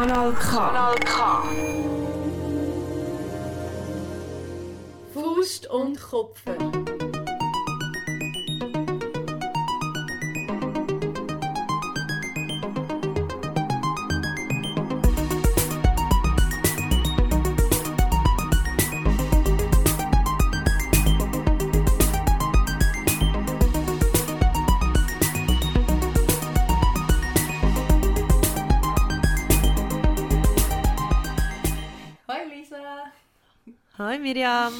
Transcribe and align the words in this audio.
Kanal 0.00 0.32
K. 0.32 0.56
Kanal 0.56 0.94
K. 1.04 1.42
Faust 5.12 5.66
und 5.66 6.00
Kopfen. 6.00 6.99
Miriam. 34.30 34.72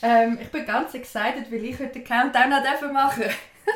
Ähm, 0.00 0.38
ich 0.40 0.48
bin 0.48 0.64
ganz 0.64 0.94
excited, 0.94 1.50
weil 1.50 1.64
ich 1.64 1.78
heute 1.78 1.94
den 1.94 2.04
Countdown 2.04 2.50
noch 2.50 2.92
machen 2.92 3.24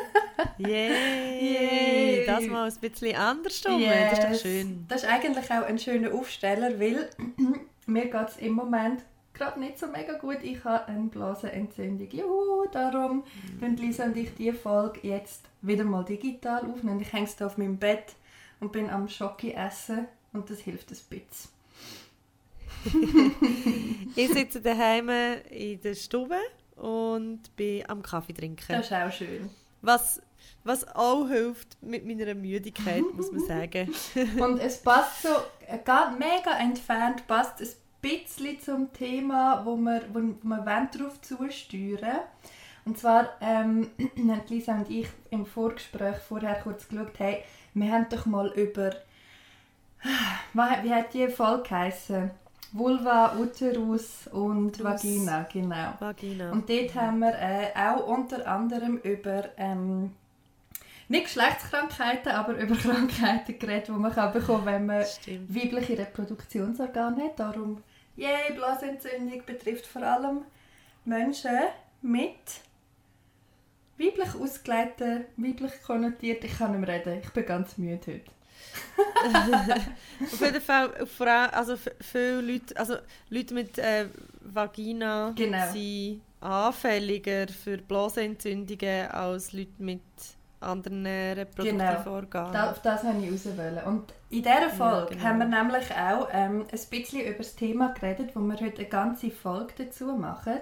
Yay! 0.57 1.53
Yay. 1.53 2.25
Das 2.25 2.45
mal 2.47 2.69
ein 2.69 2.79
bisschen 2.79 3.15
anders 3.17 3.61
rum. 3.67 3.83
Das 3.83 4.19
ist 4.19 4.23
doch 4.23 4.49
schön. 4.49 4.85
Das 4.87 5.03
ist 5.03 5.09
eigentlich 5.09 5.51
auch 5.51 5.63
ein 5.63 5.79
schöner 5.79 6.13
Aufsteller, 6.13 6.79
weil 6.79 7.09
mir 7.87 8.05
geht 8.05 8.27
es 8.29 8.37
im 8.37 8.53
Moment 8.53 9.03
gerade 9.33 9.59
nicht 9.59 9.77
so 9.77 9.87
mega 9.87 10.13
gut. 10.13 10.37
Ich 10.43 10.63
habe 10.63 10.87
eine 10.87 11.09
Blasenentzündung. 11.09 12.09
Juhu, 12.09 12.67
darum 12.71 13.25
tun 13.59 13.75
Lisa 13.75 14.05
und 14.05 14.15
ich 14.15 14.33
diese 14.35 14.53
Folge 14.53 15.05
jetzt 15.05 15.43
wieder 15.61 15.83
mal 15.83 16.05
digital 16.05 16.65
aufnehmen. 16.71 17.01
Ich 17.01 17.11
hänge 17.11 17.27
hier 17.27 17.47
auf 17.47 17.57
meinem 17.57 17.77
Bett 17.77 18.13
und 18.61 18.71
bin 18.71 18.89
am 18.89 19.09
Schoki 19.09 19.51
essen 19.51 20.07
und 20.31 20.49
das 20.49 20.59
hilft 20.59 20.89
ein 20.89 20.97
bisschen. 21.09 21.50
Ich 24.15 24.29
sitze 24.29 24.61
daheim 24.61 25.09
in 25.49 25.79
der 25.79 25.95
Stube 25.95 26.37
und 26.75 27.55
bin 27.55 27.89
am 27.89 28.01
Kaffee 28.01 28.33
trinken. 28.33 28.65
Das 28.67 28.85
ist 28.85 28.93
auch 28.93 29.11
schön. 29.11 29.49
Was, 29.81 30.21
was 30.63 30.87
auch 30.95 31.27
hilft 31.27 31.81
mit 31.81 32.05
meiner 32.05 32.33
Müdigkeit, 32.35 33.03
muss 33.15 33.31
man 33.31 33.45
sagen. 33.45 33.93
Und 34.39 34.59
es 34.59 34.81
passt 34.81 35.23
so, 35.23 35.29
äh, 35.67 35.79
mega 36.19 36.57
entfernt, 36.59 37.25
passt 37.25 37.61
ein 37.61 37.67
bisschen 38.01 38.59
zum 38.59 38.93
Thema, 38.93 39.65
wo 39.65 39.75
wir, 39.75 40.03
wo 40.13 40.19
wir 40.19 40.65
wollen 40.65 40.89
darauf 40.93 41.19
zusteuern 41.21 42.19
Und 42.85 42.99
zwar 42.99 43.29
ähm, 43.41 43.89
haben 44.17 44.41
Lisa 44.49 44.75
und 44.75 44.89
ich 44.89 45.07
im 45.31 45.45
Vorgespräch 45.45 46.17
vorher 46.17 46.61
kurz 46.61 46.87
geschaut, 46.87 47.17
hey, 47.17 47.43
wir 47.73 47.91
haben 47.91 48.07
doch 48.09 48.25
mal 48.27 48.51
über, 48.53 48.91
wie 50.53 50.93
hat 50.93 51.13
die 51.13 51.27
Folge 51.27 51.69
geheißen? 51.69 52.31
Vulva, 52.71 53.35
Uterus 53.37 54.27
und. 54.31 54.81
Vagina, 54.83 55.47
genau. 55.51 55.93
Vagina. 55.99 56.51
Und 56.51 56.69
dort 56.69 56.95
haben 56.95 57.19
wir 57.19 57.33
äh, 57.33 57.71
auch 57.75 58.07
unter 58.07 58.47
anderem 58.47 58.97
über 58.97 59.49
ähm, 59.57 60.11
nicht 61.09 61.25
Geschlechtskrankheiten, 61.25 62.31
aber 62.31 62.57
über 62.57 62.75
Krankheiten 62.77 63.59
geredet, 63.59 63.89
die 63.89 63.91
man 63.91 64.13
kann 64.13 64.31
bekommen 64.31 64.65
kann, 64.65 64.73
wenn 64.73 64.85
man 64.85 65.05
Stimmt. 65.05 65.53
weibliche 65.53 65.97
Reproduktionsorgane 65.97 67.25
hat. 67.25 67.39
Darum, 67.39 67.83
yay, 68.15 68.53
Blasenentzündung 68.55 69.43
betrifft 69.45 69.85
vor 69.85 70.03
allem 70.03 70.41
Menschen 71.03 71.57
mit 72.01 72.61
weiblich 73.97 74.33
ausgeleiteten, 74.35 75.25
weiblich 75.37 75.73
konnotierten, 75.85 76.49
ich 76.49 76.57
kann 76.57 76.71
nicht 76.71 76.87
mehr 76.87 76.95
reden, 76.95 77.19
ich 77.21 77.29
bin 77.31 77.45
ganz 77.45 77.77
müde 77.77 77.99
heute. 78.07 78.31
Auf 80.21 80.41
jeden 80.41 80.61
Fall, 80.61 81.05
vor 81.07 81.27
allem, 81.27 81.49
also 81.53 81.75
viele 81.99 82.41
Leute, 82.41 82.75
also 82.77 82.95
Leute 83.29 83.53
mit 83.53 83.77
äh, 83.79 84.05
Vagina 84.41 85.31
Genau. 85.35 85.71
sind 85.71 86.21
anfälliger 86.41 87.47
für 87.47 87.77
Blasenentzündungen 87.77 89.09
als 89.11 89.53
Leute 89.53 89.71
mit 89.79 90.01
anderen 90.59 91.05
reproduktiven 91.05 91.77
Genau. 91.79 92.11
Organen. 92.11 92.55
Auf 92.55 92.81
das 92.81 93.03
wollte 93.03 93.19
ich 93.25 93.31
raus. 93.31 93.45
wollen. 93.57 93.79
Und 93.85 94.13
in 94.29 94.43
dieser 94.43 94.69
Folge 94.69 95.15
genau. 95.15 95.25
haben 95.27 95.39
wir 95.39 95.45
nämlich 95.47 95.89
auch 95.91 96.27
ähm, 96.31 96.61
ein 96.71 96.79
bisschen 96.89 97.21
über 97.25 97.37
das 97.39 97.55
Thema 97.55 97.93
geredet, 97.93 98.31
wo 98.35 98.39
wir 98.41 98.59
heute 98.59 98.79
eine 98.81 98.89
ganze 98.89 99.31
Folge 99.31 99.73
dazu 99.77 100.05
machen. 100.15 100.59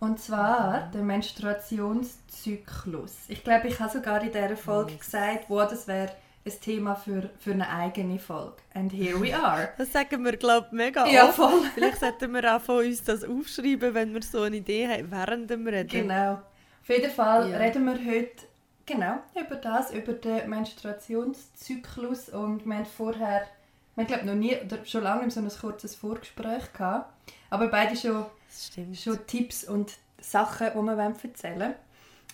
Und 0.00 0.20
zwar 0.20 0.88
der 0.94 1.02
Menstruationszyklus. 1.02 3.12
Ich 3.28 3.42
glaube, 3.42 3.66
ich 3.68 3.80
habe 3.80 3.90
sogar 3.90 4.22
in 4.22 4.30
dieser 4.30 4.56
Folge 4.56 4.92
Yes. 4.92 5.00
gesagt, 5.00 5.46
wo 5.48 5.58
das 5.60 5.88
wäre 5.88 6.12
ein 6.48 6.60
Thema 6.60 6.94
für, 6.94 7.30
für 7.38 7.52
eine 7.52 7.68
eigene 7.68 8.18
Folge. 8.18 8.56
And 8.74 8.92
here 8.92 9.20
we 9.20 9.34
are. 9.36 9.70
Das 9.78 9.92
sagen 9.92 10.24
wir, 10.24 10.36
glaube 10.36 10.66
ich, 10.68 10.72
mega 10.72 11.06
ja, 11.06 11.24
oft. 11.24 11.36
voll. 11.36 11.62
Vielleicht 11.74 12.00
sollten 12.00 12.32
wir 12.32 12.56
auch 12.56 12.60
von 12.60 12.84
uns 12.86 13.02
das 13.04 13.24
aufschreiben, 13.24 13.94
wenn 13.94 14.14
wir 14.14 14.22
so 14.22 14.42
eine 14.42 14.56
Idee 14.56 14.88
haben, 14.88 15.10
während 15.10 15.48
wir 15.50 15.72
reden. 15.72 15.88
Genau. 15.88 16.32
Auf 16.82 16.88
jeden 16.88 17.10
Fall 17.10 17.50
Ja. 17.50 17.58
reden 17.58 17.84
wir 17.84 17.92
heute 18.12 18.46
genau 18.86 19.18
über 19.38 19.56
das, 19.56 19.92
über 19.92 20.14
den 20.14 20.48
Menstruationszyklus 20.48 22.30
und 22.30 22.64
wir 22.64 22.76
haben 22.76 22.86
vorher, 22.86 23.46
wir 23.96 24.04
glaube 24.06 24.26
noch 24.26 24.34
nie, 24.34 24.56
oder 24.56 24.84
schon 24.84 25.02
lange 25.02 25.30
so 25.30 25.40
ein 25.40 25.48
kurzes 25.48 25.94
Vorgespräch 25.94 26.72
gehabt, 26.72 27.12
aber 27.50 27.68
beide 27.68 27.96
schon, 27.96 28.24
schon 28.94 29.26
Tipps 29.26 29.64
und 29.64 29.92
Sachen, 30.20 30.68
die 30.74 30.78
wir 30.82 31.14
erzählen 31.24 31.60
wollen. 31.60 31.74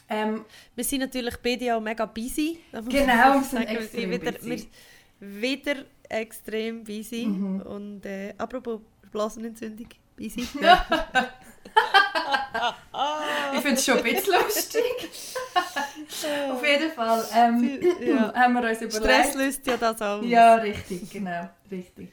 Ähm, 0.09 0.45
Wir 0.75 0.85
sind 0.85 1.01
natürlich 1.01 1.37
beide 1.43 1.77
auch 1.77 1.81
mega 1.81 2.05
busy. 2.07 2.59
Genau, 2.73 3.35
wir 3.35 3.43
sind 3.43 3.63
extrem 3.63 4.11
wieder, 4.11 4.33
busy. 4.33 4.69
Wir 5.21 5.43
wieder 5.43 5.85
extrem 6.09 6.85
busy. 6.85 7.27
Mhm. 7.27 7.61
Und 7.63 8.07
äh, 8.07 8.35
apropos 8.37 8.81
Blasenentzündung, 9.11 9.89
busy. 10.17 10.43
ich 13.55 13.61
finde 13.61 13.75
es 13.75 13.85
schon 13.85 13.99
ein 13.99 14.05
bisschen 14.05 14.35
lustig. 14.35 14.83
Auf 16.51 16.65
jeden 16.67 16.91
Fall 16.93 17.25
ähm, 17.35 17.81
Ja. 18.01 18.35
haben 18.37 18.55
wir 18.55 18.69
uns 18.69 18.81
überlegt, 18.81 18.95
Stress 18.95 19.35
löst 19.35 19.67
ja 19.67 19.77
das 19.77 20.01
auch. 20.03 20.23
Ja, 20.23 20.57
richtig, 20.57 21.11
genau, 21.11 21.49
richtig. 21.71 22.09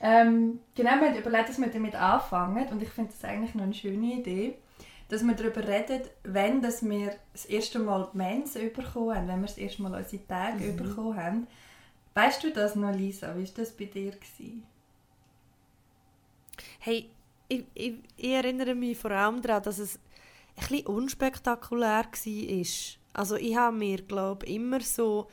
Ähm, 0.00 0.60
genau, 0.74 0.90
wir 0.90 1.08
haben 1.08 1.16
überlegt, 1.16 1.48
dass 1.48 1.58
wir 1.58 1.68
damit 1.68 1.94
anfangen 1.94 2.66
und 2.68 2.82
ich 2.82 2.88
finde 2.88 3.12
das 3.12 3.28
eigentlich 3.28 3.54
noch 3.54 3.62
eine 3.64 3.74
schöne 3.74 4.14
Idee, 4.14 4.54
dass 5.12 5.22
wir 5.22 5.34
darüber 5.34 5.68
reden, 5.68 6.04
wenn 6.24 6.62
dass 6.62 6.82
wir 6.82 7.14
das 7.34 7.44
erste 7.44 7.78
Mal 7.78 8.08
die 8.14 8.16
Mens 8.16 8.54
bekommen 8.54 9.14
haben, 9.14 9.28
wenn 9.28 9.40
wir 9.40 9.46
das 9.46 9.58
erste 9.58 9.82
Mal 9.82 9.94
unsere 9.94 10.26
Tage 10.26 10.64
Mhm. 10.64 10.76
bekommen 10.76 11.16
haben. 11.16 11.46
Weißt 12.14 12.42
du 12.42 12.50
das 12.50 12.76
noch, 12.76 12.94
Lisa? 12.94 13.36
Wie 13.36 13.44
war 13.44 13.50
das 13.56 13.72
bei 13.72 13.84
dir? 13.84 14.12
Gewesen? 14.12 14.62
Hey, 16.78 17.10
ich, 17.46 17.64
ich, 17.74 17.94
ich 18.16 18.30
erinnere 18.30 18.74
mich 18.74 18.96
vor 18.96 19.10
allem 19.10 19.42
daran, 19.42 19.62
dass 19.62 19.78
es 19.78 19.96
ein 20.56 20.66
bisschen 20.66 20.86
unspektakulär 20.86 22.06
war. 22.06 22.66
Also 23.12 23.36
ich 23.36 23.54
habe 23.54 23.76
mir, 23.76 23.98
glaube 24.00 24.46
immer 24.46 24.80
so... 24.80 25.28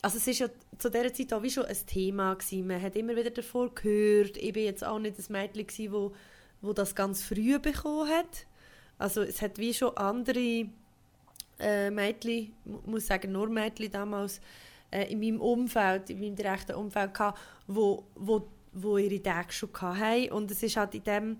Also 0.00 0.16
es 0.16 0.26
ist 0.26 0.38
ja 0.38 0.48
zu 0.78 0.90
dieser 0.90 1.12
Zeit 1.12 1.34
auch 1.34 1.42
wie 1.42 1.50
schon 1.50 1.66
ein 1.66 1.76
Thema 1.86 2.32
gewesen. 2.34 2.66
Man 2.66 2.80
hat 2.80 2.96
immer 2.96 3.14
wieder 3.14 3.30
davon 3.30 3.74
gehört. 3.74 4.38
Ich 4.38 4.54
bin 4.54 4.64
jetzt 4.64 4.82
auch 4.82 4.98
nicht 4.98 5.18
das 5.18 5.28
Mädchen 5.28 5.66
gewesen, 5.66 5.92
wo, 5.92 6.12
wo 6.62 6.72
das 6.72 6.94
ganz 6.94 7.22
früh 7.22 7.58
bekommen 7.58 8.08
hat. 8.08 8.46
Also 9.02 9.22
es 9.22 9.42
hat 9.42 9.58
wie 9.58 9.74
schon 9.74 9.96
andere 9.96 10.66
äh, 11.58 11.90
Mädchen, 11.90 12.52
mu- 12.64 12.80
muss 12.86 13.06
sagen 13.06 13.32
nur 13.32 13.48
Mädchen 13.48 13.90
damals, 13.90 14.40
äh, 14.90 15.10
in 15.12 15.20
meinem 15.20 15.40
Umfeld, 15.40 16.10
in 16.10 16.20
meinem 16.20 16.36
direkten 16.36 16.76
Umfeld 16.76 17.12
gehabt, 17.14 17.38
wo, 17.66 18.04
wo, 18.14 18.46
wo 18.72 18.98
ihre 18.98 19.22
Tage 19.22 19.52
schon 19.52 19.70
hatten. 19.80 20.30
Und 20.32 20.50
es 20.50 20.62
ist 20.62 20.76
halt 20.76 20.94
in 20.94 21.02
dem, 21.04 21.36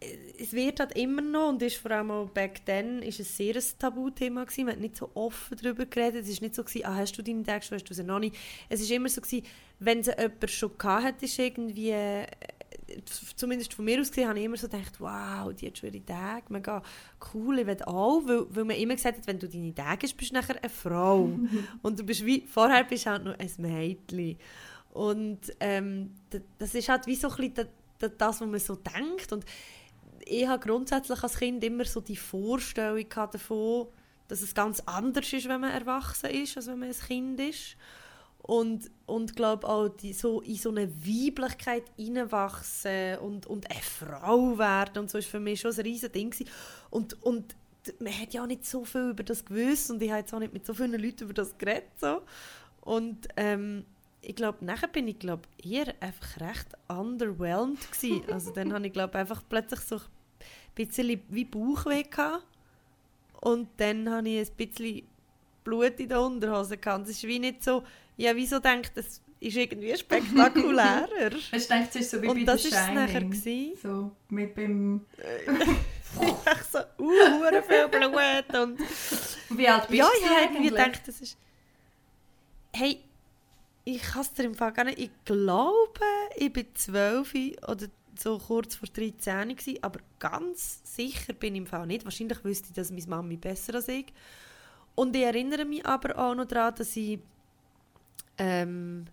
äh, 0.00 0.16
es 0.42 0.52
wird 0.52 0.80
halt 0.80 0.96
immer 0.96 1.22
noch 1.22 1.50
und 1.50 1.62
ist 1.62 1.76
vor 1.76 1.90
allem 1.90 2.10
auch 2.10 2.28
back 2.30 2.64
then 2.64 3.02
ist 3.02 3.20
es 3.20 3.36
sehr 3.36 3.54
ein 3.56 3.62
Tabuthema 3.78 4.44
gewesen. 4.44 4.64
Man 4.66 4.74
hat 4.74 4.80
nicht 4.80 4.96
so 4.96 5.10
offen 5.14 5.56
darüber 5.62 5.86
geredet. 5.86 6.24
Es 6.24 6.28
ist 6.30 6.42
nicht 6.42 6.54
so 6.54 6.64
gewesen, 6.64 6.86
ah, 6.86 6.96
hast 6.96 7.16
du 7.18 7.22
deine 7.22 7.42
Tage 7.42 7.64
schon, 7.64 7.76
hast 7.78 7.88
du 7.90 7.94
sie 7.94 8.04
noch 8.04 8.18
nicht. 8.20 8.36
Es 8.68 8.80
ist 8.80 8.90
immer 8.90 9.08
so 9.08 9.20
gewesen, 9.20 9.44
wenn 9.80 10.02
sie 10.02 10.12
jemand 10.18 10.50
schon 10.50 10.76
gehabt 10.78 11.04
hat, 11.04 11.22
ist 11.22 11.38
irgendwie 11.38 11.90
äh, 11.90 12.26
zumindest 13.36 13.74
von 13.74 13.84
mir 13.84 14.00
aus 14.00 14.08
gesehen, 14.10 14.28
habe 14.28 14.38
ich 14.38 14.44
immer 14.44 14.56
so 14.56 14.68
gedacht, 14.68 15.00
wow, 15.00 15.52
die 15.54 15.66
hat 15.66 15.78
schon 15.78 15.92
ihre 15.92 16.04
Tage, 16.04 16.44
mega 16.48 16.82
cool, 17.32 17.58
ich 17.60 17.66
will 17.66 17.82
auch, 17.84 18.22
weil, 18.26 18.46
weil 18.50 18.64
man 18.64 18.76
immer 18.76 18.94
gesagt 18.94 19.18
hat, 19.18 19.26
wenn 19.26 19.38
du 19.38 19.48
deine 19.48 19.74
Tage 19.74 20.06
hast, 20.06 20.16
bist 20.16 20.30
du 20.30 20.34
nachher 20.34 20.56
eine 20.56 20.68
Frau. 20.70 21.30
und 21.82 21.98
du 21.98 22.04
bist 22.04 22.24
wie, 22.24 22.44
vorher 22.46 22.84
bist 22.84 23.06
du 23.06 23.10
halt 23.10 23.24
noch 23.24 23.38
ein 23.38 23.50
Mädchen. 23.58 24.38
Und 24.92 25.40
ähm, 25.60 26.14
das 26.58 26.74
ist 26.74 26.88
halt 26.88 27.06
wie 27.06 27.14
so 27.14 27.28
ein 27.28 27.36
bisschen 27.36 27.54
da- 27.54 27.64
da- 27.98 28.08
das, 28.08 28.40
was 28.40 28.48
man 28.48 28.58
so 28.58 28.76
denkt. 28.76 29.32
Und 29.32 29.44
ich 30.24 30.46
habe 30.46 30.64
grundsätzlich 30.64 31.22
als 31.22 31.38
Kind 31.38 31.62
immer 31.64 31.84
so 31.84 32.00
die 32.00 32.16
Vorstellung 32.16 33.04
davon, 33.08 33.86
dass 34.28 34.42
es 34.42 34.54
ganz 34.54 34.80
anders 34.86 35.32
ist, 35.32 35.48
wenn 35.48 35.60
man 35.60 35.70
erwachsen 35.72 36.30
ist, 36.30 36.56
als 36.56 36.66
wenn 36.66 36.78
man 36.80 36.88
ein 36.88 36.94
Kind 36.94 37.40
ist. 37.40 37.76
Und, 38.42 38.90
und 39.06 39.36
glaube 39.36 39.68
auch, 39.68 39.88
die, 39.88 40.12
so 40.12 40.40
in 40.40 40.56
so 40.56 40.70
eine 40.70 40.90
Weiblichkeit 40.90 41.84
hineinwachsen 41.96 43.18
und, 43.18 43.46
und 43.46 43.70
eine 43.70 43.80
Frau 43.80 44.58
werden 44.58 44.98
und 44.98 45.10
so 45.10 45.18
ist 45.18 45.28
für 45.28 45.40
mich 45.40 45.60
schon 45.60 45.72
ein 45.72 45.80
riesen 45.80 46.10
Ding. 46.10 46.34
Und, 46.88 47.22
und 47.22 47.54
man 47.98 48.18
hat 48.18 48.32
ja 48.32 48.42
auch 48.42 48.46
nicht 48.46 48.66
so 48.66 48.84
viel 48.84 49.10
über 49.10 49.22
das 49.22 49.44
gewusst 49.44 49.90
und 49.90 50.02
ich 50.02 50.10
habe 50.10 50.20
jetzt 50.20 50.32
auch 50.34 50.38
nicht 50.38 50.52
mit 50.52 50.66
so 50.66 50.74
vielen 50.74 51.00
Leuten 51.00 51.24
über 51.24 51.34
das 51.34 51.56
geredet. 51.56 51.90
So. 52.00 52.22
Und 52.80 53.28
ähm, 53.36 53.84
ich 54.22 54.36
glaube, 54.36 54.64
nachher 54.64 54.88
bin 54.88 55.08
ich 55.08 55.18
glaube 55.18 55.42
eher 55.62 55.94
einfach 56.00 56.40
recht 56.40 56.68
underwhelmed 56.88 57.90
gewesen. 57.92 58.22
Also 58.30 58.52
dann 58.52 58.72
habe 58.72 58.86
ich 58.86 58.92
glaube 58.92 59.18
einfach 59.18 59.42
plötzlich 59.48 59.80
so 59.80 59.96
ein 59.96 60.02
bisschen 60.74 61.22
wie 61.28 61.44
Bauchweh 61.44 62.02
gehabt. 62.02 62.44
Und 63.40 63.68
dann 63.78 64.10
habe 64.10 64.28
ich 64.28 64.50
ein 64.50 64.56
bisschen 64.56 65.02
Blut 65.64 65.98
in 65.98 66.08
der 66.08 66.20
Unterhose 66.20 66.76
gehabt. 66.76 67.04
Es 67.04 67.10
ist 67.10 67.22
wie 67.24 67.38
nicht 67.38 67.64
so, 67.64 67.82
ja 68.20 68.36
wieso 68.36 68.58
denkt 68.58 68.92
das 68.96 69.20
ist 69.40 69.56
irgendwie 69.56 69.96
spektakulärer. 69.96 71.30
Du 71.30 71.58
gedacht, 71.58 71.88
es 71.90 71.96
ist 71.96 72.10
so 72.10 72.22
wie 72.22 72.28
Und 72.28 72.44
bei 72.44 72.52
das 72.52 72.62
The 72.62 72.68
ist 72.68 72.74
es 72.74 72.88
nachher 72.88 73.08
Shining? 73.08 73.30
gewesen. 73.30 73.78
So, 73.82 74.12
mit 74.28 74.54
beim... 74.54 75.06
Ich 76.12 76.62
so, 76.64 76.78
uh, 76.98 77.62
viel 77.68 77.88
Blut 77.88 78.60
und 78.60 78.80
Wie 79.50 79.68
alt 79.68 79.86
bist 79.86 79.98
ja, 79.98 80.06
du 80.06 80.24
ich 80.24 80.28
habe 80.28 80.68
gedacht, 80.68 81.02
das 81.06 81.20
ist. 81.20 81.38
Hey, 82.72 82.98
ich 83.84 84.02
kann 84.02 84.22
es 84.22 84.32
dir 84.32 84.42
im 84.42 84.56
Fall 84.56 84.72
gar 84.72 84.84
nicht. 84.84 84.98
Ich 84.98 85.10
glaube, 85.24 86.00
ich 86.36 86.54
war 86.54 86.64
12 86.74 87.34
oder 87.68 87.86
so 88.18 88.38
kurz 88.38 88.74
vor 88.74 88.88
13 88.92 89.50
gewesen, 89.50 89.78
aber 89.82 90.00
ganz 90.18 90.80
sicher 90.82 91.32
bin 91.32 91.54
ich 91.54 91.60
im 91.60 91.66
Fall 91.66 91.86
nicht. 91.86 92.04
Wahrscheinlich 92.04 92.44
wüsste 92.44 92.68
ich, 92.68 92.74
dass 92.74 92.90
meine 92.90 93.06
Mami 93.06 93.36
besser 93.36 93.76
als 93.76 93.86
ich. 93.88 94.06
Und 94.96 95.14
ich 95.14 95.22
erinnere 95.22 95.64
mich 95.64 95.86
aber 95.86 96.18
auch 96.18 96.34
noch 96.34 96.46
daran, 96.46 96.74
dass 96.74 96.96
ich. 96.96 97.20
Ähm, 98.38 99.06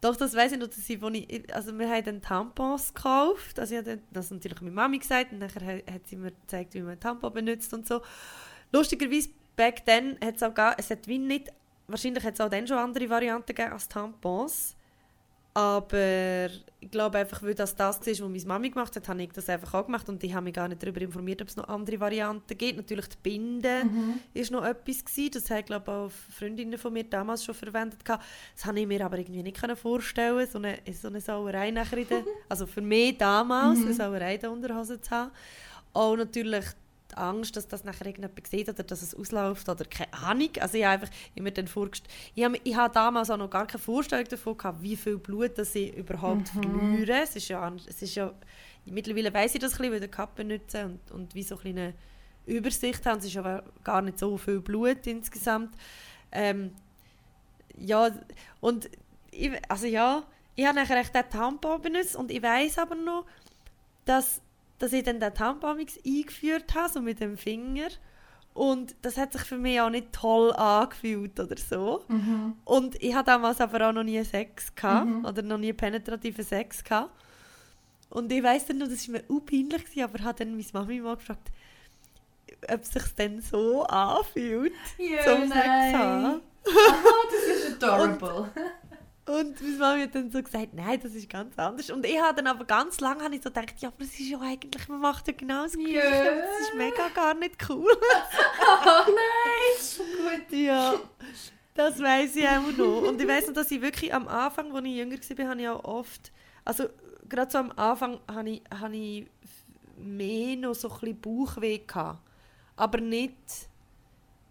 doch, 0.00 0.14
das 0.16 0.34
weiß 0.34 0.52
ich 0.52 0.58
noch, 0.58 0.68
dass 0.68 0.88
ich, 0.88 1.02
ich, 1.02 1.54
also 1.54 1.76
wir 1.76 1.88
haben 1.90 2.04
dann 2.04 2.22
Tampons 2.22 2.94
gekauft, 2.94 3.58
also 3.58 3.74
ich 3.74 3.80
habe 3.80 3.98
das 4.12 4.30
natürlich 4.30 4.60
meine 4.60 4.74
Mami 4.74 4.98
gesagt 4.98 5.32
und 5.32 5.38
nachher 5.38 5.60
ha- 5.66 5.92
hat 5.92 6.06
sie 6.06 6.16
mir 6.16 6.30
gezeigt, 6.30 6.74
wie 6.74 6.82
man 6.82 7.00
Tampon 7.00 7.32
benutzt 7.32 7.74
und 7.74 7.86
so. 7.86 8.00
Lustigerweise, 8.70 9.30
back 9.56 9.84
then 9.86 10.16
hat 10.22 10.36
es 10.36 10.42
auch 10.42 10.52
es 10.76 10.90
hat 10.90 11.08
wie 11.08 11.18
nicht, 11.18 11.52
wahrscheinlich 11.88 12.22
hat 12.22 12.34
es 12.34 12.40
auch 12.40 12.48
dann 12.48 12.66
schon 12.68 12.78
andere 12.78 13.10
Varianten 13.10 13.46
gegeben 13.46 13.72
als 13.72 13.88
Tampons, 13.88 14.76
aber 15.58 16.50
ich 16.80 16.90
glaube 16.90 17.18
einfach, 17.18 17.42
weil 17.42 17.54
das 17.54 17.74
das 17.74 17.98
war, 18.00 18.06
was 18.06 18.20
meine 18.20 18.44
Mami 18.46 18.70
gemacht 18.70 18.94
hat, 18.94 19.08
habe 19.08 19.20
ich 19.22 19.30
das 19.32 19.48
einfach 19.48 19.74
auch 19.74 19.86
gemacht 19.86 20.08
und 20.08 20.22
ich 20.22 20.32
habe 20.32 20.44
mich 20.44 20.54
gar 20.54 20.68
nicht 20.68 20.80
darüber 20.80 21.00
informiert, 21.00 21.42
ob 21.42 21.48
es 21.48 21.56
noch 21.56 21.66
andere 21.68 21.98
Varianten 21.98 22.56
gibt. 22.56 22.76
Natürlich 22.76 23.06
die 23.08 23.16
Binde 23.22 23.84
Mhm. 23.84 24.20
ist 24.34 24.52
noch 24.52 24.64
etwas 24.64 25.04
gewesen. 25.04 25.30
Das 25.32 25.50
haben 25.50 25.64
glaube 25.64 25.84
ich 25.84 25.92
auch 25.92 26.10
Freundinnen 26.38 26.78
von 26.78 26.92
mir 26.92 27.02
damals 27.02 27.44
schon 27.44 27.56
verwendet 27.56 28.04
gehabt. 28.04 28.24
Das 28.54 28.66
habe 28.66 28.78
ich 28.78 28.86
mir 28.86 29.04
aber 29.04 29.18
irgendwie 29.18 29.42
nicht 29.42 29.58
vorstellen, 29.76 30.46
so 30.50 30.58
eine 30.58 30.78
so 30.92 31.08
eine 31.08 31.20
Sauerei 31.20 31.72
nachher 31.72 31.98
in 31.98 32.08
der, 32.08 32.22
also 32.48 32.64
für 32.66 32.80
mich 32.80 33.18
damals 33.18 33.80
eine 33.80 33.94
Sauerei 33.94 34.36
in 34.36 34.40
der 34.40 34.52
Unterhose 34.52 35.00
zu 35.00 35.10
haben. 35.10 35.32
Auch 35.92 36.14
natürlich 36.16 36.64
die 36.66 36.87
Angst, 37.18 37.56
dass 37.56 37.68
das 37.68 37.84
nachher 37.84 38.06
irgendjemand 38.06 38.46
sieht 38.46 38.68
oder 38.68 38.82
dass 38.82 39.02
es 39.02 39.14
ausläuft 39.14 39.68
oder 39.68 39.84
keine 39.84 40.12
Ahnung. 40.14 40.50
Also 40.60 40.78
ich 40.78 40.84
habe 40.84 41.02
einfach 41.02 41.14
immer 41.34 41.50
dann 41.50 41.68
vorgestellt, 41.68 42.10
ich 42.34 42.44
habe, 42.44 42.60
ich 42.62 42.76
habe 42.76 42.92
damals 42.92 43.30
auch 43.30 43.36
noch 43.36 43.50
gar 43.50 43.66
keine 43.66 43.82
Vorstellung 43.82 44.26
davon 44.26 44.56
gehabt, 44.56 44.82
wie 44.82 44.96
viel 44.96 45.18
Blut 45.18 45.58
das 45.58 45.74
ich 45.74 45.94
überhaupt 45.94 46.48
verliere. 46.48 47.22
Es 47.22 47.36
ist 47.36 47.48
ja, 47.48 47.72
es 47.86 48.02
ist 48.02 48.14
ja 48.14 48.32
mittlerweile 48.86 49.32
weiß 49.32 49.54
ich 49.54 49.60
das 49.60 49.72
ein 49.72 49.78
bisschen, 49.78 49.92
weil 49.92 50.04
ich 50.04 50.10
Cup 50.10 50.34
benutze 50.36 50.86
und, 50.86 51.10
und 51.10 51.34
wie 51.34 51.42
so 51.42 51.56
ein 51.56 51.62
bisschen 51.62 51.94
Übersicht 52.46 53.04
haben. 53.06 53.18
Es 53.18 53.26
ist 53.26 53.36
aber 53.36 53.64
gar 53.84 54.02
nicht 54.02 54.18
so 54.18 54.36
viel 54.36 54.60
Blut 54.60 55.06
insgesamt. 55.06 55.74
Ähm, 56.32 56.72
ja, 57.76 58.10
und 58.60 58.90
ich, 59.30 59.52
also 59.68 59.86
ja, 59.86 60.24
ich 60.54 60.66
habe 60.66 60.76
nachher 60.76 60.98
echt 60.98 61.14
den 61.14 61.28
Tampon 61.30 61.80
benutzt 61.80 62.16
und 62.16 62.30
ich 62.30 62.42
weiß 62.42 62.78
aber 62.78 62.94
noch, 62.94 63.26
dass, 64.04 64.40
dass 64.78 64.92
ich 64.92 65.02
dann 65.02 65.20
den 65.20 65.34
Tampon 65.34 65.76
mix 65.76 65.98
eingeführt 66.04 66.74
habe, 66.74 66.88
so 66.92 67.00
mit 67.00 67.20
dem 67.20 67.36
Finger. 67.36 67.88
Und 68.54 68.96
das 69.02 69.16
hat 69.16 69.32
sich 69.32 69.42
für 69.42 69.56
mich 69.58 69.80
auch 69.80 69.90
nicht 69.90 70.12
toll 70.12 70.52
angefühlt 70.52 71.38
oder 71.38 71.56
so. 71.56 72.04
Mhm. 72.08 72.56
Und 72.64 73.00
ich 73.02 73.14
hatte 73.14 73.26
damals 73.26 73.60
aber 73.60 73.88
auch 73.88 73.92
noch 73.92 74.02
nie 74.02 74.22
Sex 74.24 74.74
gehabt, 74.74 75.24
oder 75.24 75.42
noch 75.42 75.58
nie 75.58 75.72
penetrativen 75.72 76.44
Sex 76.44 76.82
gehabt. 76.82 77.10
Und 78.10 78.32
ich 78.32 78.42
weiss 78.42 78.66
dann 78.66 78.78
noch, 78.78 78.88
das 78.88 79.06
war 79.08 79.20
mir 79.20 79.24
auch 79.28 79.44
peinlich, 79.44 80.02
aber 80.02 80.24
habe 80.24 80.38
dann 80.44 80.52
meine 80.56 80.64
Mami 80.72 81.00
mal 81.00 81.16
gefragt, 81.16 81.50
ob 82.68 82.80
es 82.82 82.90
sich 82.90 83.02
denn 83.16 83.40
so 83.40 83.84
anfühlt, 83.84 84.72
Ja, 84.96 85.22
zum 85.24 85.46
Sex 85.48 85.56
haben. 85.58 86.22
nein. 86.22 86.40
Aha, 86.66 87.12
das 87.30 87.56
ist 87.56 87.82
adorable. 87.82 88.40
Und 88.40 88.50
meine 89.28 89.78
Mami 89.78 90.02
hat 90.02 90.14
dann 90.14 90.30
so 90.30 90.42
gesagt, 90.42 90.74
nein, 90.74 90.98
das 91.02 91.14
ist 91.14 91.28
ganz 91.28 91.58
anders. 91.58 91.90
Und 91.90 92.04
ich 92.06 92.20
habe 92.20 92.36
dann 92.36 92.46
aber 92.46 92.64
ganz 92.64 93.00
lange 93.00 93.24
habe 93.24 93.34
ich 93.34 93.42
so 93.42 93.50
gedacht, 93.50 93.74
ja, 93.78 93.88
aber 93.88 94.02
es 94.02 94.18
ist 94.18 94.28
ja 94.28 94.40
eigentlich, 94.40 94.88
man 94.88 95.00
macht 95.00 95.26
ja 95.28 95.34
genau 95.36 95.64
das 95.64 95.72
Gleiche. 95.72 95.92
Ja. 95.92 96.34
Das 96.34 96.60
ist 96.60 96.74
mega 96.76 97.08
gar 97.14 97.34
nicht 97.34 97.56
cool. 97.68 97.90
oh 98.86 99.04
nein. 99.06 100.40
Gut. 100.48 100.58
ja, 100.58 100.94
das 101.74 102.00
weiß 102.00 102.36
ich 102.36 102.48
auch 102.48 102.76
noch. 102.76 103.08
Und 103.08 103.20
ich 103.20 103.28
weiß 103.28 103.48
noch, 103.48 103.54
dass 103.54 103.70
ich 103.70 103.80
wirklich 103.80 104.12
am 104.12 104.26
Anfang, 104.28 104.74
als 104.74 104.86
ich 104.86 104.96
jünger 104.96 105.16
war, 105.16 105.48
habe 105.48 105.60
ich 105.60 105.68
auch 105.68 105.84
oft, 105.84 106.32
also 106.64 106.88
gerade 107.28 107.50
so 107.50 107.58
am 107.58 107.72
Anfang 107.72 108.20
habe 108.30 108.50
ich, 108.50 108.62
habe 108.80 108.96
ich 108.96 109.26
mehr 109.96 110.56
noch 110.56 110.74
so 110.74 110.88
ein 110.88 110.98
bisschen 111.00 111.20
Bauchweh 111.20 111.78
gehabt. 111.78 112.20
Aber 112.76 113.00
nicht, 113.00 113.67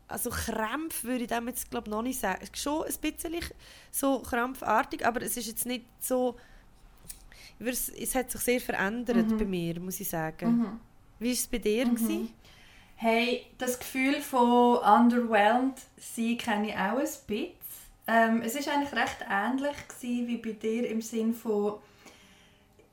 also 0.07 0.30
Krämpfe 0.30 1.07
würde 1.07 1.24
ich 1.24 1.30
dem 1.30 1.48
jetzt 1.48 1.69
glaube 1.69 1.89
noch 1.89 2.01
nicht 2.01 2.19
sagen. 2.19 2.45
Schon 2.54 2.86
ein 2.86 2.94
bisschen 3.01 3.36
so 3.92 4.19
krampfartig, 4.19 5.06
aber 5.06 5.21
es 5.21 5.38
ist 5.38 5.48
jetzt 5.48 5.65
nicht 5.65 5.86
so, 6.00 6.36
es 7.59 7.89
es 7.89 8.15
hat 8.15 8.31
sich 8.31 8.42
sehr 8.42 8.62
verändert 8.62 9.38
bei 9.38 9.45
mir, 9.45 9.80
muss 9.80 10.00
ich 10.00 10.09
sagen. 10.09 10.57
Mhm. 10.57 10.80
Wie 11.19 11.27
war 11.27 11.33
es 11.33 11.48
bei 11.48 11.57
dir? 11.57 11.86
gewesen? 11.86 12.33
Hey, 12.95 13.45
das 13.57 13.77
Gefühl 13.77 14.21
von 14.21 14.77
underwhelmed 14.77 15.77
sein 15.98 16.38
kenne 16.38 16.69
ich 16.69 16.75
auch 16.75 16.98
ein 16.98 17.00
bisschen. 17.00 17.51
Ähm, 18.07 18.42
es 18.42 18.56
war 18.56 18.74
eigentlich 18.74 18.94
recht 18.94 19.18
ähnlich 19.30 19.88
gewesen 19.88 20.27
wie 20.27 20.38
bei 20.38 20.51
dir 20.54 20.89
im 20.89 21.01
Sinn 21.01 21.33
von 21.33 21.80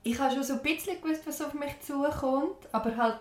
ich 0.03 0.19
habe 0.19 0.35
schon 0.35 0.43
so 0.43 0.53
ein 0.53 0.61
bisschen 0.61 1.01
gewusst, 1.01 1.25
was 1.25 1.41
auf 1.41 1.55
mich 1.55 1.79
zukommt, 1.81 2.57
aber 2.71 2.95
halt 2.95 3.19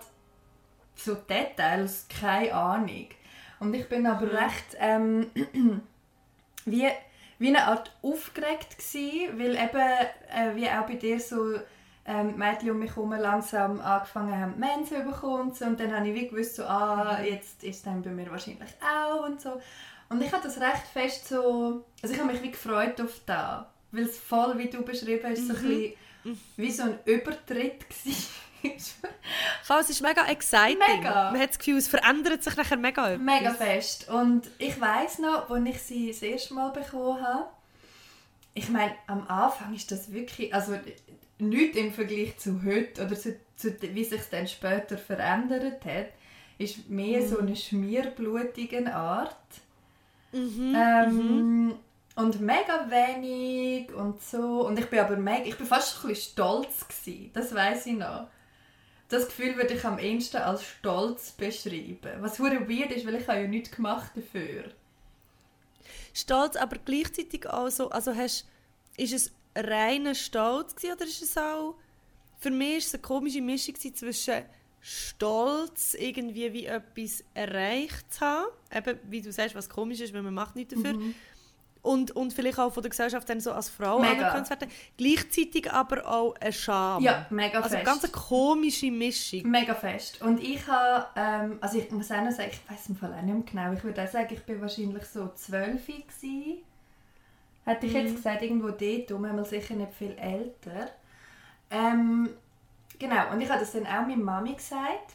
so 0.96 1.14
Details 1.14 2.06
keine 2.08 2.52
Ahnung. 2.52 3.06
Und 3.64 3.74
ich 3.74 3.88
bin 3.88 4.06
aber 4.06 4.30
recht 4.30 4.76
ähm, 4.78 5.30
wie, 6.66 6.86
wie 7.38 7.48
eine 7.48 7.64
Art 7.66 7.90
aufgeregt 8.02 8.76
gewesen, 8.76 9.38
weil 9.38 9.54
eben, 9.54 9.80
äh, 10.30 10.54
wie 10.54 10.68
auch 10.68 10.86
bei 10.86 10.96
dir 10.96 11.18
so 11.18 11.58
ähm, 12.04 12.36
Mädchen 12.36 12.72
um 12.72 12.78
mich 12.78 12.94
herum 12.94 13.12
langsam 13.12 13.80
angefangen 13.80 14.38
haben, 14.38 14.58
Mensen 14.58 14.98
zu 14.98 15.02
bekommen 15.02 15.48
und 15.48 15.56
so. 15.56 15.64
und 15.64 15.80
dann 15.80 15.96
habe 15.96 16.06
ich 16.08 16.14
wie 16.14 16.28
gewusst, 16.28 16.56
so, 16.56 16.64
ah, 16.64 17.22
jetzt 17.22 17.64
ist 17.64 17.76
es 17.76 17.82
dann 17.82 18.02
bei 18.02 18.10
mir 18.10 18.30
wahrscheinlich 18.30 18.70
auch 18.82 19.24
und 19.24 19.40
so. 19.40 19.60
Und 20.10 20.22
ich 20.22 20.30
habe 20.30 20.42
das 20.42 20.60
recht 20.60 20.86
fest 20.92 21.26
so, 21.26 21.86
also 22.02 22.14
ich 22.14 22.20
habe 22.20 22.30
mich 22.30 22.42
wie 22.42 22.50
gefreut 22.50 23.00
auf 23.00 23.20
das, 23.24 23.64
weil 23.92 24.04
es 24.04 24.18
voll, 24.18 24.58
wie 24.58 24.68
du 24.68 24.82
beschrieben 24.82 25.24
hast, 25.26 25.48
so 25.48 25.54
ein 25.54 25.62
bisschen 25.62 25.94
wie 26.56 26.70
so 26.70 26.82
ein 26.82 26.98
Übertritt 27.06 27.80
war. 28.04 28.12
Voll, 29.62 29.80
es 29.80 29.90
ist 29.90 30.02
mega 30.02 30.26
exciting. 30.26 30.78
Mega. 30.78 31.30
Man 31.30 31.40
hat 31.40 31.50
das 31.50 31.58
Gefühl, 31.58 31.76
es 31.78 31.88
verändert 31.88 32.42
sich 32.42 32.56
nachher 32.56 32.76
mega 32.76 33.10
etwas. 33.10 33.24
Mega 33.24 33.54
fest. 33.54 34.08
Und 34.08 34.42
ich 34.58 34.80
weiß 34.80 35.20
noch, 35.20 35.50
als 35.50 35.68
ich 35.68 35.82
sie 35.82 36.08
das 36.08 36.22
erste 36.22 36.54
Mal 36.54 36.70
bekommen 36.70 37.22
habe, 37.22 37.46
ich 38.54 38.68
meine, 38.68 38.94
am 39.06 39.26
Anfang 39.26 39.74
ist 39.74 39.90
das 39.90 40.12
wirklich, 40.12 40.54
also 40.54 40.78
nicht 41.38 41.76
im 41.76 41.92
Vergleich 41.92 42.36
zu 42.38 42.62
heute 42.64 43.04
oder 43.04 43.16
zu, 43.16 43.36
zu 43.56 43.74
wie 43.80 44.04
sich 44.04 44.20
es 44.20 44.30
dann 44.30 44.46
später 44.46 44.96
verändert 44.96 45.84
hat, 45.84 46.08
ist 46.58 46.88
mehr 46.88 47.26
so 47.26 47.38
eine 47.38 47.56
schmierblutige 47.56 48.94
Art. 48.94 49.36
Mhm. 50.32 50.74
Ähm, 50.76 51.74
Und 52.16 52.40
mega 52.40 52.88
wenig 52.88 53.92
und 53.92 54.22
so. 54.22 54.64
Und 54.66 54.78
ich 54.78 54.86
bin 54.86 55.00
aber 55.00 55.16
mega, 55.16 55.46
ich 55.46 55.56
bin 55.56 55.66
fast 55.66 55.96
ein 55.96 56.08
bisschen 56.08 56.32
stolz 56.32 56.86
gewesen. 56.86 57.30
Das 57.32 57.52
weiß 57.52 57.86
ich 57.86 57.94
noch. 57.94 58.28
Das 59.14 59.26
Gefühl 59.26 59.56
würde 59.56 59.74
ich 59.74 59.84
am 59.84 60.00
ehesten 60.00 60.38
als 60.38 60.64
stolz 60.64 61.30
beschreiben. 61.30 62.20
Was 62.20 62.40
hure 62.40 62.68
weird 62.68 62.90
ist, 62.90 63.06
weil 63.06 63.14
ich 63.14 63.28
habe 63.28 63.42
ja 63.42 63.46
nichts 63.46 63.70
gemacht 63.70 64.10
dafür. 64.16 64.72
Stolz, 66.12 66.56
aber 66.56 66.78
gleichzeitig 66.84 67.48
auch 67.48 67.70
so, 67.70 67.90
also 67.90 68.12
hast, 68.12 68.48
ist 68.96 69.12
es 69.12 69.32
reiner 69.54 70.16
Stolz 70.16 70.74
gewesen, 70.74 70.96
oder 70.96 71.04
ist 71.04 71.22
es 71.22 71.38
auch, 71.38 71.76
für 72.38 72.50
mich 72.50 72.78
ist 72.78 72.86
es 72.88 72.94
eine 72.94 73.02
komische 73.02 73.40
Mischung 73.40 73.76
zwischen 73.76 74.42
Stolz, 74.80 75.94
irgendwie 75.94 76.52
wie 76.52 76.66
etwas 76.66 77.22
erreicht 77.34 78.12
zu 78.12 78.20
haben, 78.20 78.48
eben, 78.74 78.98
wie 79.10 79.22
du 79.22 79.30
sagst, 79.30 79.54
was 79.54 79.68
komisch 79.68 80.00
ist, 80.00 80.12
wenn 80.12 80.24
man 80.24 80.34
macht 80.34 80.56
nichts 80.56 80.74
dafür, 80.74 81.00
und, 81.84 82.10
und 82.16 82.32
vielleicht 82.32 82.58
auch 82.58 82.72
von 82.72 82.82
der 82.82 82.90
Gesellschaft 82.90 83.28
dann 83.28 83.40
so 83.40 83.52
als 83.52 83.68
Frau 83.68 83.98
Mega. 84.00 84.12
anerkannt 84.12 84.48
werden, 84.50 84.68
gleichzeitig 84.96 85.70
aber 85.70 86.06
auch 86.08 86.34
eine 86.40 86.52
Scham. 86.52 87.02
Ja, 87.02 87.26
mega 87.30 87.60
Also 87.60 87.76
fest. 87.76 87.84
ganz 87.84 88.04
eine 88.04 88.12
komische 88.12 88.90
Mischung. 88.90 89.42
Mega 89.50 89.74
fest. 89.74 90.20
Und 90.22 90.42
ich 90.42 90.66
habe, 90.66 91.06
ähm, 91.14 91.58
also 91.60 91.78
ich 91.78 91.90
muss 91.90 92.10
auch 92.10 92.22
noch 92.22 92.32
sagen, 92.32 92.50
ich 92.50 92.70
weiß 92.70 92.88
im 92.88 92.96
Fall 92.96 93.12
auch 93.12 93.22
nicht 93.22 93.54
mehr 93.54 93.64
genau, 93.66 93.76
ich 93.78 93.84
würde 93.84 94.02
auch 94.02 94.08
sagen, 94.10 94.28
ich 94.32 94.42
bin 94.44 94.60
wahrscheinlich 94.60 95.04
so 95.04 95.30
zwölf 95.34 95.86
gewesen. 95.86 96.58
Hätte 97.66 97.86
ich 97.86 97.92
jetzt 97.92 98.16
gesagt, 98.16 98.42
irgendwo 98.42 98.70
dort, 98.70 99.12
um 99.12 99.22
mal 99.22 99.44
sicher 99.44 99.74
nicht 99.74 99.92
viel 99.94 100.16
älter. 100.18 100.90
Ähm, 101.70 102.30
genau, 102.98 103.30
und 103.32 103.40
ich 103.40 103.48
habe 103.50 103.60
das 103.60 103.72
dann 103.72 103.86
auch 103.86 104.06
meiner 104.06 104.16
Mami 104.16 104.54
gesagt. 104.54 105.14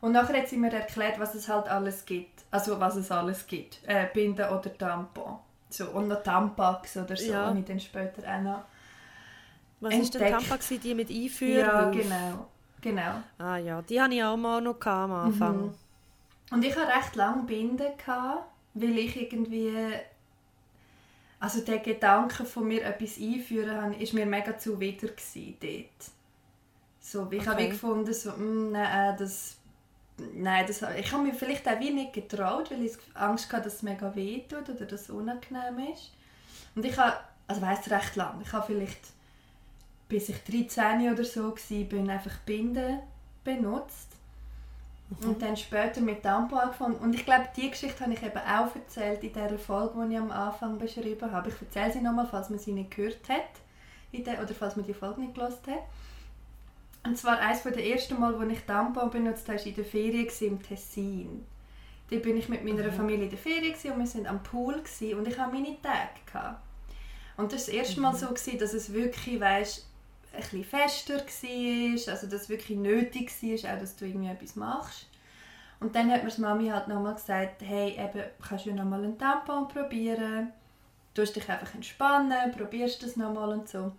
Und 0.00 0.12
nachher 0.12 0.38
hat 0.38 0.48
sie 0.48 0.56
mir 0.56 0.72
erklärt, 0.72 1.18
was 1.18 1.34
es 1.34 1.48
halt 1.48 1.68
alles 1.68 2.04
gibt. 2.04 2.44
Also 2.50 2.78
was 2.78 2.96
es 2.96 3.10
alles 3.10 3.46
gibt. 3.46 3.80
Äh, 3.86 4.06
Binde 4.12 4.48
oder 4.50 4.76
Tampon. 4.76 5.38
So, 5.68 5.86
und 5.90 6.08
noch 6.08 6.22
Tampax 6.22 6.96
oder 6.96 7.16
so, 7.16 7.32
Ja. 7.32 7.48
und 7.50 7.58
ich 7.58 7.64
dann 7.64 7.80
später 7.80 8.22
auch 8.22 8.40
noch. 8.40 8.64
Was 9.80 9.90
denn 9.90 10.02
Entdeckt. 10.02 10.30
Tampa, 10.30 10.56
gewesen, 10.56 10.80
die 10.80 10.94
mit 10.94 11.10
Einführung? 11.10 11.58
Ja, 11.58 11.90
genau. 11.90 12.46
genau. 12.80 13.22
Ah 13.38 13.56
ja, 13.56 13.82
die 13.82 14.00
hatte 14.00 14.14
ich 14.14 14.22
auch 14.24 14.36
mal 14.36 14.60
noch 14.60 14.80
am 14.86 15.12
Anfang. 15.12 15.56
Mhm. 15.66 15.74
Und 16.52 16.64
ich 16.64 16.74
hatte 16.76 16.88
recht 16.96 17.16
lange 17.16 17.42
Binden, 17.42 17.86
weil 18.74 18.98
ich 18.98 19.20
irgendwie... 19.20 19.74
Also 21.38 21.60
der 21.60 21.78
Gedanke 21.80 22.44
von 22.46 22.66
mir 22.66 22.82
etwas 22.84 23.18
einführen, 23.18 23.82
habe- 23.82 23.96
ist 23.96 24.14
mir 24.14 24.24
mega 24.24 24.56
zuwider 24.56 25.08
gewesen 25.08 25.56
dort. 25.60 26.10
So, 27.00 27.28
ich 27.30 27.46
habe 27.46 27.56
Okay. 27.56 27.66
wie 27.66 27.70
gefunden, 27.70 28.14
so, 28.14 28.30
mm, 28.30 28.72
nein, 28.72 29.16
das... 29.18 29.55
Nein, 30.34 30.64
das, 30.66 30.82
ich 30.98 31.12
habe 31.12 31.24
mir 31.24 31.34
vielleicht 31.34 31.68
auch 31.68 31.78
wie 31.78 31.90
nicht 31.90 32.14
getraut, 32.14 32.70
weil 32.70 32.82
ich 32.82 32.96
Angst 33.14 33.52
hatte, 33.52 33.64
dass 33.64 33.74
es 33.74 33.82
mega 33.82 34.14
weh 34.14 34.42
tut 34.48 34.68
oder 34.68 34.86
dass 34.86 35.02
es 35.02 35.10
unangenehm 35.10 35.92
ist. 35.92 36.12
Und 36.74 36.84
ich 36.84 36.96
habe, 36.96 37.16
also 37.46 37.60
weiss 37.60 37.90
recht 37.90 38.16
lang, 38.16 38.40
ich 38.42 38.52
habe 38.52 38.66
vielleicht, 38.66 39.00
bis 40.08 40.30
ich 40.30 40.42
13 40.44 41.12
oder 41.12 41.24
so 41.24 41.50
war, 41.50 41.84
bin 41.84 42.08
einfach 42.08 42.38
Binden 42.46 43.00
benutzt. 43.44 44.16
Und 45.22 45.40
dann 45.40 45.56
später 45.56 46.00
mit 46.00 46.22
Tampon 46.24 46.58
angefangen. 46.58 46.96
Und 46.96 47.14
ich 47.14 47.24
glaube, 47.24 47.48
die 47.56 47.70
Geschichte 47.70 48.02
habe 48.02 48.14
ich 48.14 48.22
eben 48.22 48.38
auch 48.38 48.74
erzählt 48.74 49.22
in 49.22 49.32
der 49.32 49.56
Folge, 49.56 50.04
die 50.04 50.14
ich 50.14 50.18
am 50.18 50.32
Anfang 50.32 50.78
beschrieben 50.78 51.30
habe. 51.30 51.48
Ich 51.48 51.62
erzähle 51.62 51.92
sie 51.92 52.00
nochmal, 52.00 52.26
falls 52.28 52.50
man 52.50 52.58
sie 52.58 52.72
nicht 52.72 52.90
gehört 52.90 53.28
hat. 53.28 53.44
Oder 54.12 54.54
falls 54.54 54.74
man 54.74 54.84
die 54.84 54.94
Folge 54.94 55.20
nicht 55.20 55.34
gelesen 55.34 55.58
hat. 55.68 55.82
Und 57.06 57.16
zwar 57.16 57.38
eines 57.38 57.62
der 57.62 57.86
ersten 57.86 58.18
Mal, 58.18 58.36
wo 58.36 58.42
ich 58.42 58.60
Tampon 58.62 59.10
benutzt 59.10 59.48
habe, 59.48 59.58
war 59.58 59.66
in 59.66 59.74
der 59.76 59.84
Ferien 59.84 60.28
im 60.40 60.60
Tessin. 60.60 61.46
Da 62.10 62.16
bin 62.16 62.36
ich 62.36 62.48
mit 62.48 62.64
meiner 62.64 62.90
Familie 62.90 63.24
in 63.24 63.30
der 63.30 63.38
Ferien 63.38 63.74
und 63.74 63.84
wir 63.84 64.14
waren 64.14 64.26
am 64.26 64.42
Pool 64.42 64.74
und 64.74 65.28
ich 65.28 65.38
hatte 65.38 65.52
meine 65.52 65.76
Tage. 65.80 66.56
Und 67.36 67.52
das 67.52 67.66
war 67.66 67.66
das 67.66 67.68
erste 67.68 68.00
Mal 68.00 68.14
so, 68.14 68.26
gewesen, 68.26 68.58
dass 68.58 68.74
es 68.74 68.92
wirklich, 68.92 69.40
weißt, 69.40 69.86
ein 70.32 70.40
bisschen 70.40 70.64
fester 70.64 71.14
war, 71.14 72.12
also 72.12 72.26
dass 72.26 72.42
es 72.42 72.48
wirklich 72.48 72.76
nötig 72.76 73.30
war, 73.30 73.74
auch 73.74 73.80
dass 73.80 73.96
du 73.96 74.04
irgendwie 74.04 74.28
etwas 74.28 74.56
machst. 74.56 75.06
Und 75.78 75.94
dann 75.94 76.10
hat 76.10 76.24
mir 76.24 76.30
die 76.30 76.40
Mami 76.40 76.68
halt 76.68 76.88
nochmal 76.88 77.14
gesagt, 77.14 77.62
hey, 77.62 77.90
eben, 77.92 78.24
kannst 78.46 78.66
du 78.66 78.70
ja 78.70 78.76
nochmal 78.76 79.04
einen 79.04 79.18
Tampon 79.18 79.68
probieren, 79.68 80.52
du 81.14 81.22
dich 81.22 81.48
einfach 81.48 81.72
entspannen, 81.74 82.50
probierst 82.50 83.02
das 83.02 83.16
nochmal 83.16 83.50
und 83.50 83.68
so. 83.68 83.92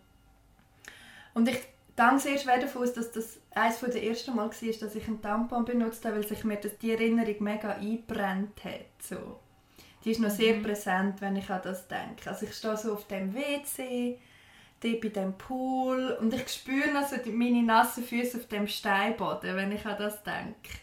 Und 1.33 1.47
ich 1.47 1.59
gehe 1.97 2.19
sehr 2.19 2.37
schwer 2.37 2.59
davon 2.59 2.83
aus, 2.83 2.93
dass 2.93 3.11
das 3.11 3.39
eines 3.51 3.79
der 3.79 4.03
ersten 4.03 4.35
Mal 4.35 4.49
war, 4.49 4.51
dass 4.51 4.95
ich 4.95 5.07
einen 5.07 5.21
Tampon 5.21 5.65
benutzt 5.65 6.05
habe, 6.05 6.17
weil 6.17 6.27
sich 6.27 6.43
mir 6.43 6.57
das, 6.57 6.77
die 6.77 6.91
Erinnerung 6.91 7.35
mega 7.39 7.71
eingebrannt 7.71 8.63
hat. 8.63 8.85
So. 9.01 9.39
Die 10.05 10.11
ist 10.11 10.19
noch 10.19 10.29
sehr 10.29 10.59
präsent, 10.59 11.19
wenn 11.21 11.35
ich 11.35 11.49
an 11.49 11.61
das 11.63 11.87
denke. 11.87 12.29
Also 12.29 12.45
ich 12.45 12.53
stehe 12.53 12.77
so 12.77 12.93
auf 12.93 13.07
dem 13.07 13.33
WC, 13.33 14.19
dort 14.81 15.01
bei 15.01 15.09
dem 15.09 15.37
Pool 15.37 16.17
und 16.21 16.33
ich 16.33 16.47
spüre 16.47 16.91
noch 16.93 17.07
so 17.07 17.17
die, 17.17 17.31
meine 17.31 17.63
nassen 17.63 18.03
Füße 18.03 18.37
auf 18.37 18.47
dem 18.47 18.67
Steinboden, 18.67 19.55
wenn 19.55 19.71
ich 19.71 19.85
an 19.85 19.97
das 19.97 20.21
denke. 20.23 20.77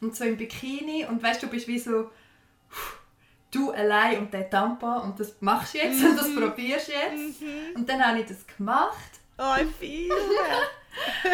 Und 0.00 0.16
so 0.16 0.24
im 0.24 0.36
Bikini 0.36 1.06
und 1.06 1.22
weißt 1.22 1.42
du, 1.42 1.46
du 1.46 1.52
bist 1.52 1.68
wie 1.68 1.78
so 1.78 2.10
du 3.50 3.70
allein 3.70 4.18
und 4.18 4.34
der 4.34 4.50
Tampon 4.50 5.02
und 5.02 5.20
das 5.20 5.36
machst 5.40 5.74
du 5.74 5.78
jetzt 5.78 6.04
und 6.04 6.16
das 6.16 6.34
probierst 6.34 6.88
du 6.88 6.92
jetzt. 6.92 7.42
Und 7.76 7.88
dann 7.88 8.04
habe 8.04 8.20
ich 8.20 8.26
das 8.26 8.44
gemacht 8.46 9.20
Oh, 9.38 9.54
ich 9.56 9.74
fühle. 9.76 10.14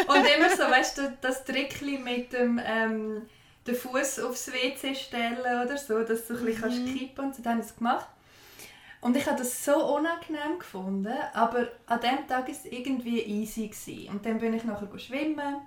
und 0.07 0.25
immer 0.25 0.49
so, 0.49 0.63
weißt 0.63 0.97
du, 0.99 1.17
das 1.21 1.43
Trickli 1.43 1.97
mit 1.97 2.33
dem 2.33 2.61
ähm, 2.63 3.23
den 3.65 3.75
Fuß 3.75 4.19
aufs 4.19 4.51
WC 4.51 4.93
stellen 4.93 5.39
oder 5.39 5.77
so, 5.77 6.03
dass 6.03 6.27
du 6.27 6.35
ein 6.35 6.45
bisschen 6.45 6.61
kannst 6.61 6.85
kippen 6.85 7.25
und 7.25 7.35
so, 7.35 7.41
dann 7.41 7.53
habe 7.53 7.61
ich 7.61 7.69
es 7.69 7.75
gemacht. 7.75 8.07
Und 9.01 9.15
ich 9.17 9.25
habe 9.27 9.37
das 9.37 9.63
so 9.63 9.95
unangenehm 9.95 10.57
gefunden, 10.57 11.13
aber 11.33 11.67
an 11.85 11.99
dem 11.99 12.27
Tag 12.27 12.47
war 12.47 12.49
es 12.49 12.65
irgendwie 12.65 13.21
easy. 13.21 13.67
Gewesen. 13.67 14.09
Und 14.09 14.25
dann 14.25 14.39
bin 14.39 14.53
ich 14.53 14.63
nachher 14.63 14.87
schwimmen. 14.97 15.57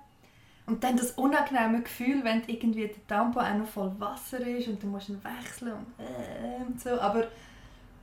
Und 0.65 0.83
dann 0.83 0.97
das 0.97 1.11
unangenehme 1.11 1.81
Gefühl, 1.81 2.23
wenn 2.23 2.43
irgendwie 2.47 2.87
der 2.87 3.07
Tampon 3.07 3.43
auch 3.43 3.55
noch 3.55 3.67
voll 3.67 3.91
Wasser 3.97 4.45
ist 4.45 4.67
und 4.67 4.83
du 4.83 4.87
musst 4.87 5.09
ihn 5.09 5.21
wechseln 5.23 5.73
und, 5.73 6.05
äh, 6.05 6.63
und 6.63 6.79
so. 6.79 6.99
Aber 6.99 7.27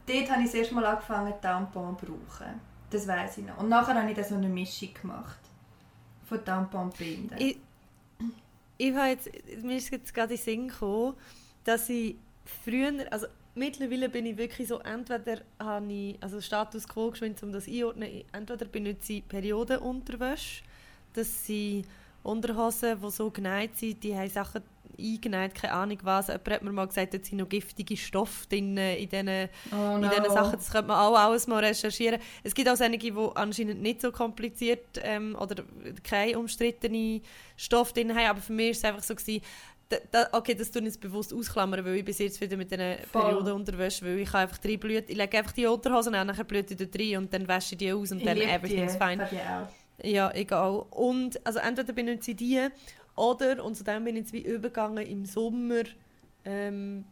dort 0.07 0.31
habe 0.31 0.40
ich 0.40 0.47
das 0.47 0.55
erste 0.55 0.75
Mal 0.75 0.87
angefangen, 0.87 1.35
Tampon 1.40 1.97
zu 1.99 2.07
brauchen. 2.07 2.61
Das 2.90 3.07
weiß 3.07 3.38
ich 3.38 3.45
noch. 3.45 3.59
Und 3.59 3.69
nachher 3.69 3.95
habe 3.95 4.11
ich 4.11 4.16
dann 4.16 4.25
so 4.25 4.37
eine 4.37 4.49
Mischung 4.49 4.90
gemacht. 5.00 5.38
Von 6.25 6.45
Tampon 6.45 6.90
und. 6.90 7.33
Ich, 7.38 7.59
ich 8.78 8.95
habe 8.95 9.09
jetzt, 9.09 9.31
mir 9.62 9.76
ist 9.76 9.90
jetzt 9.90 10.12
gerade 10.12 10.35
in 10.35 10.38
den 10.38 10.45
Sinn 10.45 10.69
gekommen, 10.69 11.14
dass 11.64 11.88
ich 11.88 12.16
früher, 12.45 12.93
also 13.11 13.26
mittlerweile 13.55 14.09
bin 14.09 14.26
ich 14.26 14.37
wirklich 14.37 14.69
so, 14.69 14.78
entweder 14.81 15.40
habe 15.59 15.93
ich, 15.93 16.23
also 16.23 16.40
Status 16.40 16.87
Quo 16.87 17.11
geschwind, 17.11 17.43
um 17.43 17.52
das 17.52 17.66
einordnen, 17.66 18.25
entweder 18.33 18.66
benutze 18.66 19.14
ich 19.14 19.28
Periodenunterwäsche, 19.28 20.62
das 21.14 21.47
sind 21.47 21.87
Unterhosen, 22.23 23.00
die 23.00 23.11
so 23.11 23.31
genäht 23.31 23.76
sind, 23.76 24.02
die 24.02 24.16
haben 24.16 24.28
Sachen 24.28 24.62
eingenäht, 24.99 25.55
keine 25.55 25.73
Ahnung 25.73 25.99
was. 26.03 26.29
Jemand 26.29 26.50
hat 26.50 26.62
mir 26.62 26.73
mal 26.73 26.87
gesagt, 26.87 27.15
dort 27.15 27.25
sind 27.25 27.38
noch 27.38 27.49
giftige 27.49 27.97
Stoffe 27.97 28.47
drin 28.49 28.76
in 28.76 29.09
diesen 29.09 29.49
oh 29.73 29.99
diesen 29.99 30.33
Sachen. 30.33 30.53
Das 30.53 30.71
könnte 30.71 30.88
man 30.88 30.99
auch 30.99 31.17
alles 31.17 31.47
mal 31.47 31.65
recherchieren. 31.65 32.21
Es 32.43 32.55
gibt 32.55 32.69
auch 32.69 32.81
einige, 32.81 33.12
die 33.12 33.29
anscheinend 33.35 33.83
nicht 33.83 34.00
so 34.00 34.12
kompliziert 34.12 35.00
ähm, 35.03 35.37
oder 35.38 35.65
keine 36.03 36.38
umstrittene 36.38 37.21
Stoffe 37.57 37.95
drin 37.95 38.15
haben, 38.15 38.26
aber 38.26 38.41
für 38.41 38.53
mich 38.53 38.69
war 38.69 38.71
es 38.73 38.85
einfach 38.85 39.03
so, 39.03 39.15
gewesen, 39.15 39.43
da, 39.88 39.97
da, 40.11 40.29
okay, 40.33 40.55
das 40.55 40.71
tue 40.71 40.83
ich 40.83 40.87
jetzt 40.87 41.00
bewusst 41.00 41.33
ausklammern, 41.33 41.85
weil 41.85 41.97
ich 41.97 42.05
bis 42.05 42.19
jetzt 42.19 42.41
wieder 42.41 42.57
mit 42.57 42.71
diesen 42.71 42.99
Voll. 43.12 43.23
Periodenunterwäsche, 43.23 44.05
weil 44.05 44.19
ich 44.19 44.35
einfach 44.35 44.59
drei 44.59 44.76
Blüten, 44.76 45.11
ich 45.11 45.17
lege 45.17 45.38
einfach 45.38 45.53
die 45.53 45.67
Unterhosen 45.67 46.15
an, 46.15 46.29
dann 46.29 46.47
blüte 46.47 46.75
ich 46.75 46.91
da 46.91 46.99
rein 46.99 47.19
und 47.19 47.33
dann 47.33 47.47
wasche 47.47 47.75
ich 47.75 47.79
die 47.79 47.93
aus 47.93 48.11
und 48.11 48.19
Ich 48.19 48.25
dann 48.25 48.37
everything's 48.38 48.95
die, 48.95 48.99
fine. 48.99 49.29
Ja, 50.03 50.31
egal. 50.35 50.85
Und 50.91 51.45
also 51.47 51.59
entweder 51.61 51.93
benutze 51.93 52.33
ich 52.33 52.37
die 52.37 52.69
oder, 53.16 53.64
und 53.64 53.75
zu 53.76 53.85
dem 53.85 54.04
bin 54.04 54.16
ich 54.16 54.23
jetzt 54.23 54.32
wie 54.32 54.42
übergegangen 54.42 55.06
im 55.06 55.25
Sommer, 55.25 55.82
ähm, 56.44 57.04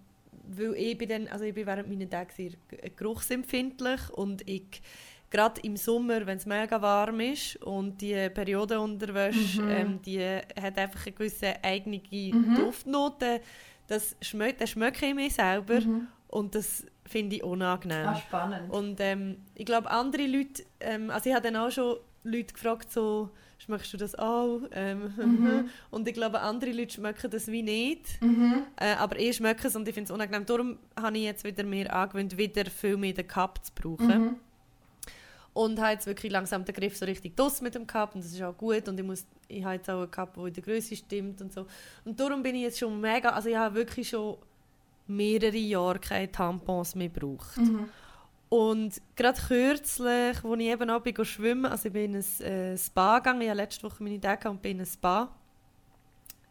weil 0.46 0.74
ich 0.74 0.98
bin 0.98 1.08
dann, 1.08 1.28
also 1.28 1.44
ich 1.44 1.54
bin 1.54 1.66
während 1.66 1.88
meiner 1.88 2.08
Tage 2.08 2.32
sehr 2.34 2.50
geruchsempfindlich 2.96 4.10
und 4.10 4.46
ich 4.48 4.82
gerade 5.30 5.60
im 5.62 5.76
Sommer, 5.76 6.26
wenn 6.26 6.36
es 6.38 6.46
mega 6.46 6.80
warm 6.80 7.20
ist 7.20 7.56
und 7.62 8.00
die 8.00 8.28
Periodenunterwäsche, 8.30 9.62
Mhm. 9.62 9.68
ähm, 9.68 10.02
die 10.02 10.20
hat 10.22 10.78
einfach 10.78 11.06
eine 11.06 11.12
gewisse 11.14 11.64
eigene 11.64 11.98
Mhm. 11.98 12.54
Duftnote, 12.54 13.40
das 13.86 14.16
schmeckt, 14.20 14.60
das 14.60 14.70
schmecke 14.70 15.06
ich 15.06 15.14
mir 15.14 15.30
selber 15.30 15.80
Mhm. 15.80 16.06
und 16.28 16.54
das 16.54 16.86
finde 17.06 17.36
ich 17.36 17.42
unangenehm. 17.42 18.06
Ah, 18.06 18.14
spannend. 18.14 18.72
Und 18.72 19.00
ähm, 19.00 19.36
ich 19.54 19.66
glaube, 19.66 19.90
andere 19.90 20.26
Leute, 20.26 20.64
ähm, 20.80 21.10
also 21.10 21.28
ich 21.28 21.34
habe 21.34 21.44
dann 21.50 21.56
auch 21.56 21.70
schon 21.70 21.96
Leute 22.22 22.54
gefragt, 22.54 22.90
so, 22.92 23.30
schmeckst 23.64 23.92
du 23.92 23.96
das 23.96 24.14
auch? 24.14 24.60
Ähm, 24.72 25.12
Mhm. 25.16 25.70
Und 25.90 26.06
ich 26.08 26.14
glaube, 26.14 26.40
andere 26.40 26.72
Leute 26.72 26.94
schmecken 26.94 27.30
das 27.30 27.46
wie 27.48 27.62
nicht. 27.62 28.20
Mhm. 28.20 28.64
Äh, 28.76 28.94
aber 28.94 29.18
ich 29.18 29.36
schmecke 29.36 29.68
es 29.68 29.76
und 29.76 29.86
ich 29.88 29.94
finde 29.94 30.08
es 30.08 30.10
unangenehm. 30.10 30.46
Darum 30.46 30.78
habe 31.00 31.16
ich 31.16 31.24
jetzt 31.24 31.44
wieder 31.44 31.64
mir 31.64 31.92
angewöhnt, 31.92 32.36
wieder 32.36 32.66
viel 32.66 32.96
mehr 32.96 33.12
den 33.12 33.26
Cup 33.26 33.64
zu 33.64 33.72
brauchen. 33.74 34.24
Mhm. 34.24 34.36
Und 35.52 35.78
habe 35.80 35.92
jetzt 35.92 36.06
wirklich 36.06 36.32
langsam 36.32 36.64
den 36.64 36.74
Griff 36.74 36.96
so 36.96 37.04
richtig 37.06 37.36
dos 37.36 37.60
mit 37.60 37.74
dem 37.76 37.86
Cup 37.86 38.14
und 38.14 38.24
das 38.24 38.32
ist 38.32 38.42
auch 38.42 38.56
gut. 38.56 38.88
Und 38.88 38.98
ich, 38.98 39.06
muss, 39.06 39.24
ich 39.46 39.62
habe 39.62 39.74
jetzt 39.76 39.88
auch 39.88 40.00
einen 40.00 40.10
Cup, 40.10 40.34
der 40.34 40.46
in 40.46 40.52
der 40.52 40.62
Größe 40.64 40.96
stimmt 40.96 41.40
und 41.40 41.52
so. 41.52 41.66
Und 42.04 42.18
darum 42.18 42.42
bin 42.42 42.56
ich 42.56 42.62
jetzt 42.62 42.78
schon 42.80 43.00
mega, 43.00 43.30
also 43.30 43.48
ich 43.48 43.56
habe 43.56 43.74
wirklich 43.76 44.08
schon 44.08 44.36
mehrere 45.06 45.56
Jahre 45.56 46.00
keine 46.00 46.30
Tampons 46.30 46.94
mehr 46.96 47.08
gebraucht. 47.08 47.56
Mhm. 47.58 47.88
Und 48.54 49.02
gerade 49.16 49.40
kürzlich, 49.40 50.44
als 50.44 50.60
ich 50.60 50.66
eben 50.66 50.88
auch 50.88 51.00
bin 51.00 51.24
schwimmen 51.24 51.66
also 51.66 51.88
ich 51.88 51.92
bin 51.92 52.14
in 52.14 52.20
ein 52.20 52.46
äh, 52.46 52.78
Spa 52.78 53.18
gegangen, 53.18 53.40
ich 53.40 53.48
habe 53.48 53.56
letzte 53.56 53.82
Woche 53.82 54.00
meine 54.00 54.20
Tage 54.20 54.48
und 54.48 54.62
bin 54.62 54.76
in 54.76 54.82
ein 54.82 54.86
Spa. 54.86 55.28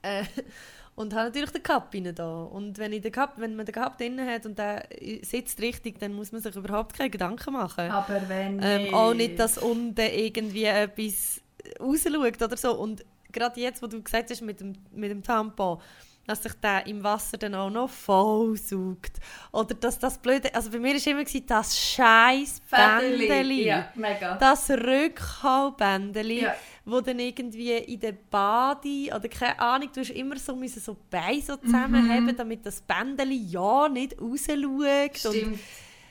Äh, 0.01 0.25
und 0.95 1.13
habe 1.13 1.27
natürlich 1.27 1.51
den 1.51 1.63
Cup 1.63 1.93
rein 1.93 2.13
da. 2.13 2.43
Und 2.43 2.77
wenn, 2.77 2.91
ich 2.91 2.99
den 2.99 3.13
Cup, 3.13 3.35
wenn 3.37 3.55
man 3.55 3.65
den 3.65 3.73
Cup 3.73 3.97
drin 3.97 4.19
hat 4.19 4.45
und 4.45 4.59
der 4.59 4.85
sitzt 5.21 5.61
richtig, 5.61 5.97
dann 5.97 6.11
muss 6.11 6.33
man 6.33 6.41
sich 6.41 6.53
überhaupt 6.53 6.93
keine 6.93 7.09
Gedanken 7.09 7.53
machen. 7.53 7.89
Aber 7.89 8.21
wenn 8.27 8.59
Ähm, 8.61 8.93
auch 8.93 9.13
nicht, 9.13 9.39
dass 9.39 9.57
unten 9.57 9.97
irgendwie 9.97 10.65
etwas 10.65 11.39
rausschaut 11.79 12.41
oder 12.41 12.57
so. 12.57 12.77
Und 12.77 13.05
gerade 13.31 13.61
jetzt, 13.61 13.81
wo 13.81 13.87
du 13.87 14.01
gesagt 14.03 14.29
hast 14.29 14.41
mit 14.41 14.59
dem, 14.59 14.73
mit 14.91 15.09
dem 15.09 15.23
Tampon, 15.23 15.79
dass 16.25 16.43
sich 16.43 16.53
der 16.53 16.87
im 16.87 17.03
Wasser 17.03 17.37
dann 17.37 17.53
auch 17.55 17.69
noch 17.69 17.89
voll 17.89 18.55
saugt. 18.57 19.19
Oder 19.51 19.75
dass 19.75 19.99
das 19.99 20.17
blöde... 20.17 20.53
Also 20.55 20.69
bei 20.71 20.79
mir 20.79 20.93
war 20.95 21.07
immer 21.11 21.23
gewesen, 21.23 21.45
das 21.45 21.77
scheiß. 21.77 22.61
Bändeli. 22.71 23.65
Ja, 23.65 23.91
mega. 23.95 24.35
Das 24.35 24.69
Rückhaltbändeli, 24.69 26.41
Ja. 26.43 26.55
wo 26.85 27.01
dann 27.01 27.19
irgendwie 27.19 27.71
in 27.77 27.99
der 27.99 28.13
Bade 28.13 29.07
oder 29.13 29.27
keine 29.29 29.59
Ahnung, 29.59 29.89
du 29.93 29.99
hast 30.01 30.09
immer 30.11 30.37
so, 30.37 30.55
müssen 30.55 30.79
so 30.81 30.95
Beine 31.09 31.41
so 31.41 31.55
zusammenhaben, 31.57 32.25
Mhm. 32.25 32.37
damit 32.37 32.65
das 32.65 32.81
Bändeli 32.81 33.35
ja 33.49 33.89
nicht 33.89 34.15
rausschaut. 34.19 35.17
Stimmt. 35.17 35.59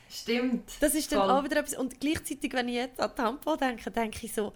Stimmt. 0.09 0.71
das 0.79 0.93
ist 0.93 1.11
dann 1.11 1.21
Voll. 1.21 1.31
auch 1.31 1.43
wieder 1.43 1.57
etwas. 1.57 1.75
Und 1.75 1.99
gleichzeitig, 1.99 2.53
wenn 2.53 2.67
ich 2.67 2.75
jetzt 2.75 2.99
an 2.99 3.15
Tampon 3.15 3.57
denke, 3.57 3.89
denke 3.89 4.19
ich 4.27 4.31
so, 4.33 4.53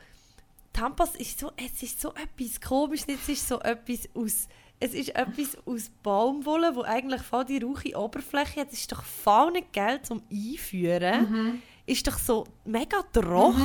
Tampons 0.72 1.16
ist 1.16 1.40
so, 1.40 1.52
es 1.58 1.82
ist 1.82 2.00
so 2.00 2.14
etwas 2.14 2.62
komisch, 2.62 3.02
es 3.08 3.28
ist 3.28 3.48
so 3.48 3.60
etwas 3.62 4.08
aus 4.14 4.48
es 4.80 4.94
ist 4.94 5.16
etwas 5.16 5.58
aus 5.66 5.90
Baumwolle, 6.04 6.76
wo 6.76 6.84
eigentlich 6.84 7.22
voll 7.22 7.46
die 7.46 7.60
rauche 7.60 7.98
Oberfläche 7.98 8.62
hat. 8.62 8.72
Es 8.72 8.82
ist 8.82 8.92
doch 8.92 9.04
voll 9.04 9.52
nicht 9.52 9.74
geil 9.74 10.02
zum 10.04 10.22
Einführen. 10.32 11.32
Mhm. 11.32 11.62
Ist 11.86 12.06
doch 12.06 12.20
so 12.20 12.46
mega 12.66 13.02
troch 13.12 13.56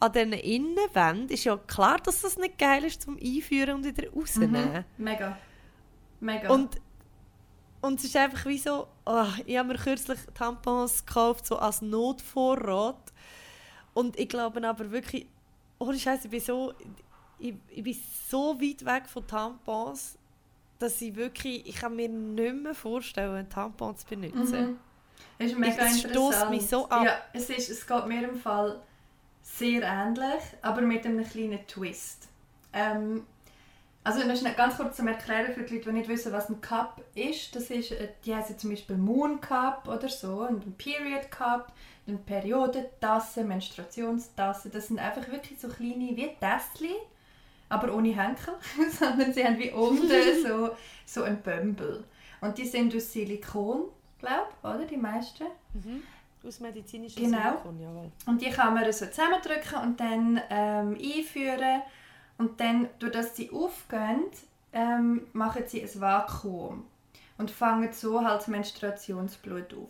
an 0.00 0.12
diesen 0.12 0.32
Innenwänden. 0.32 1.28
Ist 1.28 1.44
ja 1.44 1.56
klar, 1.56 1.98
dass 1.98 2.22
das 2.22 2.38
nicht 2.38 2.58
geil 2.58 2.84
ist 2.84 3.02
zum 3.02 3.18
Einführen 3.18 3.76
und 3.76 3.84
wieder 3.84 4.10
rausnehmen. 4.10 4.84
Mega. 4.96 5.36
Mega. 6.20 6.50
Und, 6.50 6.80
und 7.82 7.98
es 7.98 8.06
ist 8.06 8.16
einfach 8.16 8.46
wie 8.46 8.58
so, 8.58 8.86
oh, 9.04 9.26
ich 9.44 9.58
habe 9.58 9.68
mir 9.68 9.78
kürzlich 9.78 10.18
Tampons 10.32 11.04
gekauft, 11.04 11.46
so 11.46 11.58
als 11.58 11.82
Notvorrat. 11.82 13.12
Und 13.92 14.18
ich 14.18 14.28
glaube 14.30 14.66
aber 14.66 14.90
wirklich, 14.90 15.26
ohne 15.78 15.98
Scheiß, 15.98 16.24
ich 16.24 16.30
bin 16.30 16.40
so, 16.40 16.72
ich, 17.38 17.54
ich 17.68 17.82
bin 17.82 17.96
so 18.28 18.58
weit 18.58 18.84
weg 18.86 19.06
von 19.06 19.26
Tampons, 19.26 20.18
dass 20.78 21.00
ich 21.00 21.14
wirklich, 21.16 21.66
ich 21.66 21.76
kann 21.76 21.96
mir 21.96 22.08
nicht 22.08 22.54
mehr 22.56 22.74
vorstellen, 22.74 23.48
Tampons 23.48 24.00
zu 24.00 24.06
benutzen. 24.08 24.70
Mhm. 24.70 24.78
Es 25.38 25.52
ist 25.52 25.58
mega 25.58 25.86
Es 25.86 26.04
interessant. 26.04 26.50
mich 26.50 26.68
so 26.68 26.88
ab. 26.88 27.04
Ja, 27.04 27.18
es, 27.32 27.50
ist, 27.50 27.70
es 27.70 27.86
geht 27.86 28.06
mir 28.06 28.28
im 28.28 28.36
Fall 28.38 28.80
sehr 29.42 29.82
ähnlich, 29.82 30.42
aber 30.62 30.80
mit 30.82 31.04
einem 31.04 31.24
kleinen 31.24 31.66
Twist. 31.66 32.28
Ähm, 32.72 33.24
also 34.02 34.22
das 34.22 34.42
nicht 34.42 34.56
ganz 34.56 34.76
kurz 34.76 34.96
zum 34.96 35.08
Erklären 35.08 35.54
für 35.54 35.62
die 35.62 35.76
Leute, 35.76 35.90
die 35.90 35.96
nicht 35.96 36.08
wissen, 36.08 36.30
was 36.32 36.50
ein 36.50 36.60
Cup 36.60 37.00
ist. 37.14 37.56
Das 37.56 37.70
ist, 37.70 37.92
äh, 37.92 38.08
die 38.24 38.34
heißen 38.34 38.58
zum 38.58 38.70
Beispiel 38.70 38.96
Moon 38.96 39.40
Cup 39.40 39.88
oder 39.88 40.08
so, 40.08 40.46
und 40.46 40.66
ein 40.66 40.74
Period 40.76 41.30
Cup, 41.30 41.72
eine 42.06 42.18
Periodentasse, 42.18 43.44
Menstruationstasse. 43.44 44.68
Das 44.68 44.88
sind 44.88 44.98
einfach 44.98 45.26
wirklich 45.28 45.58
so 45.58 45.68
kleine 45.68 46.14
wie 46.16 46.30
Tässchen, 46.38 46.94
aber 47.74 47.94
ohne 47.94 48.14
Henkel, 48.14 48.54
sondern 48.98 49.32
sie 49.32 49.44
haben 49.44 49.58
wie 49.58 49.70
unten 49.70 50.08
so, 50.46 50.70
so 51.06 51.22
ein 51.24 51.40
Bömbel. 51.42 52.04
Und 52.40 52.58
die 52.58 52.66
sind 52.66 52.94
aus 52.94 53.12
Silikon, 53.12 53.84
glaube 54.18 54.48
ich, 54.50 54.68
oder? 54.68 54.84
Die 54.84 54.96
meisten. 54.96 55.44
Mhm. 55.72 56.02
Aus 56.46 56.60
medizinischer 56.60 57.20
Genau. 57.20 57.38
Silikon, 57.38 57.80
jawohl. 57.80 58.12
Und 58.26 58.40
die 58.42 58.50
kann 58.50 58.74
man 58.74 58.92
so 58.92 59.06
zusammendrücken 59.06 59.78
und 59.82 59.98
dann 60.00 60.40
ähm, 60.50 60.98
einführen. 61.00 61.82
Und 62.36 62.60
dann, 62.60 62.88
durch 62.98 63.12
dass 63.12 63.36
sie 63.36 63.50
aufgehen, 63.50 64.24
ähm, 64.72 65.26
machen 65.32 65.62
sie 65.66 65.82
ein 65.82 66.00
Vakuum. 66.00 66.84
Und 67.38 67.50
fangen 67.50 67.92
so 67.92 68.22
halt 68.24 68.40
das 68.40 68.48
Menstruationsblut 68.48 69.72
auf. 69.74 69.88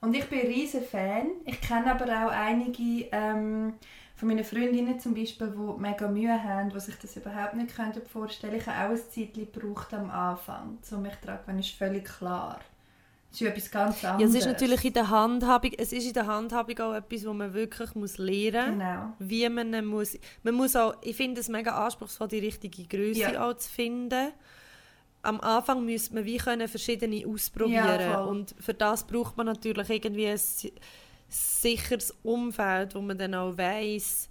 Und 0.00 0.14
ich 0.14 0.24
bin 0.28 0.40
ein 0.40 0.46
riesen 0.46 0.82
Fan. 0.82 1.28
Ich 1.44 1.60
kenne 1.60 1.92
aber 1.92 2.06
auch 2.06 2.30
einige 2.32 3.08
ähm, 3.12 3.74
von 4.22 4.28
meinen 4.28 4.44
Freundinnen 4.44 5.00
zum 5.00 5.14
Beispiel, 5.14 5.48
die 5.50 5.80
mega 5.80 6.06
Mühe 6.06 6.40
haben, 6.44 6.70
die 6.70 6.78
sich 6.78 6.94
das 6.96 7.16
überhaupt 7.16 7.54
nicht 7.54 7.74
können 7.74 7.92
vorstellen 8.06 8.54
Ich 8.54 8.64
habe 8.68 8.86
auch 8.86 8.96
ein 8.96 8.96
Zeit 9.10 9.34
gebraucht 9.34 9.92
am 9.92 10.10
Anfang, 10.10 10.78
um 10.92 11.02
mich 11.02 11.12
zu 11.20 11.26
gewöhnen. 11.26 11.58
ist 11.58 11.70
völlig 11.70 12.04
klar. 12.04 12.60
Das 13.30 13.40
ist 13.40 13.40
ja 13.40 13.48
etwas 13.48 13.70
ganz 13.72 14.02
Ja, 14.02 14.12
anderes. 14.12 14.30
es 14.30 14.40
ist 14.40 14.46
natürlich 14.46 14.84
in 14.84 14.92
der 14.92 15.10
Handhabung, 15.10 15.72
es 15.76 15.92
ist 15.92 16.06
in 16.06 16.12
der 16.12 16.28
Handhabung 16.28 16.78
auch 16.78 16.94
etwas, 16.94 17.26
wo 17.26 17.32
man 17.32 17.52
wirklich 17.52 17.96
muss 17.96 18.16
lernen 18.18 18.78
muss. 18.78 18.84
Genau. 18.84 19.12
wie 19.18 19.48
man 19.48 19.84
muss. 19.86 20.16
Man 20.44 20.54
muss 20.54 20.76
auch, 20.76 20.94
ich 21.02 21.16
finde 21.16 21.40
es 21.40 21.48
mega 21.48 21.84
anspruchsvoll, 21.84 22.28
die 22.28 22.38
richtige 22.38 22.84
Größe 22.84 23.32
Ja. 23.32 23.50
auch 23.50 23.54
zu 23.56 23.68
finden. 23.68 24.30
Am 25.22 25.40
Anfang 25.40 25.84
müsste 25.84 26.14
man 26.14 26.24
wie 26.26 26.36
können 26.36 26.68
verschiedene 26.68 27.26
ausprobieren 27.26 28.00
Ja, 28.00 28.20
und 28.22 28.54
für 28.60 28.74
das 28.74 29.04
braucht 29.04 29.36
man 29.36 29.46
natürlich 29.46 29.90
irgendwie 29.90 30.28
ein 30.28 30.40
sicheres 31.32 32.14
Umfeld, 32.22 32.94
wo 32.94 33.00
man 33.00 33.16
dann 33.18 33.34
auch 33.34 33.56
weiß, 33.56 34.28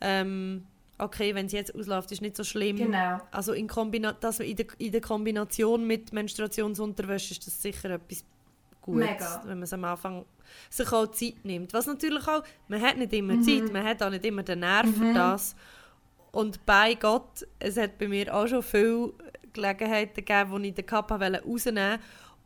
ähm, 0.00 0.66
okay, 0.98 1.34
wenn 1.34 1.46
es 1.46 1.52
jetzt 1.52 1.74
ausläuft, 1.74 2.10
ist 2.12 2.22
nicht 2.22 2.36
so 2.36 2.44
schlimm. 2.44 2.76
Genau. 2.76 3.18
Also 3.30 3.52
in, 3.52 3.68
Kombina 3.68 4.12
das 4.12 4.40
in, 4.40 4.56
der, 4.56 4.66
in 4.78 4.92
der 4.92 5.00
Kombination 5.00 5.86
mit 5.86 6.12
Menstruationsunterwäsche 6.12 7.32
ist 7.32 7.46
das 7.46 7.60
sicher 7.60 7.90
etwas 7.90 8.24
Gutes, 8.82 9.10
Mega. 9.10 9.42
wenn 9.44 9.58
man 9.58 9.62
es 9.64 9.72
am 9.72 9.84
Anfang 9.84 10.24
sich 10.68 10.90
auch 10.92 11.06
Zeit 11.08 11.44
nimmt. 11.44 11.72
Was 11.74 11.86
natürlich 11.86 12.26
auch, 12.26 12.42
man 12.68 12.80
hat 12.80 12.96
nicht 12.96 13.12
immer 13.12 13.34
Mhm. 13.34 13.42
Zeit, 13.42 13.72
man 13.72 13.84
hat 13.84 14.02
auch 14.02 14.10
nicht 14.10 14.24
immer 14.24 14.42
den 14.42 14.60
Nerv 14.60 14.88
für 14.96 15.12
das. 15.12 15.54
Und 16.32 16.64
bei 16.64 16.94
Gott, 16.94 17.46
es 17.58 17.76
hat 17.76 17.98
bei 17.98 18.08
mir 18.08 18.34
auch 18.34 18.46
schon 18.46 18.62
viele 18.62 19.12
Gelegenheiten 19.52 20.14
gegeben, 20.24 20.50
wo 20.50 20.58
ich 20.58 20.74
den 20.74 20.90
wollte 20.90 21.42
rausnehmen 21.44 21.98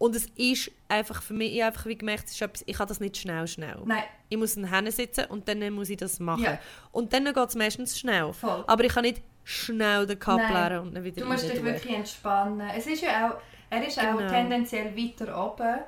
und 0.04 0.14
es 0.14 0.26
ist 0.36 0.70
einfach 0.86 1.22
für 1.22 1.32
mich, 1.32 1.54
ich 1.54 1.62
habe 1.62 1.68
einfach 1.72 1.86
wie 1.86 1.96
gemerkt, 1.96 2.24
es 2.26 2.32
ist 2.32 2.42
etwas, 2.42 2.62
ich 2.66 2.76
kann 2.76 2.86
das 2.86 3.00
nicht 3.00 3.16
schnell, 3.16 3.46
schnell. 3.48 3.80
Nein, 3.86 4.02
Ich 4.28 4.36
muss 4.36 4.52
hin 4.52 4.90
sitzen 4.90 5.24
und 5.30 5.48
dann 5.48 5.72
muss 5.72 5.88
ich 5.88 5.96
das 5.96 6.20
machen. 6.20 6.42
Ja. 6.44 6.58
Und 6.92 7.10
dann 7.14 7.24
geht 7.24 7.36
es 7.48 7.54
meistens 7.54 7.98
schnell. 7.98 8.30
Voll. 8.34 8.64
Aber 8.66 8.84
ich 8.84 8.92
kann 8.92 9.04
nicht 9.04 9.22
schnell 9.44 10.06
den 10.06 10.18
Cup 10.18 10.40
leeren 10.50 10.88
und 10.88 10.94
dann 10.94 11.04
wieder 11.04 11.22
Du 11.22 11.26
musst 11.26 11.44
dich 11.44 11.54
tun. 11.54 11.64
wirklich 11.64 11.96
entspannen. 11.96 12.68
Es 12.76 12.86
ist 12.86 13.00
ja 13.02 13.30
auch, 13.30 13.36
er 13.70 13.86
ist 13.86 13.98
auch 13.98 14.18
Genau. 14.18 14.28
tendenziell 14.30 14.94
weiter 14.94 15.42
oben 15.52 15.78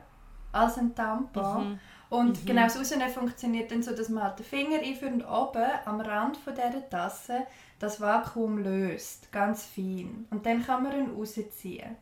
als 0.53 0.79
ein 0.79 0.95
Tampon. 0.95 1.71
Mhm. 1.73 1.79
Und 2.09 2.47
genau 2.47 2.63
das 2.63 2.79
Rausnehmen 2.79 3.11
funktioniert 3.11 3.71
dann 3.71 3.83
so, 3.83 3.95
dass 3.95 4.09
man 4.09 4.23
halt 4.25 4.39
den 4.39 4.47
Finger 4.47 4.79
einführt 4.79 5.13
und 5.13 5.25
oben 5.27 5.65
am 5.85 6.01
Rand 6.01 6.39
von 6.39 6.55
dieser 6.55 6.89
Tasse 6.89 7.47
das 7.79 8.01
Vakuum 8.01 8.63
löst. 8.63 9.31
Ganz 9.31 9.67
fein. 9.67 10.27
Und 10.31 10.47
dann 10.47 10.65
kann 10.65 10.85
man 10.85 10.93
ihn 10.99 11.11
rausziehen. 11.11 11.97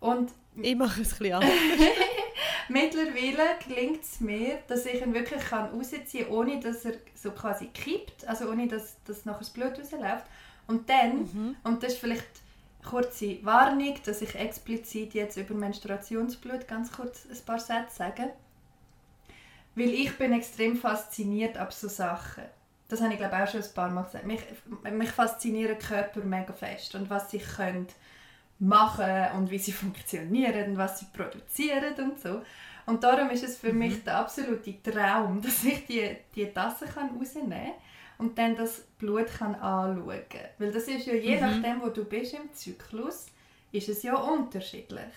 Und 0.00 0.32
Ich 0.56 0.76
mache 0.76 1.02
es 1.02 1.12
ein 1.12 1.18
bisschen 1.18 1.34
anders. 1.34 1.52
Mittlerweile 2.68 3.58
gelingt 3.66 4.02
es 4.02 4.20
mir, 4.20 4.58
dass 4.68 4.86
ich 4.86 5.00
ihn 5.02 5.12
wirklich 5.12 5.42
kann 5.42 5.70
rausziehen 5.70 6.26
kann, 6.26 6.32
ohne 6.32 6.60
dass 6.60 6.84
er 6.84 6.94
so 7.14 7.32
quasi 7.32 7.66
kippt, 7.66 8.26
also 8.28 8.48
ohne 8.48 8.68
dass, 8.68 8.96
dass 9.04 9.24
nachher 9.24 9.40
das 9.40 9.50
Blut 9.50 9.78
rausläuft. 9.78 10.24
Und 10.68 10.88
dann, 10.88 11.56
und 11.64 11.82
das 11.82 11.94
ist 11.94 11.98
vielleicht 12.00 12.28
eine 12.82 12.90
kurze 12.90 13.44
Warnung, 13.44 13.96
dass 14.04 14.22
ich 14.22 14.36
explizit 14.36 15.14
jetzt 15.14 15.36
über 15.36 15.54
Menstruationsblut 15.54 16.68
ganz 16.68 16.92
kurz 16.92 17.26
ein 17.28 17.44
paar 17.44 17.58
Sätze 17.58 17.96
sage. 17.96 18.30
Weil 19.74 19.90
ich 19.90 20.16
bin 20.16 20.32
extrem 20.32 20.76
fasziniert 20.76 21.56
ab 21.56 21.72
so 21.72 21.88
Sachen. 21.88 22.44
Das 22.88 23.00
habe 23.00 23.12
ich 23.12 23.18
glaube 23.18 23.42
auch 23.42 23.48
schon 23.48 23.62
ein 23.62 23.74
paar 23.74 23.90
Mal 23.90 24.02
gesagt. 24.02 24.26
Mich, 24.26 24.42
mich 24.92 25.10
faszinieren 25.10 25.78
Körper 25.78 26.20
mega 26.20 26.52
fest 26.52 26.94
und 26.94 27.10
was 27.10 27.30
sie 27.30 27.38
können 27.38 27.88
machen 28.60 29.26
und 29.36 29.50
wie 29.50 29.58
sie 29.58 29.72
funktionieren 29.82 30.72
und 30.72 30.78
was 30.78 31.00
sie 31.00 31.06
produzieren 31.12 31.94
und 31.98 32.20
so. 32.20 32.42
Und 32.86 33.04
darum 33.04 33.30
ist 33.30 33.44
es 33.44 33.56
für 33.56 33.72
mich 33.72 34.02
der 34.04 34.18
absolute 34.18 34.82
Traum, 34.82 35.40
dass 35.42 35.64
ich 35.64 35.86
die, 35.86 36.16
die 36.34 36.46
Tasse 36.46 36.86
kann 36.86 37.16
rausnehmen 37.16 37.50
kann 37.50 37.72
und 38.18 38.38
dann 38.38 38.56
das 38.56 38.82
Blut 38.98 39.26
kann 39.26 39.54
anschauen 39.54 40.22
kann. 40.28 40.40
Weil 40.58 40.72
das 40.72 40.84
ist 40.88 41.06
ja, 41.06 41.14
je 41.14 41.40
nachdem, 41.40 41.80
wo 41.82 41.88
du 41.88 42.04
bist 42.04 42.34
im 42.34 42.52
Zyklus, 42.52 43.26
ist 43.72 43.88
es 43.88 44.02
ja 44.02 44.16
unterschiedlich. 44.16 45.12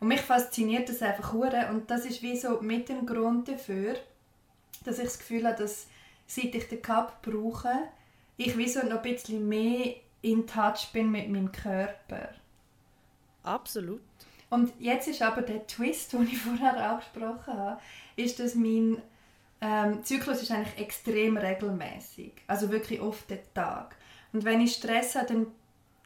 Und 0.00 0.08
mich 0.08 0.20
fasziniert 0.20 0.88
das 0.88 1.00
einfach 1.00 1.32
hure 1.32 1.68
und 1.70 1.90
das 1.90 2.04
ist 2.04 2.22
wie 2.22 2.36
so 2.36 2.60
mit 2.60 2.88
dem 2.88 3.06
Grund 3.06 3.48
dafür, 3.48 3.94
dass 4.84 4.98
ich 4.98 5.04
das 5.04 5.18
Gefühl 5.18 5.46
habe, 5.46 5.62
dass 5.62 5.86
seit 6.26 6.54
ich 6.54 6.68
den 6.68 6.82
Cup 6.82 7.22
brauche, 7.22 7.72
ich 8.36 8.58
wie 8.58 8.68
so 8.68 8.80
noch 8.80 9.02
ein 9.02 9.02
bisschen 9.02 9.48
mehr 9.48 9.94
in 10.22 10.46
Touch 10.46 10.88
bin 10.92 11.10
mit 11.10 11.28
meinem 11.28 11.52
Körper. 11.52 12.30
Absolut. 13.42 14.00
Und 14.50 14.72
jetzt 14.78 15.08
ist 15.08 15.22
aber 15.22 15.42
der 15.42 15.66
Twist, 15.66 16.12
den 16.12 16.24
ich 16.24 16.38
vorher 16.42 16.76
angesprochen 16.90 17.54
habe, 17.54 17.80
ist, 18.16 18.38
dass 18.38 18.54
mein 18.54 19.00
ähm, 19.60 20.04
Zyklus 20.04 20.42
ist 20.42 20.50
eigentlich 20.50 20.78
extrem 20.78 21.36
regelmäßig, 21.36 22.32
also 22.46 22.70
wirklich 22.70 23.00
oft 23.00 23.30
den 23.30 23.38
Tag. 23.54 23.96
Und 24.32 24.44
wenn 24.44 24.60
ich 24.60 24.74
Stress 24.74 25.14
habe, 25.14 25.26
dann 25.26 25.46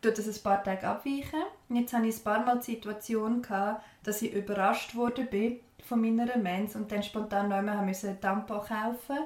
tut 0.03 0.19
das 0.19 0.29
ein 0.29 0.43
paar 0.43 0.63
Tage 0.63 0.87
abweichen. 0.87 1.43
Und 1.69 1.77
jetzt 1.77 1.93
hatte 1.93 2.07
ich 2.07 2.17
ein 2.17 2.25
paar 2.25 2.45
Mal 2.45 2.59
die 2.59 2.73
Situation, 2.73 3.43
gehabt, 3.43 3.83
dass 4.05 4.23
ich 4.23 4.33
überrascht 4.33 4.95
wurde 4.95 5.25
bin 5.25 5.61
von 5.83 6.01
meiner 6.01 6.37
Mens 6.37 6.77
und 6.77 6.91
dann 6.91 7.03
spontan 7.03 7.53
einmal 7.53 7.85
musste 7.85 8.09
einen 8.09 8.21
Tampon 8.21 8.59
kaufen, 8.59 9.19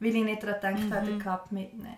weil 0.00 0.16
ich 0.16 0.24
nicht 0.24 0.42
daran 0.42 0.74
gedacht 0.74 0.92
habe, 0.92 1.06
den 1.06 1.18
Cup 1.18 1.52
mitzunehmen. 1.52 1.96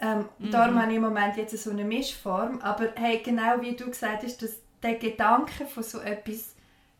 Ähm, 0.00 0.26
Darum 0.50 0.80
habe 0.80 0.90
ich 0.90 0.96
im 0.96 1.02
Moment 1.02 1.36
jetzt 1.36 1.56
so 1.56 1.70
eine 1.70 1.84
Mischform. 1.84 2.60
Aber 2.60 2.88
hey, 2.94 3.20
genau 3.24 3.60
wie 3.60 3.74
du 3.74 3.86
gesagt 3.86 4.22
hast, 4.22 4.42
dass 4.42 4.60
der 4.82 4.94
Gedanke 4.94 5.66
von 5.66 5.82
so 5.82 6.00
etwas 6.00 6.54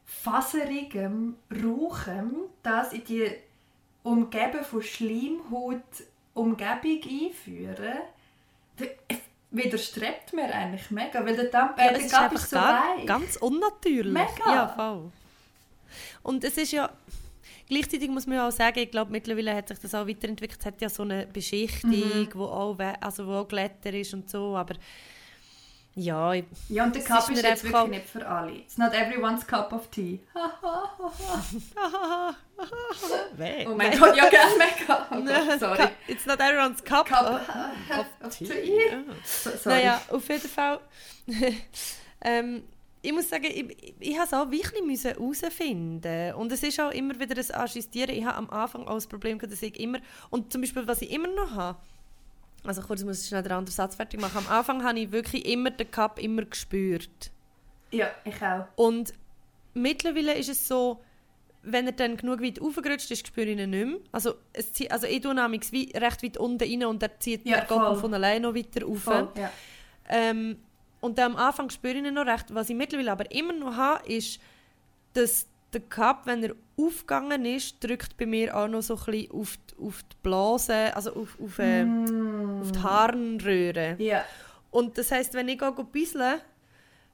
faserigem, 0.05 1.37
rauchem, 1.53 2.33
das 2.63 2.93
in 2.93 3.05
die 3.05 3.31
Umgebung 4.03 4.65
von 4.65 4.83
Schleimhaut 4.83 5.83
Umgebung 6.35 7.01
einführen, 7.03 7.99
der- 8.79 8.91
widerstrebt 9.51 10.35
mir 10.35 10.55
eigentlich 10.55 10.91
mega, 10.91 11.25
weil 11.25 11.35
der 11.35 11.51
Tampon 11.51 11.83
Ja, 11.83 11.91
es 11.93 12.05
ist 12.05 12.15
einfach 12.15 12.39
so 12.47 12.57
weich. 12.57 13.07
ganz 13.07 13.37
unnatürlich. 13.37 14.13
Mega. 14.13 14.55
Ja, 14.55 14.69
voll. 14.69 15.11
Und 16.23 16.45
es 16.45 16.59
ist 16.59 16.73
ja... 16.73 16.91
Gleichzeitig 17.67 18.11
muss 18.11 18.27
man 18.27 18.37
ja 18.37 18.49
auch 18.49 18.53
sagen, 18.53 18.79
ich 18.79 18.91
glaube, 18.91 19.11
mittlerweile 19.11 19.55
hat 19.55 19.69
sich 19.69 19.79
das 19.79 19.95
auch 19.95 20.07
weiterentwickelt. 20.07 20.61
Es 20.61 20.67
hat 20.67 20.81
ja 20.83 20.89
so 20.91 21.03
eine 21.03 21.27
Beschichtung, 21.27 21.91
Mhm. 21.91 22.29
wo, 22.35 22.45
auch, 22.45 22.77
also 23.01 23.27
wo 23.27 23.33
auch 23.37 23.49
Glätter 23.49 23.93
ist 23.95 24.13
und 24.15 24.29
so, 24.29 24.55
aber... 24.57 24.75
Ja, 26.01 26.33
ich, 26.33 26.45
Ja, 26.69 26.85
und 26.85 26.95
der 26.95 27.03
Cup 27.03 27.29
ist 27.29 27.31
ist, 27.31 27.43
jetzt 27.43 27.65
wirklich 27.65 27.89
nicht 27.89 28.09
für 28.09 28.25
alle. 28.25 28.53
It's 28.53 28.79
not 28.79 28.93
everyone's 28.95 29.45
cup 29.45 29.73
of 29.73 29.89
tea. 29.89 30.21
weh. 33.37 33.67
Oh 33.67 33.75
mein 33.75 33.99
Gott, 33.99 34.17
ja, 34.17 34.29
gerne 34.29 34.53
mega. 34.57 35.07
Oh 35.11 35.23
Gott, 35.23 35.61
sorry. 35.77 35.89
It's 36.07 36.25
not 36.25 36.39
everyone's 36.41 36.83
cup, 36.85 37.07
Cup 37.07 37.41
of 37.91 38.07
of 38.27 38.37
tea. 38.37 38.47
tea. 38.47 38.91
So- 39.25 39.51
Sorry. 39.51 39.77
Naja, 39.77 40.01
auf 40.11 40.29
jeden 40.29 40.49
Fall. 40.49 40.81
Ähm, 42.21 42.65
ich 43.01 43.13
muss 43.13 43.29
sagen, 43.29 43.45
ich, 43.45 43.95
ich, 44.01 44.17
habe 44.19 44.27
es 44.27 44.35
auch 44.35 44.51
wirklich 44.51 45.05
herausfinden 45.05 46.35
Und 46.35 46.51
es 46.51 46.65
ist 46.65 46.81
auch 46.81 46.91
immer 46.91 47.17
wieder 47.21 47.37
ein 47.37 47.61
Assistieren. 47.63 48.11
Ich 48.11 48.25
habe 48.25 48.37
am 48.39 48.51
Anfang 48.51 48.89
auch 48.89 48.95
das 48.95 49.07
Problem 49.07 49.39
gehabt, 49.39 49.53
dass 49.53 49.63
ich 49.63 49.79
immer... 49.79 50.01
Und 50.29 50.51
zum 50.53 50.63
Beispiel, 50.63 50.85
was 50.85 51.01
ich 51.01 51.13
immer 51.13 51.29
noch 51.29 51.53
habe, 51.53 51.79
also 52.65 52.83
kurz 52.83 53.03
muss 53.05 53.23
ich 53.23 53.29
schnell 53.29 53.43
den 53.43 53.53
anderen 53.53 53.75
Satz 53.75 53.95
fertig 53.95 54.21
machen. 54.21 54.39
Am 54.39 54.49
Anfang 54.49 54.85
habe 54.85 54.99
ich 54.99 55.13
wirklich 55.13 55.47
immer 55.47 55.71
den 55.71 55.91
Cup 55.91 56.19
immer 56.19 56.45
gespürt. 56.45 57.31
Ja, 57.91 58.11
ich 58.25 58.43
auch. 58.43 58.67
Und 58.77 59.15
mittlerweile 59.75 60.35
ist 60.35 60.49
es 60.49 60.67
so, 60.67 61.01
wenn 61.63 61.87
er 61.87 61.93
dann 61.93 62.17
genug 62.17 62.43
weit 62.43 62.61
aufgerutscht 62.61 63.11
ist, 63.11 63.27
spüre 63.27 63.47
ich 63.47 63.59
ihn 63.59 63.71
nicht 63.71 63.87
mehr. 63.87 63.99
Also, 64.13 64.35
es 64.53 64.73
zieht, 64.73 64.91
also 64.91 65.07
ich 65.07 65.21
tue 65.21 65.35
nämlich 65.35 65.73
recht 65.73 66.23
weit 66.23 66.37
unten 66.37 66.63
rein 66.63 66.85
und 66.85 67.03
er 67.03 67.19
zieht 67.19 67.47
ja, 67.47 67.61
der 67.61 67.97
von 67.97 68.15
alleine 68.15 68.49
noch 68.49 68.55
weiter 68.55 68.85
rauf. 68.85 69.03
Voll, 69.03 69.29
ja. 69.37 69.51
ähm, 70.09 70.57
und 71.01 71.19
am 71.21 71.37
Anfang 71.37 71.71
spüre 71.71 71.95
ich 71.95 72.05
ihn 72.05 72.15
noch 72.15 72.27
recht. 72.27 72.47
Was 72.55 72.71
ich 72.71 72.77
mittlerweile 72.77 73.13
aber 73.13 73.31
immer 73.31 73.53
noch 73.53 73.77
habe, 73.77 74.07
ist, 74.09 74.41
dass 75.15 75.47
der 75.73 75.81
Cup, 75.83 76.27
wenn 76.27 76.43
er 76.43 76.55
aufgegangen 76.77 77.45
ist, 77.45 77.83
drückt 77.83 78.17
bei 78.17 78.27
mir 78.27 78.57
auch 78.57 78.69
noch 78.69 78.83
so 78.83 78.95
ein 78.95 79.05
bisschen 79.05 79.33
auf 79.33 79.59
die, 79.71 79.85
auf 79.85 80.03
die 80.03 80.17
Blase, 80.23 80.97
also 80.97 81.15
auf, 81.15 81.37
auf, 81.41 81.59
äh, 81.59 81.85
mm. 81.85 82.63
auf 82.63 82.73
die 82.73 82.79
Harnröhre. 82.79 83.97
Yeah. 83.99 84.25
Und 84.71 84.97
das 84.97 85.11
heisst, 85.11 85.35
wenn 85.35 85.49
ich 85.49 85.59
gehe 85.59 85.73
bisseln, 85.93 86.41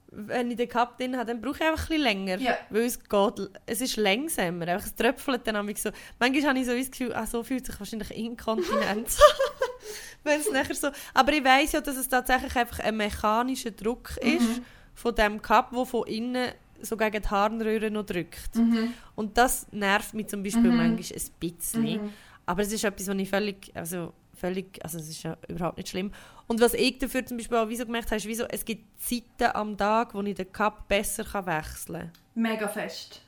wenn 0.08 0.50
ich 0.50 0.56
den 0.56 0.68
Cup 0.68 0.98
drin 0.98 1.16
habe, 1.16 1.26
dann 1.26 1.40
brauche 1.40 1.56
ich 1.56 1.68
einfach 1.68 1.90
ein 1.90 2.00
länger. 2.00 2.38
Yeah. 2.38 2.58
Weil 2.70 2.82
es 2.82 2.98
geht, 3.00 3.50
es 3.66 3.80
ist 3.80 3.96
langsamer. 3.96 4.68
Einfach, 4.68 4.86
es 4.86 4.94
tröpfelt 4.94 5.46
dann 5.46 5.74
so. 5.76 5.90
Manchmal 6.20 6.48
habe 6.50 6.58
ich 6.58 6.66
so 6.66 6.76
das 6.76 6.90
Gefühl, 6.90 7.12
ah, 7.14 7.26
so 7.26 7.42
fühlt 7.42 7.66
sich 7.66 7.78
wahrscheinlich 7.78 8.10
Inkontinenz 8.16 9.18
wenn 10.22 10.40
es 10.40 10.50
nachher 10.50 10.74
so... 10.74 10.88
Aber 11.12 11.32
ich 11.32 11.44
weiss 11.44 11.72
ja, 11.72 11.80
dass 11.80 11.96
es 11.96 12.08
tatsächlich 12.08 12.54
einfach 12.56 12.80
ein 12.80 12.96
mechanischer 12.96 13.70
Druck 13.70 14.16
ist 14.18 14.40
mhm. 14.40 14.64
von 14.94 15.14
dem 15.14 15.42
Cup, 15.42 15.70
der 15.72 15.84
von 15.84 16.06
innen 16.06 16.52
so 16.84 16.96
gegen 16.96 17.22
die 17.22 17.28
Harnröhre 17.28 17.90
noch 17.90 18.06
drückt. 18.06 18.54
Mhm. 18.56 18.94
Und 19.14 19.36
das 19.38 19.66
nervt 19.72 20.14
mich 20.14 20.28
zum 20.28 20.42
Beispiel 20.42 20.70
mhm. 20.70 20.76
manchmal 20.76 21.18
ein 21.18 21.30
bisschen. 21.40 21.82
Mhm. 21.82 22.10
Aber 22.46 22.62
es 22.62 22.72
ist 22.72 22.84
etwas, 22.84 23.08
was 23.08 23.16
ich 23.16 23.30
völlig... 23.30 23.70
Also, 23.74 24.12
völlig, 24.34 24.78
also 24.82 24.98
es 24.98 25.08
ist 25.08 25.22
ja 25.22 25.36
überhaupt 25.48 25.78
nicht 25.78 25.88
schlimm. 25.88 26.12
Und 26.46 26.60
was 26.60 26.74
ich 26.74 26.98
dafür 26.98 27.24
zum 27.24 27.36
Beispiel 27.36 27.56
auch 27.56 27.68
wieso 27.68 27.86
gemerkt 27.86 28.06
habe, 28.06 28.16
ist, 28.16 28.26
wieso, 28.26 28.44
es 28.44 28.64
gibt 28.64 29.00
Zeiten 29.00 29.54
am 29.54 29.76
Tag, 29.76 30.14
wo 30.14 30.20
ich 30.22 30.34
den 30.34 30.50
Cup 30.52 30.88
besser 30.88 31.24
kann 31.24 31.46
wechseln 31.46 32.00
kann. 32.00 32.12
Mega 32.34 32.68
fest. 32.68 33.22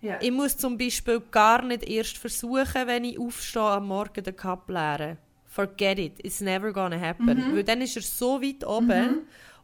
Ja. 0.00 0.18
Ich 0.20 0.32
muss 0.32 0.56
zum 0.56 0.76
Beispiel 0.78 1.20
gar 1.30 1.62
nicht 1.62 1.88
erst 1.88 2.18
versuchen, 2.18 2.86
wenn 2.86 3.04
ich 3.04 3.18
aufstehe, 3.18 3.62
am 3.62 3.86
Morgen 3.86 4.22
den 4.22 4.36
Cup 4.36 4.68
leeren. 4.68 5.18
Forget 5.46 5.98
it, 5.98 6.12
it's 6.24 6.40
never 6.40 6.72
gonna 6.72 6.98
happen. 6.98 7.26
Mhm. 7.26 7.56
Weil 7.56 7.64
dann 7.64 7.82
ist 7.82 7.96
er 7.96 8.02
so 8.02 8.40
weit 8.42 8.66
oben 8.66 8.86
mhm. 8.86 9.18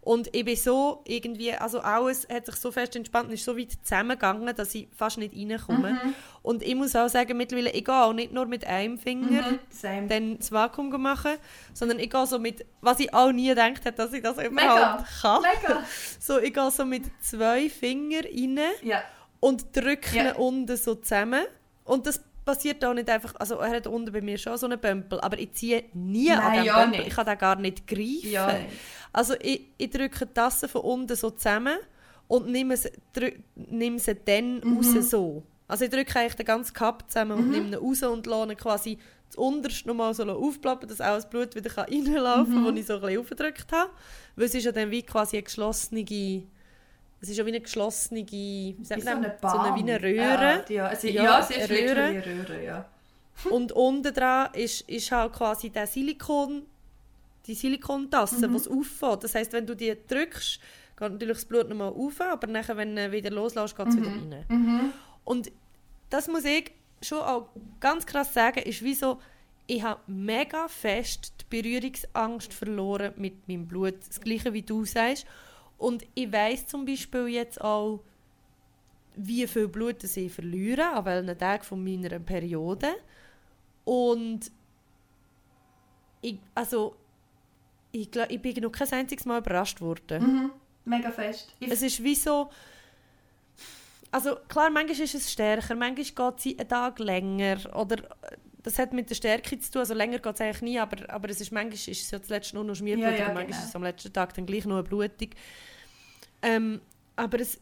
Und 0.08 0.34
ich 0.34 0.42
bin 0.42 0.56
so 0.56 1.02
irgendwie, 1.04 1.52
also 1.52 1.80
alles 1.80 2.26
hat 2.32 2.46
sich 2.46 2.54
so 2.54 2.72
fest 2.72 2.96
entspannt 2.96 3.28
und 3.28 3.34
ist 3.34 3.44
so 3.44 3.58
weit 3.58 3.76
zusammengegangen, 3.82 4.56
dass 4.56 4.74
ich 4.74 4.88
fast 4.96 5.18
nicht 5.18 5.36
reinkomme. 5.36 6.00
Mhm. 6.02 6.14
Und 6.40 6.62
ich 6.62 6.74
muss 6.74 6.96
auch 6.96 7.10
sagen, 7.10 7.36
mittlerweile, 7.36 7.68
ich 7.72 7.84
gehe 7.84 7.94
auch 7.94 8.14
nicht 8.14 8.32
nur 8.32 8.46
mit 8.46 8.66
einem 8.66 8.98
Finger 8.98 9.58
mhm. 9.82 10.08
dann 10.08 10.38
das 10.38 10.50
Vakuum 10.50 11.02
machen, 11.02 11.32
sondern 11.74 11.98
ich 11.98 12.08
gehe 12.08 12.26
so 12.26 12.38
mit, 12.38 12.64
was 12.80 13.00
ich 13.00 13.12
auch 13.12 13.32
nie 13.32 13.48
gedacht 13.48 13.84
hätte, 13.84 13.92
dass 13.92 14.14
ich 14.14 14.22
das 14.22 14.42
überhaupt 14.42 15.04
kann. 15.20 15.42
Mega. 15.42 15.82
So, 16.18 16.38
ich 16.38 16.54
gehe 16.54 16.70
so 16.70 16.86
mit 16.86 17.02
zwei 17.20 17.68
Fingern 17.68 18.24
rein 18.24 18.60
ja. 18.80 19.02
und 19.40 19.76
drücke 19.76 20.16
ja. 20.16 20.36
unten 20.36 20.74
so 20.78 20.94
zusammen. 20.94 21.44
Und 21.84 22.06
das 22.06 22.22
passiert 22.48 22.82
auch 22.82 22.94
nicht 22.94 23.10
einfach, 23.10 23.34
also 23.38 23.56
er 23.56 23.68
hat 23.68 23.86
unten 23.86 24.10
bei 24.10 24.22
mir 24.22 24.38
schon 24.38 24.56
so 24.56 24.64
einen 24.64 24.80
Pömpel, 24.80 25.20
aber 25.20 25.38
ich 25.38 25.52
ziehe 25.52 25.84
nie 25.92 26.28
Nein, 26.28 26.38
an 26.38 26.52
den 26.54 26.64
ja. 26.64 26.86
Nicht. 26.86 27.06
Ich 27.08 27.14
kann 27.14 27.26
den 27.26 27.36
gar 27.36 27.56
nicht 27.56 27.86
greifen. 27.86 28.30
Ja, 28.30 28.50
nicht. 28.50 28.70
Also 29.12 29.34
ich, 29.38 29.66
ich 29.76 29.90
drücke 29.90 30.24
die 30.24 30.32
Tasse 30.32 30.66
von 30.66 30.80
unten 30.80 31.14
so 31.14 31.28
zusammen 31.28 31.76
und 32.26 32.48
nehme 32.48 32.74
sie, 32.74 32.90
nehme 33.54 33.98
sie 33.98 34.14
dann 34.14 34.60
mhm. 34.60 34.78
raus 34.78 35.10
so. 35.10 35.42
Also 35.66 35.84
ich 35.84 35.90
drücke 35.90 36.18
eigentlich 36.18 36.36
den 36.36 36.46
ganzen 36.46 36.72
Cup 36.72 37.04
zusammen 37.10 37.32
und 37.32 37.48
mhm. 37.48 37.50
nehme 37.50 37.66
ihn 37.66 37.74
raus 37.74 38.02
und 38.02 38.26
lasse 38.26 38.56
quasi 38.56 38.98
das 39.26 39.36
Unterste 39.36 39.86
nochmal 39.86 40.14
so 40.14 40.24
aufplappen, 40.24 40.88
dass 40.88 41.02
auch 41.02 41.16
das 41.16 41.28
Blut 41.28 41.54
wieder 41.54 41.76
reinlaufen 41.76 42.54
kann, 42.54 42.62
mhm. 42.62 42.64
wo 42.64 42.70
ich 42.70 42.86
so 42.86 42.94
ein 42.94 43.00
bisschen 43.02 43.20
aufgedrückt 43.20 43.70
habe. 43.72 43.90
Weil 44.36 44.46
es 44.46 44.54
ist 44.54 44.64
ja 44.64 44.72
dann 44.72 44.90
wie 44.90 45.02
quasi 45.02 45.36
eine 45.36 45.42
geschlossene, 45.42 46.02
es 47.20 47.28
ist 47.28 47.36
ja 47.36 47.44
wie 47.44 47.50
eine 47.50 47.60
geschlossene, 47.60 48.24
wie 48.30 48.76
so 48.82 48.94
eine, 48.94 49.02
so 49.02 49.48
eine, 49.48 49.74
wie 49.76 49.80
eine 49.80 50.02
Röhre. 50.02 50.64
Ja, 50.68 50.74
ja, 50.74 50.90
es 50.92 51.04
ist, 51.04 51.14
ja, 51.14 51.24
ja 51.24 51.40
es 51.40 51.50
ist 51.50 51.70
Röhre. 51.70 52.02
eine 52.02 52.24
Röhre, 52.24 52.64
ja. 52.64 52.88
und 53.50 53.72
unten 53.72 54.12
dran 54.12 54.50
ist, 54.54 54.82
ist 54.82 55.10
halt 55.12 55.32
quasi 55.32 55.70
der 55.70 55.86
Silikon, 55.86 56.62
die 57.46 57.54
Silikontasse, 57.54 58.48
mhm. 58.48 58.52
die 58.52 58.56
es 58.56 58.68
auffällt. 58.68 59.24
Das 59.24 59.34
heisst, 59.34 59.52
wenn 59.52 59.66
du 59.66 59.74
die 59.74 59.96
drückst, 60.06 60.60
geht 60.96 61.12
natürlich 61.12 61.38
das 61.38 61.44
Blut 61.44 61.68
nochmal 61.68 61.92
auf, 61.92 62.20
aber 62.20 62.46
nachher, 62.46 62.76
wenn 62.76 62.94
du 62.94 63.12
wieder 63.12 63.30
loslässt, 63.30 63.76
geht 63.76 63.88
es 63.88 63.94
mhm. 63.94 64.00
wieder 64.00 64.36
rein. 64.36 64.44
Mhm. 64.48 64.92
Und 65.24 65.52
das 66.10 66.28
muss 66.28 66.44
ich 66.44 66.72
schon 67.02 67.18
auch 67.18 67.48
ganz 67.80 68.06
krass 68.06 68.34
sagen, 68.34 68.60
ist 68.60 68.82
wie 68.82 68.94
so, 68.94 69.18
ich 69.66 69.82
habe 69.82 70.00
mega 70.06 70.66
fest 70.68 71.34
die 71.40 71.62
Berührungsangst 71.62 72.52
verloren 72.52 73.12
mit 73.16 73.46
meinem 73.48 73.68
Blut. 73.68 73.96
Das 74.08 74.20
gleiche 74.20 74.52
wie 74.52 74.62
du 74.62 74.84
sagst. 74.84 75.26
Und 75.78 76.04
ich 76.14 76.30
weiß 76.30 76.66
zum 76.66 76.84
Beispiel 76.84 77.28
jetzt 77.28 77.60
auch, 77.60 78.00
wie 79.14 79.46
viel 79.46 79.68
Blut 79.68 80.02
ich 80.04 80.32
verliere, 80.32 80.90
an 80.90 81.04
welchen 81.04 81.38
Tagen 81.38 81.64
von 81.64 81.82
meiner 81.82 82.18
Periode. 82.18 82.88
Und 83.84 84.50
ich, 86.20 86.38
also, 86.54 86.96
ich, 87.92 88.10
glaub, 88.10 88.30
ich 88.30 88.42
bin 88.42 88.62
noch 88.62 88.70
kein 88.72 88.92
einziges 88.92 89.24
Mal 89.24 89.38
überrascht 89.38 89.80
worden. 89.80 90.22
Mhm. 90.22 90.50
Mega 90.84 91.10
fest. 91.10 91.54
Ich 91.60 91.70
es 91.70 91.82
ist 91.82 92.02
wie 92.02 92.14
so, 92.14 92.50
also 94.10 94.36
klar, 94.48 94.70
manchmal 94.70 95.00
ist 95.00 95.14
es 95.14 95.30
stärker, 95.30 95.74
manchmal 95.74 96.32
geht 96.32 96.38
es 96.38 96.58
einen 96.58 96.68
Tag 96.68 96.98
länger 96.98 97.58
oder 97.76 97.96
das 98.68 98.78
hat 98.78 98.92
mit 98.92 99.08
der 99.08 99.14
Stärke 99.14 99.58
zu 99.58 99.72
tun, 99.72 99.80
also 99.80 99.94
länger 99.94 100.18
geht 100.18 100.34
es 100.34 100.40
eigentlich 100.42 100.60
nie, 100.60 100.78
aber, 100.78 101.08
aber 101.08 101.30
es 101.30 101.40
ist, 101.40 101.50
manchmal 101.52 101.72
ist 101.72 101.88
es 101.88 102.10
ja 102.10 102.20
zuletzt 102.20 102.52
nur 102.52 102.64
noch 102.64 102.74
Schmierblut 102.74 103.12
ja, 103.12 103.16
ja, 103.16 103.24
manchmal 103.26 103.46
genau. 103.46 103.58
ist 103.58 103.68
es 103.68 103.74
am 103.74 103.82
letzten 103.82 104.12
Tag 104.12 104.34
dann 104.34 104.44
gleich 104.44 104.66
noch 104.66 104.76
eine 104.76 104.82
Blutung. 104.82 105.30
Ähm, 106.42 106.82
aber 107.16 107.40
es, 107.40 107.58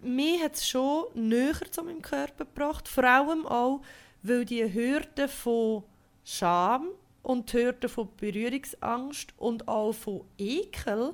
mich 0.00 0.42
hat 0.42 0.54
es 0.54 0.66
schon 0.66 1.04
näher 1.14 1.70
zu 1.70 1.82
meinem 1.82 2.00
Körper 2.00 2.46
gebracht, 2.46 2.88
vor 2.88 3.04
allem 3.04 3.46
auch, 3.46 3.82
weil 4.22 4.46
die 4.46 4.72
Hürde 4.72 5.28
von 5.28 5.82
Scham 6.24 6.88
und 7.22 7.52
die 7.52 7.58
Hürde 7.58 7.90
von 7.90 8.08
Berührungsangst 8.16 9.34
und 9.36 9.68
auch 9.68 9.92
von 9.92 10.22
Ekel, 10.38 11.12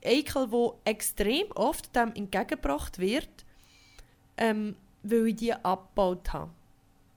Ekel, 0.00 0.52
wo 0.52 0.78
extrem 0.84 1.50
oft 1.56 1.94
dem 1.96 2.14
entgegengebracht 2.14 3.00
wird, 3.00 3.44
ähm, 4.36 4.76
weil 5.02 5.26
ich 5.26 5.36
die 5.36 5.52
abgebaut 5.52 6.32
habe. 6.32 6.50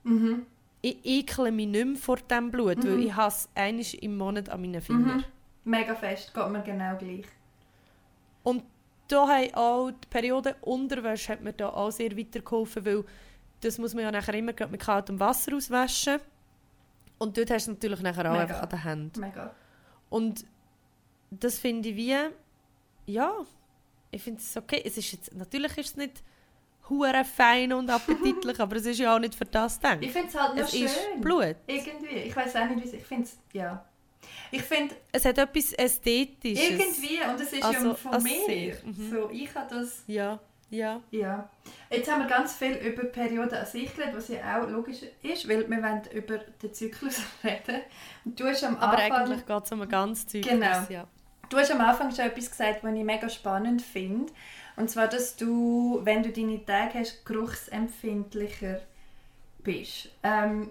Mhm. 0.02 0.46
Ich 0.80 0.98
ekle 1.04 1.50
mich 1.50 1.66
nicht 1.66 1.86
mehr 1.86 1.96
vor 1.96 2.16
dem 2.16 2.50
Blut, 2.50 2.78
mhm. 2.78 2.88
weil 2.88 3.00
ich 3.00 3.16
hasse 3.16 3.48
eines 3.54 3.94
im 3.94 4.16
Monat 4.16 4.48
an 4.48 4.60
meinen 4.60 4.80
Fingern. 4.80 5.18
Mhm. 5.18 5.24
Mega 5.64 5.94
fest, 5.94 6.32
geht 6.32 6.48
mir 6.48 6.62
genau 6.62 6.96
gleich. 6.96 7.26
Und 8.42 8.62
da 9.08 9.26
haben 9.26 9.54
auch 9.54 9.90
die 9.90 10.08
Periode 10.08 10.56
Unterwäsche 10.60 11.32
hat 11.32 11.42
mir 11.42 11.52
da 11.52 11.70
auch 11.70 11.90
sehr 11.90 12.16
weitergeholfen, 12.16 12.84
weil 12.84 13.04
das 13.60 13.78
muss 13.78 13.94
man 13.94 14.04
ja 14.04 14.12
nachher 14.12 14.34
immer 14.34 14.52
mit 14.70 14.80
kaltem 14.80 15.18
Wasser 15.18 15.56
auswaschen. 15.56 16.18
Und 17.18 17.36
dort 17.36 17.50
hast 17.50 17.66
du 17.66 17.72
natürlich 17.72 18.00
nachher 18.00 18.30
auch 18.30 18.38
Mega. 18.38 18.42
einfach 18.42 18.62
an 18.62 18.68
der 18.68 18.84
Hand. 18.84 19.16
Mega. 19.16 19.54
Und 20.08 20.44
das 21.30 21.58
finde 21.58 21.88
ich 21.88 21.96
wie, 21.96 22.16
ja, 23.06 23.32
ich 24.10 24.22
finde 24.22 24.40
es 24.40 24.56
okay. 24.56 24.82
Es 24.84 24.96
ist 24.96 25.12
jetzt, 25.12 25.34
natürlich 25.34 25.76
ist 25.76 25.90
es 25.90 25.96
nicht 25.96 26.22
hure 26.88 27.24
fein 27.24 27.72
und 27.72 27.90
appetitlich, 27.90 28.58
aber 28.60 28.76
es 28.76 28.86
ist 28.86 28.98
ja 28.98 29.14
auch 29.14 29.18
nicht 29.18 29.34
für 29.34 29.44
das 29.44 29.76
gedacht. 29.76 29.98
Ich 30.00 30.12
finde 30.12 30.28
es 30.28 30.34
halt 30.34 30.54
nur 30.54 30.64
es 30.64 30.70
schön. 30.70 30.84
Ist 30.84 31.20
Blut. 31.20 31.56
Irgendwie. 31.66 32.16
Ich 32.26 32.36
weiß 32.36 32.56
auch 32.56 32.66
nicht, 32.66 32.84
wie 32.84 32.88
es 32.88 32.94
Ich 32.94 33.04
finde 33.04 33.24
es, 33.24 33.38
ja. 33.52 33.84
Ich 34.50 34.62
finde... 34.62 34.94
Es 35.12 35.24
hat 35.24 35.38
etwas 35.38 35.72
Ästhetisches. 35.74 36.70
Irgendwie, 36.70 37.20
und 37.28 37.40
es 37.40 37.52
ist 37.52 37.62
also, 37.62 37.88
ja 37.88 37.94
von 37.94 38.22
mir. 38.22 38.76
Mhm. 38.84 39.10
So, 39.10 39.30
ich 39.30 39.54
habe 39.54 39.74
das... 39.74 40.02
Ja, 40.06 40.38
ja. 40.70 41.00
Ja. 41.10 41.48
Jetzt 41.90 42.10
haben 42.10 42.22
wir 42.22 42.28
ganz 42.28 42.54
viel 42.54 42.72
über 42.74 43.04
Perioden 43.04 43.54
an 43.54 43.66
sich 43.66 43.94
geredet, 43.94 44.16
was 44.16 44.28
ja 44.28 44.60
auch 44.60 44.68
logisch 44.68 44.98
ist, 45.22 45.48
weil 45.48 45.68
wir 45.68 45.82
wollen 45.82 46.02
über 46.12 46.38
den 46.38 46.74
Zyklus 46.74 47.20
reden. 47.44 47.82
Und 48.24 48.38
du 48.38 48.44
hast 48.46 48.64
am 48.64 48.76
Aber 48.76 48.98
Anfang... 48.98 49.12
eigentlich 49.12 49.46
geht 49.46 49.64
es 49.64 49.72
um 49.72 49.80
einen 49.80 49.90
ganzen 49.90 50.28
Zyklus, 50.28 50.52
genau. 50.52 50.86
ja. 50.88 51.06
Du 51.48 51.56
hast 51.56 51.70
am 51.70 51.80
Anfang 51.80 52.14
schon 52.14 52.26
etwas 52.26 52.50
gesagt, 52.50 52.84
was 52.84 52.94
ich 52.94 53.04
mega 53.04 53.28
spannend 53.28 53.80
finde. 53.80 54.30
Und 54.78 54.88
zwar, 54.90 55.08
dass 55.08 55.36
du, 55.36 56.00
wenn 56.04 56.22
du 56.22 56.30
deine 56.30 56.64
Tage 56.64 57.00
hast, 57.00 57.26
geruchsempfindlicher 57.26 58.80
bist. 59.64 60.08
Ähm, 60.22 60.70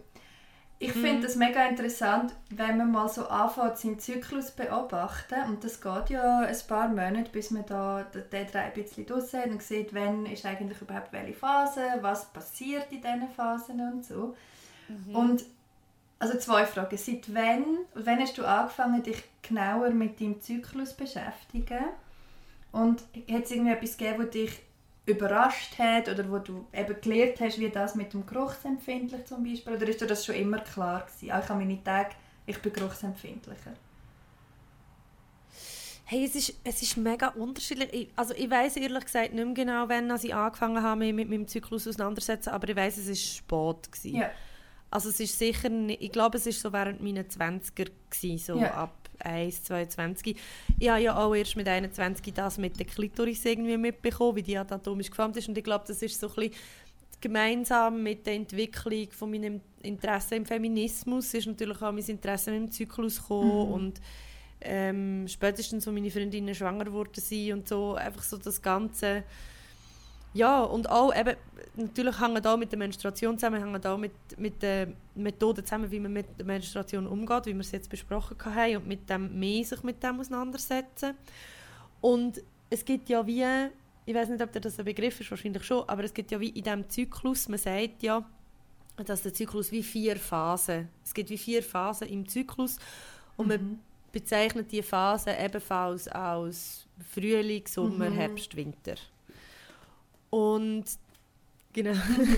ich 0.79 0.95
mhm. 0.95 1.01
finde 1.01 1.27
das 1.27 1.35
mega 1.35 1.65
interessant, 1.67 2.33
wenn 2.49 2.77
man 2.77 2.91
mal 2.91 3.09
so 3.09 3.27
anfängt, 3.27 3.77
seinen 3.77 3.99
Zyklus 3.99 4.51
beobachten. 4.51 5.41
Und 5.47 5.63
das 5.63 5.81
geht 5.81 6.11
ja 6.11 6.39
ein 6.39 6.57
paar 6.67 6.87
Monate, 6.87 7.29
bis 7.31 7.51
man 7.51 7.65
da 7.65 8.03
den 8.03 8.47
drei 8.47 8.61
ein 8.61 8.73
bisschen 8.73 9.05
draussen 9.05 9.41
hat 9.41 9.49
und 9.49 9.61
sieht, 9.61 9.93
wann 9.93 10.25
ist 10.25 10.45
eigentlich 10.45 10.81
überhaupt 10.81 11.11
welche 11.11 11.33
Phase, 11.33 11.81
was 12.01 12.25
passiert 12.31 12.91
in 12.91 13.01
diesen 13.01 13.29
Phasen 13.35 13.81
und 13.81 14.05
so. 14.05 14.35
Mhm. 14.87 15.15
Und 15.15 15.45
also 16.19 16.37
zwei 16.37 16.65
Fragen. 16.65 16.97
Seit 16.97 17.33
wann, 17.33 17.65
wann 17.93 18.19
hast 18.19 18.37
du 18.37 18.45
angefangen, 18.45 19.03
dich 19.03 19.23
genauer 19.41 19.89
mit 19.89 20.21
deinem 20.21 20.39
Zyklus 20.39 20.91
zu 20.91 20.97
beschäftigen? 20.97 21.85
Und 22.77 23.01
hat 23.31 23.45
es 23.45 23.51
irgendwie 23.51 23.71
etwas 23.71 23.97
gegeben, 23.97 24.23
was 24.23 24.29
dich 24.29 24.51
überrascht 25.07 25.79
hat 25.79 26.09
oder 26.09 26.29
wo 26.29 26.37
du 26.37 26.67
eben 26.73 27.01
gelernt 27.01 27.39
hast, 27.39 27.59
wie 27.59 27.69
das 27.69 27.95
mit 27.95 28.13
dem 28.13 28.25
Geruchsempfindlich 28.25 29.25
zum 29.25 29.43
Beispiel? 29.43 29.73
Oder 29.73 29.87
ist 29.87 30.01
dir 30.01 30.05
das 30.05 30.25
schon 30.25 30.35
immer 30.35 30.59
klar 30.59 31.05
gewesen? 31.05 31.31
Auch 31.31 31.49
an 31.49 31.57
meine 31.57 31.83
Tage, 31.83 32.11
ich 32.45 32.61
bin 32.61 32.73
geruchsempfindlicher. 32.73 33.73
Hey, 36.05 36.25
es 36.25 36.35
ist, 36.35 36.53
es 36.63 36.81
ist 36.81 36.97
mega 36.97 37.29
unterschiedlich. 37.29 37.89
Ich, 37.91 38.09
also 38.15 38.33
ich 38.33 38.49
weiß 38.49 38.77
ehrlich 38.77 39.05
gesagt 39.05 39.33
nicht 39.33 39.43
mehr 39.43 39.53
genau, 39.53 39.89
wann 39.89 40.13
ich 40.15 40.35
angefangen 40.35 40.81
habe, 40.81 40.99
mich 40.99 41.13
mit 41.13 41.29
meinem 41.29 41.47
Zyklus 41.47 41.87
auseinanderzusetzen, 41.87 42.53
aber 42.53 42.69
ich 42.69 42.75
weiß, 42.75 42.97
es 42.97 43.07
war 43.07 43.15
spät. 43.15 43.91
Gewesen. 43.91 44.15
Ja. 44.17 44.29
Also 44.91 45.09
es 45.09 45.19
ist 45.19 45.37
sicher, 45.37 45.69
nicht, 45.69 46.01
ich 46.01 46.11
glaube, 46.11 46.37
es 46.37 46.45
war 46.45 46.53
so 46.53 46.71
während 46.71 47.01
meiner 47.01 47.23
20er, 47.23 47.89
gewesen, 48.09 48.37
so 48.37 48.59
ja. 48.59 48.73
ab 48.73 49.06
1, 49.19 49.63
22. 49.63 50.37
Ich 50.79 50.89
habe 50.89 51.01
ja 51.01 51.17
auch 51.17 51.33
erst 51.33 51.55
mit 51.55 51.67
21 51.67 52.33
das 52.33 52.57
mit 52.57 52.77
der 52.79 52.85
Klitoris 52.85 53.45
irgendwie 53.45 53.77
mitbekommen, 53.77 54.37
wie 54.37 54.43
die 54.43 54.57
anatomisch 54.57 55.09
geformt 55.09 55.37
ist 55.37 55.47
und 55.47 55.57
ich 55.57 55.63
glaube, 55.63 55.85
das 55.87 56.01
ist 56.01 56.19
so 56.19 56.27
ein 56.27 56.35
bisschen 56.35 56.53
gemeinsam 57.19 58.03
mit 58.03 58.25
der 58.25 58.35
Entwicklung 58.35 59.07
von 59.11 59.31
meinem 59.31 59.61
Interesse 59.81 60.35
im 60.35 60.45
Feminismus 60.45 61.33
ist 61.33 61.47
natürlich 61.47 61.81
auch 61.81 61.91
mein 61.91 62.03
Interesse 62.03 62.53
im 62.55 62.69
Zyklus 62.69 63.17
gekommen 63.17 63.67
mhm. 63.67 63.73
und 63.73 64.01
ähm, 64.61 65.27
spätestens, 65.27 65.87
als 65.87 65.93
meine 65.93 66.09
Freundinnen 66.09 66.53
schwanger 66.55 66.85
sind 67.13 67.53
und 67.53 67.67
so, 67.67 67.95
einfach 67.95 68.23
so 68.23 68.37
das 68.37 68.61
Ganze. 68.61 69.23
Ja, 70.37 70.61
und 70.61 70.89
auch 70.89 71.15
eben, 71.15 71.35
natürlich 71.75 72.19
hängen 72.21 72.41
da 72.43 72.55
mit 72.55 72.71
der 72.71 72.77
Menstruation 72.79 73.37
zusammen, 73.37 73.59
hängen 73.59 73.81
da 73.81 73.97
mit, 73.97 74.11
mit 74.37 74.61
der 74.61 74.89
Methode 75.15 75.63
zusammen, 75.63 75.89
wie 75.89 75.99
man 75.99 76.13
mit 76.13 76.27
der 76.37 76.45
Menstruation 76.45 77.07
umgeht, 77.07 77.47
wie 77.47 77.53
wir 77.53 77.61
es 77.61 77.71
jetzt 77.71 77.89
besprochen 77.89 78.37
haben 78.45 78.77
und 78.77 78.87
mit 78.87 79.09
dem 79.09 79.39
mehr 79.39 79.63
sich 79.63 79.81
mit 79.81 80.03
dem 80.03 80.19
auseinandersetzen. 80.19 81.15
Und 82.01 82.41
es 82.69 82.85
gibt 82.85 83.09
ja 83.09 83.25
wie, 83.25 83.45
ich 84.05 84.13
weiß 84.13 84.29
nicht, 84.29 84.41
ob 84.41 84.51
das 84.51 84.77
ein 84.77 84.85
Begriff 84.85 85.19
ist, 85.19 85.31
wahrscheinlich 85.31 85.63
schon, 85.63 85.87
aber 85.89 86.03
es 86.03 86.13
gibt 86.13 86.29
ja 86.31 86.39
wie 86.39 86.49
in 86.49 86.63
diesem 86.63 86.87
Zyklus, 86.87 87.49
man 87.49 87.57
sagt 87.57 88.03
ja, 88.03 88.23
dass 89.03 89.23
der 89.23 89.33
Zyklus 89.33 89.71
wie 89.71 89.83
vier 89.83 90.17
Phasen, 90.17 90.89
es 91.03 91.13
gibt 91.13 91.29
wie 91.31 91.37
vier 91.37 91.63
Phasen 91.63 92.07
im 92.09 92.27
Zyklus 92.27 92.77
und 93.37 93.47
man 93.47 93.61
mhm 93.61 93.79
bezeichnet 94.11 94.71
die 94.71 94.81
Phase 94.81 95.31
ebenfalls 95.31 96.07
als 96.07 96.87
Frühling, 97.13 97.67
Sommer, 97.67 98.09
mhm. 98.09 98.15
Herbst, 98.15 98.55
Winter. 98.55 98.95
Und 100.29 100.85
genau, 101.73 101.93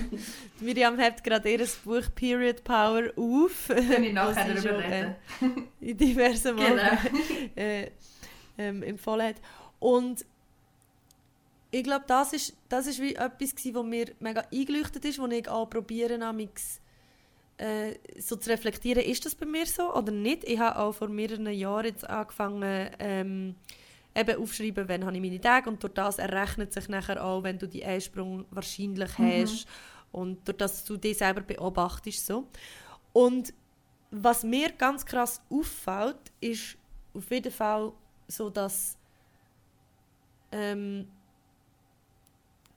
Miriam 0.60 0.98
hat 0.98 1.24
gerade 1.24 1.52
ihr 1.52 1.68
Buch 1.84 2.04
Period 2.16 2.64
Power 2.64 3.12
auf. 3.16 3.68
Kann 3.68 4.04
ich 4.04 4.14
nachher 4.14 4.54
darüber 4.54 4.84
reden. 4.84 5.16
Äh, 5.42 5.46
in 5.90 5.98
diversen 5.98 6.56
Mal 6.56 6.70
genau. 6.70 7.16
äh, 7.56 7.92
ähm, 8.58 8.84
empfohlen 8.84 9.28
hat. 9.28 9.42
Und 9.80 10.26
ich 11.72 11.84
glaube, 11.84 12.06
das 12.08 12.34
ist, 12.34 12.56
das 12.68 12.88
ist 12.88 13.00
wie 13.00 13.16
etwas, 13.16 13.54
was 13.56 13.86
mir 13.86 14.08
mega 14.20 14.44
eingeleuchtet 14.52 15.06
ist, 15.06 15.20
wo 15.20 15.28
ich 15.28 15.48
auch 15.48 15.70
probiere, 15.70 16.18
äh, 17.60 17.96
so 18.18 18.38
zu 18.38 18.50
reflektieren, 18.50 19.04
ist 19.04 19.26
das 19.26 19.36
bei 19.36 19.46
mir 19.46 19.66
so 19.66 19.94
oder 19.94 20.12
nicht. 20.12 20.46
Ich 20.46 20.60
habe 20.60 20.80
auch 20.80 20.94
vor 20.94 21.10
mehreren 21.10 21.52
Jahren 21.52 21.86
jetzt 21.86 22.10
angefangen, 22.10 22.90
ähm, 23.00 23.56
eben 24.20 24.42
aufschreiben, 24.42 24.88
wann 24.88 25.06
habe 25.06 25.16
ich 25.16 25.22
meine 25.22 25.42
Tage 25.42 25.70
und 25.70 25.82
durch 25.82 25.94
das 25.94 26.20
errechnet 26.20 26.74
sich 26.74 26.88
nachher 26.90 27.24
auch, 27.24 27.44
wenn 27.44 27.58
du 27.58 27.68
die 27.68 27.84
Einsprung 27.84 28.46
wahrscheinlich 28.52 29.18
mhm. 29.18 29.42
hast 29.42 29.68
und 30.12 30.48
durch 30.48 30.58
das 30.58 30.84
du 30.86 30.98
dich 30.98 31.18
selber 31.18 31.42
beobachtest. 31.42 32.26
So. 32.26 32.48
Und 33.14 33.54
was 34.12 34.44
mir 34.44 34.72
ganz 34.72 35.06
krass 35.06 35.42
auffällt, 35.50 36.32
ist 36.42 36.78
auf 37.14 37.30
jeden 37.30 37.52
Fall 37.52 37.94
so, 38.28 38.50
dass 38.50 38.98
ähm, 40.52 41.08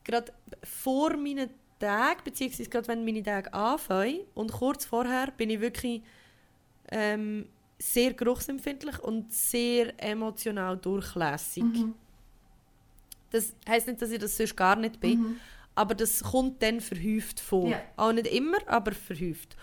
gerade 0.05 0.33
vor 0.62 1.16
meinen 1.16 1.50
Tage, 1.78 2.22
beziehungsweise 2.24 2.70
gerade 2.70 2.88
wenn 2.88 3.05
meine 3.05 3.22
Tage 3.22 3.52
anfangen 3.52 4.20
und 4.35 4.52
kurz 4.52 4.85
vorher 4.85 5.31
bin 5.33 5.50
ich 5.50 5.61
wirklich 5.61 6.02
ähm, 6.90 7.48
sehr 7.83 8.14
geruchsempfindlich 8.14 8.99
und 9.01 9.33
sehr 9.33 9.92
emotional 10.03 10.77
durchlässig. 10.77 11.64
Mhm. 11.64 11.95
Das 13.31 13.55
heisst 13.68 13.88
nicht, 13.88 14.01
dass 14.01 14.11
ich 14.11 14.21
das 14.21 14.37
sonst 14.37 14.57
gar 14.57 14.77
nicht 14.77 15.01
bin, 15.01 15.18
mhm. 15.18 15.37
aber 15.75 15.95
das 15.95 16.23
kommt 16.23 16.62
dann 16.62 16.81
verhäuft 16.81 17.40
vor. 17.40 17.68
Ja. 17.68 17.81
Auch 17.97 18.12
nicht 18.12 18.29
immer, 18.29 18.59
aber 18.66 18.92
verhäuft. 18.92 19.57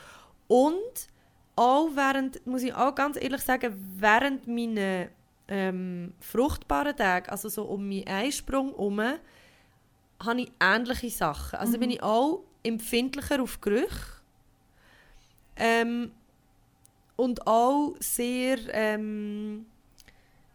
Und 0.47 1.07
auch 1.55 1.89
während, 1.93 2.45
muss 2.45 2.63
ich 2.63 2.73
auch 2.73 2.93
ganz 2.93 3.15
ehrlich 3.21 3.41
sagen, 3.41 3.73
während 3.97 4.47
meiner 4.47 5.07
ähm, 5.47 6.13
fruchtbaren 6.19 6.95
Tage, 6.95 7.31
also 7.31 7.47
so 7.47 7.63
um 7.63 7.87
meinen 7.87 8.07
Einsprung 8.07 8.71
herum, 8.71 8.99
habe 8.99 10.41
ich 10.41 10.51
ähnliche 10.59 11.09
Sachen. 11.09 11.57
Also 11.57 11.77
mhm. 11.77 11.79
bin 11.79 11.89
ich 11.91 12.03
auch 12.03 12.43
empfindlicher 12.63 13.41
auf 13.41 13.61
Gerüche. 13.61 14.19
Ähm, 15.55 16.11
und 17.19 17.45
auch 17.45 17.95
sehr 17.99 18.57
ähm, 18.71 19.65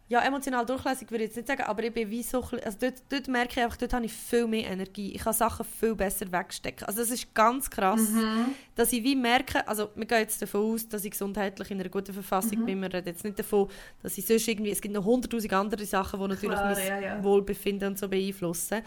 ja, 0.09 0.21
emotional 0.21 0.67
durchlässig 0.67 1.11
würde 1.11 1.25
ich 1.25 1.31
jetzt 1.31 1.37
nicht 1.37 1.49
sagen, 1.49 1.63
aber 1.63 1.83
ich 1.83 1.93
bin 1.93 2.11
wie 2.11 2.23
so, 2.23 2.41
also 2.41 2.79
dort, 2.79 2.95
dort 3.09 3.29
merke 3.29 3.53
ich 3.53 3.65
einfach, 3.65 3.77
dort 3.77 3.93
habe 3.95 4.05
ich 4.05 4.13
viel 4.13 4.47
mehr 4.47 4.71
Energie. 4.71 5.13
Ich 5.13 5.23
kann 5.23 5.33
Sachen 5.33 5.65
viel 5.65 5.95
besser 5.95 6.31
wegstecken. 6.31 6.87
Also 6.87 7.03
es 7.03 7.11
ist 7.11 7.35
ganz 7.35 7.71
krass, 7.71 8.11
mhm. 8.11 8.55
dass 8.75 8.93
ich 8.93 9.03
wie 9.03 9.17
merke, 9.17 9.67
also 9.67 9.91
wir 9.95 10.07
gehen 10.07 10.19
jetzt 10.19 10.41
davon 10.41 10.75
aus, 10.75 10.89
dass 10.89 11.05
ich 11.05 11.11
gesundheitlich 11.11 11.71
in 11.71 11.81
einer 11.81 11.89
guten 11.89 12.13
Verfassung 12.13 12.61
mhm. 12.61 12.67
bin. 12.67 12.83
Wir 12.83 12.93
reden 12.93 13.09
jetzt 13.09 13.25
nicht 13.25 13.39
davon, 13.39 13.69
dass 14.03 14.17
ich 14.17 14.27
sonst 14.27 14.47
irgendwie, 14.47 14.71
es 14.71 14.81
gibt 14.81 14.95
noch 14.95 15.05
hunderttausend 15.05 15.53
andere 15.53 15.85
Sachen, 15.85 16.21
die 16.21 16.29
natürlich 16.29 16.59
Klar, 16.59 16.75
mein 16.75 16.87
ja, 16.87 17.01
ja. 17.01 17.25
Wohlbefinden 17.25 17.89
und 17.89 17.99
so 17.99 18.09
beeinflussen. 18.09 18.83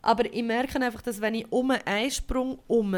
Aber 0.00 0.30
ich 0.32 0.42
merke 0.42 0.80
einfach, 0.80 1.02
dass 1.02 1.20
wenn 1.20 1.34
ich 1.34 1.50
um 1.52 1.70
einen 1.70 1.86
Einsprung 1.86 2.58
um 2.66 2.94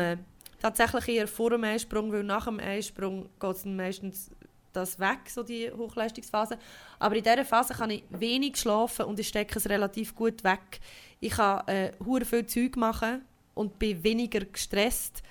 tatsächlich 0.61 1.09
eher 1.09 1.29
vor 1.29 1.51
dem 1.51 1.65
Einsprung, 1.65 2.13
weil 2.13 2.25
nach 2.25 2.47
dem 2.47 2.61
Einsprung 2.61 3.29
geht 3.41 3.57
es 3.57 3.65
meistens 3.65 4.31
das 4.73 5.01
weg, 5.01 5.21
so 5.29 5.43
die 5.43 5.71
Hochleistungsphase. 5.71 6.59
Aber 6.99 7.17
in 7.17 7.25
dieser 7.25 7.45
Phase 7.45 7.75
kann 7.75 7.91
ich 7.91 8.05
wenig 8.11 8.57
schlafen 8.57 9.07
und 9.07 9.19
ich 9.19 9.29
stecke 9.29 9.59
es 9.59 9.69
relativ 9.69 10.15
gut 10.15 10.45
weg. 10.45 10.81
Ich 11.21 11.33
kann 11.33 11.67
äh, 11.67 11.93
viel 12.25 12.47
Zeug 12.47 12.77
machen 12.77 13.25
und 13.55 13.79
bin 13.79 14.05
weniger 14.05 14.41
gestresst. 14.41 15.23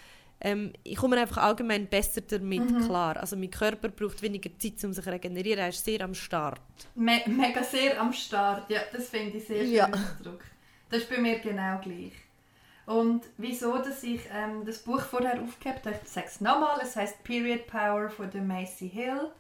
Ähm, 0.42 0.74
ich 0.84 0.98
komme 0.98 1.18
einfach 1.18 1.38
allgemein 1.38 1.88
besser 1.88 2.22
damit 2.22 2.70
mhm. 2.70 2.86
klar. 2.86 3.18
Also 3.18 3.38
mein 3.38 3.52
Körper 3.52 3.90
braucht 3.90 4.22
weniger 4.22 4.50
Zeit, 4.60 4.84
um 4.84 4.94
sich 4.94 5.04
zu 5.04 5.12
regenerieren. 5.12 5.60
Er 5.60 5.70
ist 5.70 5.86
sehr 5.86 6.02
am 6.02 6.14
Start. 6.14 6.60
Me 6.96 7.22
mega 7.26 7.64
sehr 7.64 8.00
am 8.02 8.12
Start, 8.12 8.70
ja, 8.70 8.82
das 8.92 9.10
finde 9.10 9.38
ich 9.38 9.46
sehr 9.46 9.62
schön 9.62 9.72
ja. 9.72 9.88
Ausdruck. 9.88 10.44
Das 10.90 11.02
ist 11.02 11.10
bei 11.10 11.18
mir 11.18 11.40
genau 11.40 11.80
gleich. 11.82 12.14
Und 12.86 13.24
wieso, 13.38 13.78
dass 13.80 14.04
ich 14.04 14.22
ähm, 14.32 14.64
das 14.66 14.80
Buch 14.80 15.02
vorher 15.02 15.42
aufgehabt 15.42 15.86
habe, 15.86 16.00
ich 16.04 16.10
sage 16.10 16.28
es 16.28 16.40
nochmal, 16.40 16.80
es 16.82 16.96
heißt 16.96 17.24
Period 17.24 17.68
Power 17.68 18.10
von 18.10 18.30
der 18.30 18.42
Macy 18.42 18.90
Hill. 18.90 19.32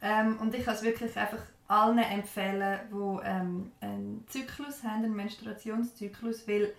Ähm, 0.00 0.38
und 0.40 0.54
ich 0.54 0.64
kann 0.64 0.74
es 0.74 0.82
wirklich 0.82 1.16
einfach 1.16 1.40
allen 1.68 1.98
empfehlen, 1.98 2.78
die 2.92 3.26
ähm, 3.26 3.72
einen 3.80 4.24
Zyklus 4.28 4.84
haben, 4.84 5.04
einen 5.04 5.16
Menstruationszyklus, 5.16 6.46
weil 6.46 6.72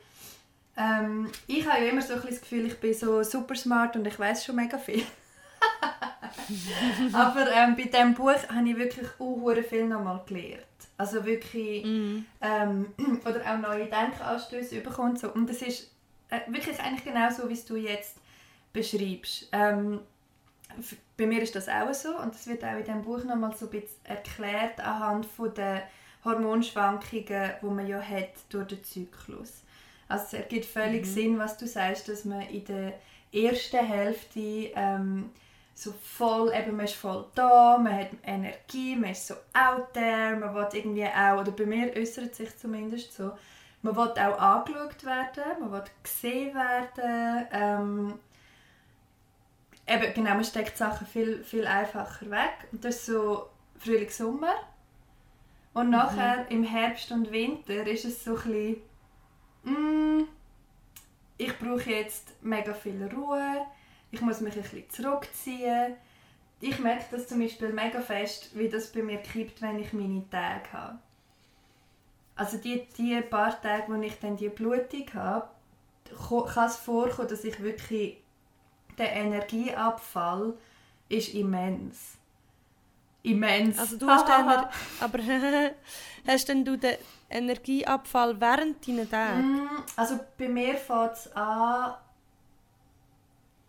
ähm, 0.77 1.29
ich 1.47 1.67
habe 1.67 1.83
ja 1.83 1.91
immer 1.91 2.01
so 2.01 2.13
ein 2.13 2.21
das 2.21 2.39
Gefühl, 2.39 2.67
ich 2.67 2.79
bin 2.79 2.93
so 2.93 3.21
super 3.23 3.55
smart 3.55 3.95
und 3.95 4.07
ich 4.07 4.17
weiß 4.17 4.45
schon 4.45 4.55
mega 4.55 4.77
viel. 4.77 5.03
Aber 7.13 7.51
ähm, 7.51 7.75
bei 7.75 7.83
diesem 7.83 8.13
Buch 8.13 8.31
habe 8.31 8.69
ich 8.69 8.77
wirklich 8.77 9.07
auch 9.19 9.53
viel 9.67 9.87
nochmal 9.87 10.23
gelernt. 10.25 10.63
Also 10.97 11.25
wirklich, 11.25 11.83
mm. 11.83 12.25
ähm, 12.41 12.93
oder 13.25 13.41
auch 13.41 13.57
neue 13.57 13.85
Denkanstöße 13.85 14.81
bekommen. 14.81 15.17
So. 15.17 15.31
Und 15.31 15.49
es 15.49 15.61
ist 15.61 15.91
äh, 16.29 16.39
wirklich 16.47 16.79
eigentlich 16.79 17.03
genau 17.03 17.29
so, 17.29 17.49
wie 17.49 17.59
du 17.67 17.75
jetzt 17.75 18.17
beschreibst. 18.73 19.47
Ähm, 19.51 19.99
bei 21.15 21.25
mir 21.25 21.41
ist 21.41 21.55
das 21.55 21.67
auch 21.67 21.93
so 21.93 22.17
und 22.17 22.33
das 22.33 22.47
wird 22.47 22.63
auch 22.63 22.77
in 22.77 22.83
diesem 22.83 23.01
Buch 23.01 23.23
nochmal 23.23 23.55
so 23.55 23.65
ein 23.65 23.71
bisschen 23.71 24.05
erklärt 24.05 24.79
anhand 24.79 25.25
von 25.25 25.53
der 25.53 25.83
Hormonschwankungen, 26.23 27.51
die 27.61 27.65
man 27.65 27.87
ja 27.87 28.01
hat 28.01 28.31
durch 28.49 28.67
den 28.67 28.83
Zyklus. 28.83 29.63
Also 30.07 30.25
es 30.25 30.33
ergibt 30.33 30.65
völlig 30.65 31.05
mhm. 31.05 31.09
Sinn, 31.09 31.39
was 31.39 31.57
du 31.57 31.67
sagst, 31.67 32.07
dass 32.09 32.25
man 32.25 32.41
in 32.41 32.65
der 32.65 32.93
ersten 33.31 33.85
Hälfte 33.85 34.71
ähm, 34.75 35.31
so 35.73 35.93
voll, 36.01 36.51
eben 36.53 36.75
man 36.75 36.85
ist 36.85 36.95
voll 36.95 37.25
da, 37.35 37.77
man 37.77 37.93
hat 37.93 38.09
Energie, 38.23 38.95
man 38.95 39.11
ist 39.11 39.27
so 39.27 39.35
out 39.53 39.93
there, 39.93 40.35
man 40.35 40.55
will 40.55 40.67
irgendwie 40.73 41.05
auch, 41.05 41.41
oder 41.41 41.51
bei 41.51 41.65
mir 41.65 41.95
äußert 41.95 42.35
sich 42.35 42.57
zumindest 42.57 43.13
so, 43.13 43.31
man 43.87 43.95
will 43.95 44.23
auch 44.23 44.39
angeschaut 44.39 45.03
werden, 45.05 45.59
man 45.61 45.71
will 45.71 45.83
gesehen 46.03 46.53
werden, 46.55 47.47
ähm, 47.51 48.19
eben, 49.87 50.13
genau, 50.13 50.31
man 50.31 50.43
steckt 50.43 50.77
Sachen 50.77 51.07
viel, 51.07 51.43
viel 51.43 51.65
einfacher 51.65 52.29
weg 52.29 52.67
und 52.71 52.83
das 52.83 52.95
ist 52.95 53.05
so 53.07 53.49
Frühling, 53.79 54.09
Sommer 54.09 54.55
und 55.73 55.85
mhm. 55.85 55.91
nachher 55.91 56.49
im 56.49 56.63
Herbst 56.63 57.11
und 57.11 57.31
Winter 57.31 57.85
ist 57.87 58.05
es 58.05 58.23
so 58.23 58.35
ein 58.35 58.81
bisschen, 59.63 60.19
mm, 60.19 60.23
ich 61.37 61.57
brauche 61.59 61.89
jetzt 61.89 62.33
mega 62.41 62.73
viel 62.73 63.09
Ruhe, 63.13 63.65
ich 64.11 64.21
muss 64.21 64.41
mich 64.41 64.55
ein 64.55 64.61
bisschen 64.61 64.89
zurückziehen. 64.89 65.95
Ich 66.59 66.79
merke 66.79 67.05
das 67.11 67.27
zum 67.27 67.39
Beispiel 67.39 67.71
mega 67.71 68.01
fest, 68.01 68.57
wie 68.57 68.67
das 68.67 68.91
bei 68.91 69.03
mir 69.03 69.17
kippt, 69.17 69.61
wenn 69.61 69.77
ich 69.77 69.93
meine 69.93 70.27
Tage 70.31 70.71
habe. 70.73 70.99
Also 72.37 72.57
die, 72.57 72.87
die 72.97 73.19
paar 73.21 73.59
Tage, 73.61 73.91
wo 73.91 74.01
ich 74.01 74.19
dann 74.19 74.37
die 74.37 74.49
Blutung 74.49 75.05
habe, 75.13 75.47
kann 76.27 76.67
es 76.67 76.77
vorkommen, 76.77 77.27
dass 77.27 77.43
ich 77.43 77.59
wirklich 77.61 78.17
der 78.97 79.11
Energieabfall 79.13 80.53
ist 81.09 81.33
immens. 81.33 82.13
Immens. 83.23 83.77
Also 83.77 83.97
du 83.97 84.07
hast 84.07 84.27
dann, 84.29 84.47
aber 84.99 85.19
hast 86.27 86.47
denn 86.47 86.63
du 86.63 86.77
den 86.77 86.95
Energieabfall 87.29 88.39
während 88.39 88.87
deiner 88.87 89.09
Tage? 89.09 89.41
Mm, 89.41 89.69
also 89.95 90.19
bei 90.37 90.47
mir 90.47 90.75
fängt 90.75 91.13
es 91.13 91.35
an, 91.35 91.95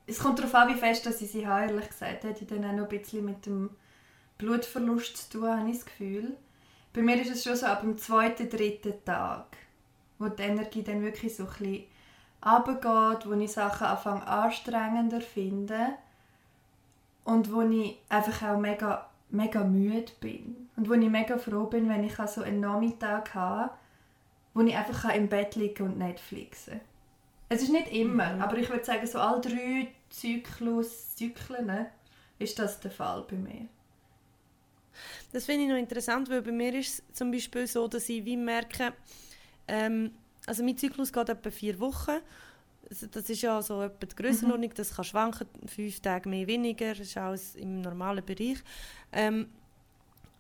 es 0.07 0.19
kommt 0.19 0.39
darauf 0.39 0.55
an, 0.55 0.69
wie 0.69 0.79
fest 0.79 1.05
dass 1.07 1.21
ich 1.21 1.31
sie 1.31 1.47
habe, 1.47 1.67
ehrlich 1.67 1.89
gesagt. 1.89 2.25
Hätte 2.25 2.45
ich 2.45 2.49
dann 2.49 2.65
auch 2.65 2.73
noch 2.73 2.85
ein 2.85 2.89
bisschen 2.89 3.25
mit 3.25 3.45
dem 3.47 3.71
Blutverlust 4.39 5.17
zu 5.17 5.39
tun, 5.39 5.49
habe 5.49 5.71
ich 5.71 5.77
das 5.77 5.87
Gefühl. 5.87 6.37
Bei 6.99 7.05
mir 7.05 7.23
ist 7.23 7.31
es 7.31 7.45
schon 7.45 7.55
so 7.55 7.67
ab 7.67 7.83
dem 7.83 7.97
zweiten, 7.97 8.51
dritten 8.51 9.05
Tag, 9.05 9.57
wo 10.19 10.27
die 10.27 10.43
Energie 10.43 10.83
dann 10.83 11.01
wirklich 11.01 11.37
so 11.37 11.45
ein 11.45 11.49
bisschen 11.51 11.85
runtergeht, 12.45 13.25
wo 13.25 13.35
ich 13.35 13.53
Sachen 13.53 13.87
anfange 13.87 14.27
anstrengender 14.27 15.21
finde 15.21 15.91
und 17.23 17.53
wo 17.53 17.61
ich 17.61 17.99
einfach 18.09 18.49
auch 18.49 18.59
mega, 18.59 19.09
mega 19.31 19.63
müde 19.63 20.11
bin. 20.19 20.69
Und 20.75 20.89
wo 20.89 20.95
ich 20.95 21.09
mega 21.09 21.39
froh 21.39 21.67
bin, 21.67 21.89
wenn 21.89 22.03
ich 22.03 22.17
so 22.17 22.43
einen 22.43 22.59
Nachmittag 22.59 23.33
habe, 23.33 23.71
wo 24.53 24.63
ich 24.63 24.77
einfach 24.77 25.15
im 25.15 25.29
Bett 25.29 25.55
liegen 25.55 25.85
und 25.85 25.99
Netflixen 25.99 26.81
Es 27.49 27.63
ist 27.63 27.71
nicht 27.71 27.93
immer, 27.93 28.35
mhm. 28.35 28.43
aber 28.43 28.59
ich 28.59 28.71
würde 28.71 28.85
sagen, 28.85 29.07
so 29.07 29.21
alle 29.21 29.41
drei 29.41 29.87
Zyklus, 30.11 31.15
Zyklen 31.15 31.87
ist 32.41 32.59
das 32.59 32.81
der 32.81 32.91
Fall 32.91 33.25
bei 33.31 33.37
mir. 33.37 33.69
Das 35.33 35.45
finde 35.45 35.65
ich 35.65 35.69
noch 35.71 35.77
interessant, 35.77 36.29
weil 36.31 36.43
bei 36.43 36.53
mir 36.53 36.75
ist 36.75 37.03
es 37.09 37.15
zum 37.15 37.31
Beispiel 37.31 37.67
so, 37.67 37.89
dass 37.89 38.09
ich 38.09 38.25
wie 38.25 38.37
merke, 38.37 38.93
ähm, 39.67 40.13
also 40.47 40.65
mein 40.65 40.77
Zyklus 40.79 41.13
geht 41.13 41.29
etwa 41.29 41.51
vier 41.51 41.79
Wochen. 41.81 42.19
Das 43.13 43.29
ist 43.29 43.43
ja 43.43 43.61
so 43.61 43.83
etwa 43.83 44.07
die 44.07 44.17
Grössenordnung, 44.17 44.71
mhm. 44.71 44.75
das 44.75 44.95
kann 44.95 45.05
schwanken, 45.05 45.47
fünf 45.67 46.01
Tage 46.01 46.29
mehr, 46.29 46.47
weniger, 46.47 46.91
das 46.91 47.01
ist 47.01 47.17
alles 47.19 47.55
im 47.57 47.83
normalen 47.83 48.25
Bereich. 48.25 48.59
Ähm, 49.13 49.49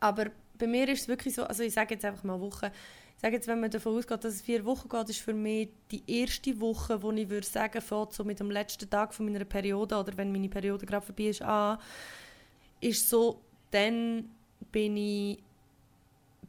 aber 0.01 0.31
bei 0.57 0.66
mir 0.66 0.88
ist 0.88 1.03
es 1.03 1.09
wirklich 1.09 1.35
so, 1.35 1.44
also 1.44 1.62
ich 1.62 1.75
sage 1.75 1.94
jetzt 1.94 2.05
einfach 2.05 2.25
mal 2.25 2.40
Woche, 2.40 2.73
ich 3.18 3.23
sage 3.23 3.35
jetzt, 3.35 3.49
wenn 3.49 3.59
man 3.59 3.68
davon 3.68 3.97
ausgeht, 3.97 4.23
dass 4.23 4.35
es 4.35 4.42
vier 4.42 4.64
Wochen 4.64 4.88
geht, 4.88 5.09
ist 5.09 5.21
für 5.21 5.35
mich 5.35 5.71
die 5.90 6.03
erste 6.07 6.61
Woche, 6.61 7.03
wo 7.03 7.11
ich 7.11 7.29
würde 7.29 7.47
sagen, 7.47 7.83
fängt 7.83 8.12
so 8.12 8.23
mit 8.23 8.38
dem 8.38 8.49
letzten 8.49 8.88
Tag 8.88 9.12
von 9.12 9.27
meiner 9.27 9.44
Periode 9.44 9.97
oder 9.97 10.16
wenn 10.16 10.31
meine 10.31 10.49
Periode 10.49 10.87
gerade 10.87 11.05
vorbei 11.05 11.25
ist, 11.25 11.42
an, 11.42 11.79
ist 12.81 13.09
so, 13.09 13.40
dann 13.73 14.31
bin 14.72 14.96
ich 14.96 15.38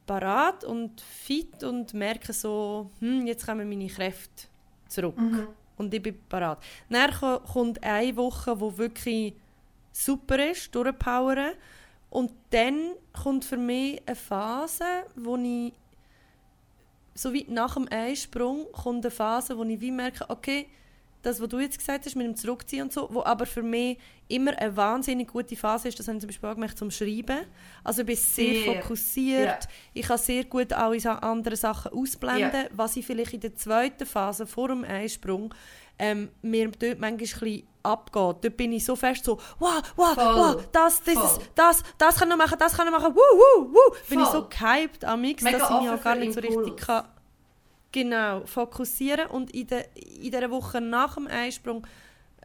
parat 0.06 0.64
und 0.64 1.02
fit 1.02 1.64
und 1.64 1.94
merke 1.94 2.34
so, 2.34 2.90
hm, 3.00 3.28
jetzt 3.28 3.46
kommen 3.46 3.70
meine 3.70 3.88
Kräfte 3.88 4.48
zurück. 4.88 5.18
Mhm. 5.18 5.48
Und 5.78 5.94
ich 5.94 6.02
bin 6.02 6.20
parat. 6.28 6.62
Dann 6.90 7.12
kommt 7.12 7.82
eine 7.84 8.16
Woche, 8.16 8.60
wo 8.60 8.78
wirklich 8.78 9.34
super 9.92 10.50
ist, 10.50 10.74
durchpowern. 10.74 11.54
Und 12.10 12.32
dann 12.50 12.94
kommt 13.14 13.46
für 13.46 13.58
mich 13.58 14.02
eine 14.06 14.16
Phase, 14.16 15.06
wo 15.16 15.38
ich 15.38 15.74
so 17.14 17.34
wie 17.34 17.46
nach 17.50 17.74
dem 17.74 17.88
Einsprung 17.90 18.66
kommt 18.72 19.06
eine 19.06 19.12
Phase, 19.12 19.58
wo 19.58 19.64
ich 19.64 19.80
wie 19.80 19.92
merke, 19.92 20.30
okay, 20.30 20.68
das, 21.22 21.42
was 21.42 21.50
du 21.50 21.60
jetzt 21.60 21.78
gesagt 21.78 22.06
hast 22.06 22.16
mit 22.16 22.26
dem 22.26 22.36
Zurückziehen 22.36 22.84
und 22.84 22.94
so, 22.94 23.08
wo 23.12 23.24
aber 23.24 23.46
für 23.46 23.64
mich 23.64 23.98
immer 24.28 24.58
eine 24.58 24.76
wahnsinnig 24.76 25.28
gute 25.28 25.56
Phase 25.56 25.88
ist, 25.88 26.00
das 26.00 26.08
habe 26.08 26.18
ich 26.18 26.22
zum 26.22 26.28
Beispiel 26.30 26.50
auch 26.50 26.54
gemerkt 26.54 26.78
zum 26.78 26.92
Schreiben. 26.92 27.40
Also 27.84 28.02
ich 28.02 28.08
bin 28.08 28.16
sehr, 28.16 28.54
sehr. 28.54 28.82
fokussiert, 28.82 29.48
yeah. 29.48 29.60
ich 29.94 30.08
kann 30.08 30.18
sehr 30.18 30.46
gut 30.46 30.72
alle 30.72 31.24
andere 31.24 31.56
Sachen 31.56 31.92
ausblenden, 31.92 32.52
yeah. 32.52 32.70
was 32.74 32.96
ich 32.96 33.06
vielleicht 33.06 33.34
in 33.34 33.42
der 33.42 33.56
zweiten 33.56 34.06
Phase 34.06 34.46
vor 34.46 34.70
dem 34.70 34.84
Einsprung 34.84 35.54
ähm, 35.98 36.30
mir 36.42 36.72
dort 36.72 37.00
manchmal 37.00 37.50
ein 37.50 37.64
abgeht. 37.84 38.38
Dort 38.42 38.58
bin 38.58 38.72
ich 38.74 38.86
so 38.86 38.96
fest 38.96 39.26
so, 39.26 39.40
wow, 39.60 39.82
wow, 39.96 40.14
Voll. 40.14 40.26
wow, 40.26 40.68
das, 40.72 41.04
das, 41.04 41.16
das, 41.16 41.40
das, 41.56 41.84
das 41.98 42.16
kann 42.18 42.30
ich 42.30 42.38
machen, 42.38 42.58
das 42.60 42.76
kann 42.76 42.88
ich 42.88 42.94
machen, 42.94 43.16
wuh, 43.16 43.18
wuh, 43.18 43.74
wuh. 43.74 43.96
Bin 44.10 44.20
ich 44.20 44.28
so 44.28 44.48
gehypt 44.48 45.06
am 45.06 45.22
Mix, 45.22 45.44
dass 45.44 45.54
ich 45.54 45.82
mich 45.82 45.90
auch 45.90 46.04
gar 46.04 46.16
nicht 46.16 46.34
so 46.34 46.40
richtig 46.40 46.78
kann, 46.78 47.06
genau, 47.92 48.46
fokussieren 48.46 49.28
und 49.28 49.52
in, 49.52 49.68
der, 49.68 49.86
in 49.96 50.32
dieser 50.32 50.50
Woche 50.50 50.82
nach 50.82 51.16
dem 51.16 51.28
Einsprung 51.28 51.86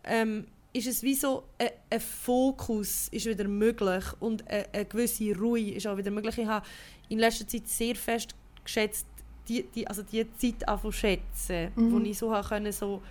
ähm, 0.04 0.46
ist 0.72 0.86
es 0.86 1.02
wie 1.02 1.14
so, 1.14 1.44
ein, 1.58 1.70
ein, 1.90 2.00
Fokus 2.00 3.08
ist 3.08 3.26
wieder 3.26 3.46
möglich 3.46 4.04
und 4.20 4.48
eine, 4.48 4.66
eine, 4.72 4.84
gewisse 4.84 5.36
Ruhe 5.36 5.72
ist 5.72 5.86
auch 5.86 5.96
wieder 5.96 6.10
möglich. 6.10 6.38
Ich 6.38 6.46
habe 6.46 6.66
in 7.08 7.18
letzter 7.18 7.46
Zeit 7.46 7.68
sehr 7.68 7.94
fest 7.94 8.34
geschätzt, 8.64 9.06
die, 9.48 9.62
die, 9.62 9.86
also 9.86 10.02
die 10.02 10.26
Zeit 10.36 10.66
anfangen 10.68 10.92
schätzen, 10.92 11.70
mhm. 11.76 11.92
wo 11.92 11.98
ich 12.00 12.18
so, 12.18 12.30
können, 12.48 12.72
so 12.72 13.02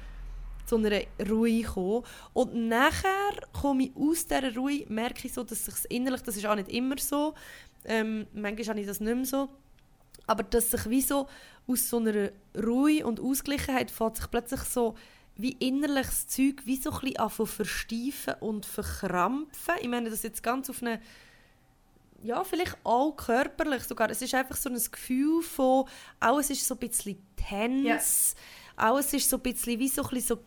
zu 0.65 0.77
einer 0.77 1.01
Ruhe 1.29 1.63
kommen. 1.63 2.03
Und 2.33 2.55
nachher 2.55 3.33
komme 3.53 3.83
ich 3.83 3.91
aus 3.95 4.25
dieser 4.25 4.53
Ruhe, 4.55 4.85
merke 4.89 5.27
ich 5.27 5.33
so, 5.33 5.43
dass 5.43 5.65
sich 5.65 5.75
innerlich, 5.89 6.21
das 6.21 6.35
ist 6.35 6.45
auch 6.45 6.55
nicht 6.55 6.69
immer 6.69 6.97
so, 6.97 7.33
ähm, 7.85 8.27
manchmal 8.33 8.67
habe 8.67 8.79
ich 8.81 8.87
das 8.87 8.99
nicht 8.99 9.15
mehr 9.15 9.25
so, 9.25 9.49
aber 10.27 10.43
dass 10.43 10.71
sich 10.71 10.89
wie 10.89 11.01
so 11.01 11.27
aus 11.67 11.89
so 11.89 11.97
einer 11.97 12.29
Ruhe 12.55 13.05
und 13.05 13.19
Ausgleichheit 13.19 13.91
fängt 13.91 14.17
sich 14.17 14.29
plötzlich 14.29 14.61
so 14.61 14.95
wie 15.35 15.53
innerliches 15.53 16.27
Zeug 16.27 16.61
wie 16.65 16.75
so 16.75 16.91
ein 16.91 17.13
bisschen 17.13 17.47
versteifen 17.47 18.35
und 18.39 18.65
verkrampfen. 18.65 19.75
Ich 19.81 19.87
meine 19.87 20.09
das 20.09 20.23
jetzt 20.23 20.43
ganz 20.43 20.69
auf 20.69 20.81
eine 20.81 20.99
ja, 22.21 22.43
vielleicht 22.43 22.77
auch 22.85 23.11
körperlich 23.11 23.83
sogar. 23.83 24.09
Es 24.09 24.21
ist 24.21 24.33
einfach 24.33 24.55
so 24.55 24.69
ein 24.69 24.81
Gefühl 24.91 25.41
von, 25.43 25.85
alles 26.21 26.49
ist 26.49 26.65
so 26.65 26.75
ein 26.75 26.77
bisschen 26.77 27.21
tense, 27.35 27.87
ja. 27.87 27.97
alles 28.77 29.13
ist 29.13 29.29
so 29.29 29.35
ein 29.37 29.41
bisschen 29.41 29.77
wie 29.77 29.89
so 29.89 30.03
ein 30.03 30.09
bisschen 30.09 30.37
so 30.37 30.43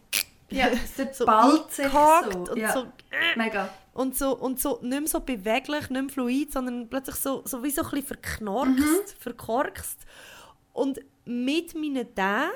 ja, 0.49 0.69
es 0.99 1.19
so 1.19 1.27
ballt 1.27 1.71
sich 1.73 1.91
so. 1.91 2.51
Und 2.51 2.57
ja. 2.57 2.73
so 2.73 2.87
Mega. 3.37 3.69
Und 3.96 4.14
so, 4.14 4.37
und 4.37 4.61
so 4.61 4.78
nicht 4.82 5.00
mehr 5.00 5.09
so 5.09 5.20
beweglich, 5.20 5.88
nicht 5.88 5.90
mehr 5.90 6.09
fluid, 6.11 6.52
sondern 6.52 6.88
plötzlich 6.88 7.16
so, 7.16 7.42
so 7.46 7.62
wie 7.62 7.70
so 7.70 7.82
ein 7.82 7.90
bisschen 7.90 8.06
verknorkst, 8.06 8.76
mhm. 8.76 9.20
verkorkst. 9.20 10.00
Und 10.74 11.00
mit 11.24 11.74
meinen 11.74 12.14
Tagen 12.14 12.50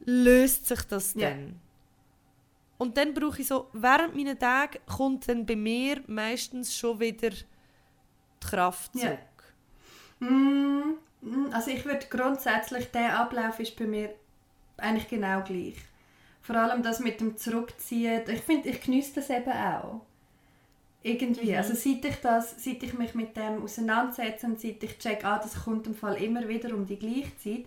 löst 0.00 0.66
sich 0.66 0.82
das 0.84 1.12
dann. 1.12 1.20
Yeah. 1.20 1.52
Und 2.78 2.96
dann 2.96 3.12
brauche 3.12 3.42
ich 3.42 3.46
so, 3.46 3.68
während 3.74 4.16
meiner 4.16 4.38
Tage 4.38 4.80
kommt 4.86 5.28
dann 5.28 5.44
bei 5.44 5.56
mir 5.56 6.02
meistens 6.06 6.74
schon 6.74 6.98
wieder 6.98 7.30
die 7.30 7.44
Kraft 8.40 8.92
zurück. 8.94 9.18
Yeah. 10.22 10.30
Mm, 10.30 10.98
also 11.52 11.70
ich 11.70 11.84
würde 11.84 12.06
grundsätzlich, 12.08 12.90
der 12.90 13.18
Ablauf 13.18 13.60
ist 13.60 13.76
bei 13.76 13.86
mir 13.86 14.14
eigentlich 14.78 15.08
genau 15.08 15.42
gleich. 15.42 15.76
Vor 16.40 16.56
allem 16.56 16.82
das 16.82 17.00
mit 17.00 17.20
dem 17.20 17.36
Zurückziehen, 17.36 18.22
ich 18.28 18.40
finde, 18.40 18.68
ich 18.68 18.80
genieße 18.80 19.16
das 19.16 19.30
eben 19.30 19.50
auch. 19.50 20.05
Irgendwie. 21.06 21.52
Mhm. 21.52 21.58
Also 21.58 21.74
seit 21.74 22.04
ich, 22.04 22.16
das, 22.20 22.56
seit 22.62 22.82
ich 22.82 22.92
mich 22.94 23.14
mit 23.14 23.36
dem 23.36 23.62
auseinandersetze 23.62 24.46
und 24.46 24.60
seit 24.60 24.82
ich 24.82 24.98
check, 24.98 25.24
ah, 25.24 25.38
das 25.38 25.62
kommt 25.62 25.86
im 25.86 25.94
Fall 25.94 26.20
immer 26.20 26.48
wieder 26.48 26.74
um 26.74 26.84
die 26.84 26.98
gleiche 26.98 27.36
Zeit, 27.38 27.66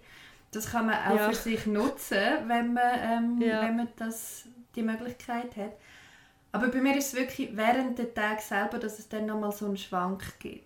das 0.51 0.69
kann 0.71 0.87
man 0.87 0.95
auch 0.95 1.15
ja. 1.15 1.29
für 1.29 1.35
sich 1.35 1.65
nutzen, 1.65 2.17
wenn 2.47 2.73
man, 2.73 2.99
ähm, 3.01 3.41
ja. 3.41 3.61
wenn 3.61 3.77
man 3.77 3.87
das, 3.95 4.43
die 4.75 4.81
Möglichkeit 4.81 5.55
hat. 5.55 5.71
Aber 6.51 6.67
bei 6.67 6.81
mir 6.81 6.97
ist 6.97 7.13
es 7.13 7.19
wirklich 7.19 7.55
während 7.55 7.97
der 7.97 8.13
Tag 8.13 8.41
selber, 8.41 8.77
dass 8.77 8.99
es 8.99 9.07
dann 9.07 9.27
nochmal 9.27 9.53
so 9.53 9.67
einen 9.67 9.77
Schwank 9.77 10.37
gibt. 10.39 10.65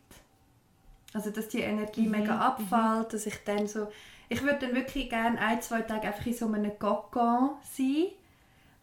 Also 1.13 1.29
dass 1.29 1.49
die 1.49 1.59
Energie 1.59 2.05
mhm. 2.05 2.11
mega 2.11 2.33
mhm. 2.33 2.41
abfällt, 2.41 3.07
mhm. 3.07 3.11
dass 3.11 3.25
ich 3.27 3.43
dann 3.45 3.67
so... 3.67 3.87
Ich 4.29 4.41
würde 4.41 4.65
dann 4.65 4.73
wirklich 4.73 5.09
gerne 5.09 5.37
ein, 5.37 5.61
zwei 5.61 5.81
Tage 5.81 6.07
einfach 6.07 6.25
in 6.25 6.33
so 6.33 6.47
einem 6.47 6.79
Kokon 6.79 7.51
sein 7.71 8.07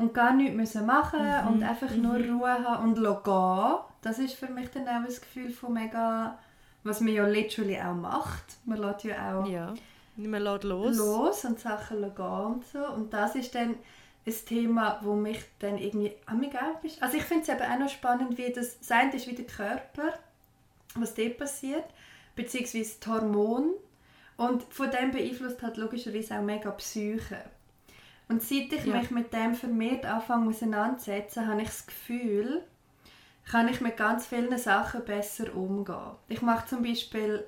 und 0.00 0.14
gar 0.14 0.32
nichts 0.32 0.56
müssen 0.56 0.86
machen 0.86 1.20
mhm. 1.20 1.48
und 1.48 1.62
einfach 1.62 1.90
mhm. 1.90 2.02
nur 2.02 2.16
Ruhe 2.16 2.64
haben 2.64 2.94
und 2.94 2.94
gehen. 2.96 3.74
Das 4.02 4.18
ist 4.18 4.34
für 4.34 4.48
mich 4.48 4.70
dann 4.70 4.88
auch 4.88 5.04
das 5.04 5.20
Gefühl 5.20 5.50
von 5.50 5.74
mega, 5.74 6.38
was 6.84 7.01
man 7.01 7.12
ja 7.12 7.26
literally 7.26 7.78
auch 7.78 7.94
macht. 7.94 8.44
Man 8.64 8.78
lässt 8.78 9.05
ja 9.05 9.38
auch 9.38 9.46
ja. 9.46 9.74
man 10.16 10.42
lässt 10.42 10.64
los. 10.64 10.96
los 10.96 11.44
und 11.44 11.61
Sachen 11.61 12.01
gehen 12.01 12.24
und 12.24 12.64
so. 12.66 12.84
Und 12.86 13.12
das 13.12 13.34
ist 13.34 13.55
dann 13.55 13.76
ein 14.26 14.34
Thema, 14.46 15.01
wo 15.03 15.14
mich 15.14 15.44
dann 15.59 15.76
irgendwie 15.76 16.14
auch 16.26 16.84
ist. 16.84 17.03
Also 17.03 17.18
ich 17.18 17.24
finde 17.24 17.42
es 17.42 17.48
eben 17.51 17.70
auch 17.70 17.78
noch 17.78 17.90
spannend, 17.90 18.38
wie 18.38 18.53
das 18.53 18.78
sein 18.80 19.12
ist 19.12 19.26
wie 19.26 19.34
der 19.34 19.46
Körper, 19.46 20.14
was 20.94 21.14
dort 21.14 21.36
passiert, 21.36 21.84
beziehungsweise 22.36 22.94
das 22.98 23.07
Hormon. 23.07 23.74
Und 24.38 24.62
von 24.70 24.90
dem 24.90 25.11
beeinflusst 25.11 25.62
halt 25.62 25.76
logischerweise 25.76 26.38
auch 26.38 26.42
mega 26.42 26.70
Psyche. 26.70 27.36
Und 28.31 28.45
seit 28.45 28.72
ich 28.72 28.85
ja. 28.87 28.97
mich 28.97 29.11
mit 29.11 29.33
dem 29.33 29.57
vermehrt 29.57 30.07
anfange 30.07 30.51
auseinanderzusetzen, 30.51 31.49
habe 31.49 31.62
ich 31.62 31.68
das 31.68 31.85
Gefühl, 31.85 32.62
kann 33.45 33.66
ich 33.66 33.81
mit 33.81 33.97
ganz 33.97 34.28
vielen 34.28 34.57
Sachen 34.57 35.05
besser 35.05 35.53
umgehen. 35.57 36.12
Ich 36.28 36.41
mache 36.41 36.68
zum 36.68 36.85
Beispiel 36.85 37.45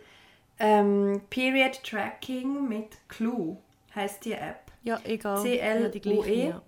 ähm, 0.59 1.21
Period 1.31 1.81
Tracking 1.85 2.69
mit 2.69 2.97
Clue, 3.09 3.57
heißt 3.95 4.25
die 4.25 4.33
App. 4.33 4.73
Ja, 4.83 4.99
egal. 5.05 5.41
C-L-U-E. 5.41 6.49
Ja, 6.49 6.63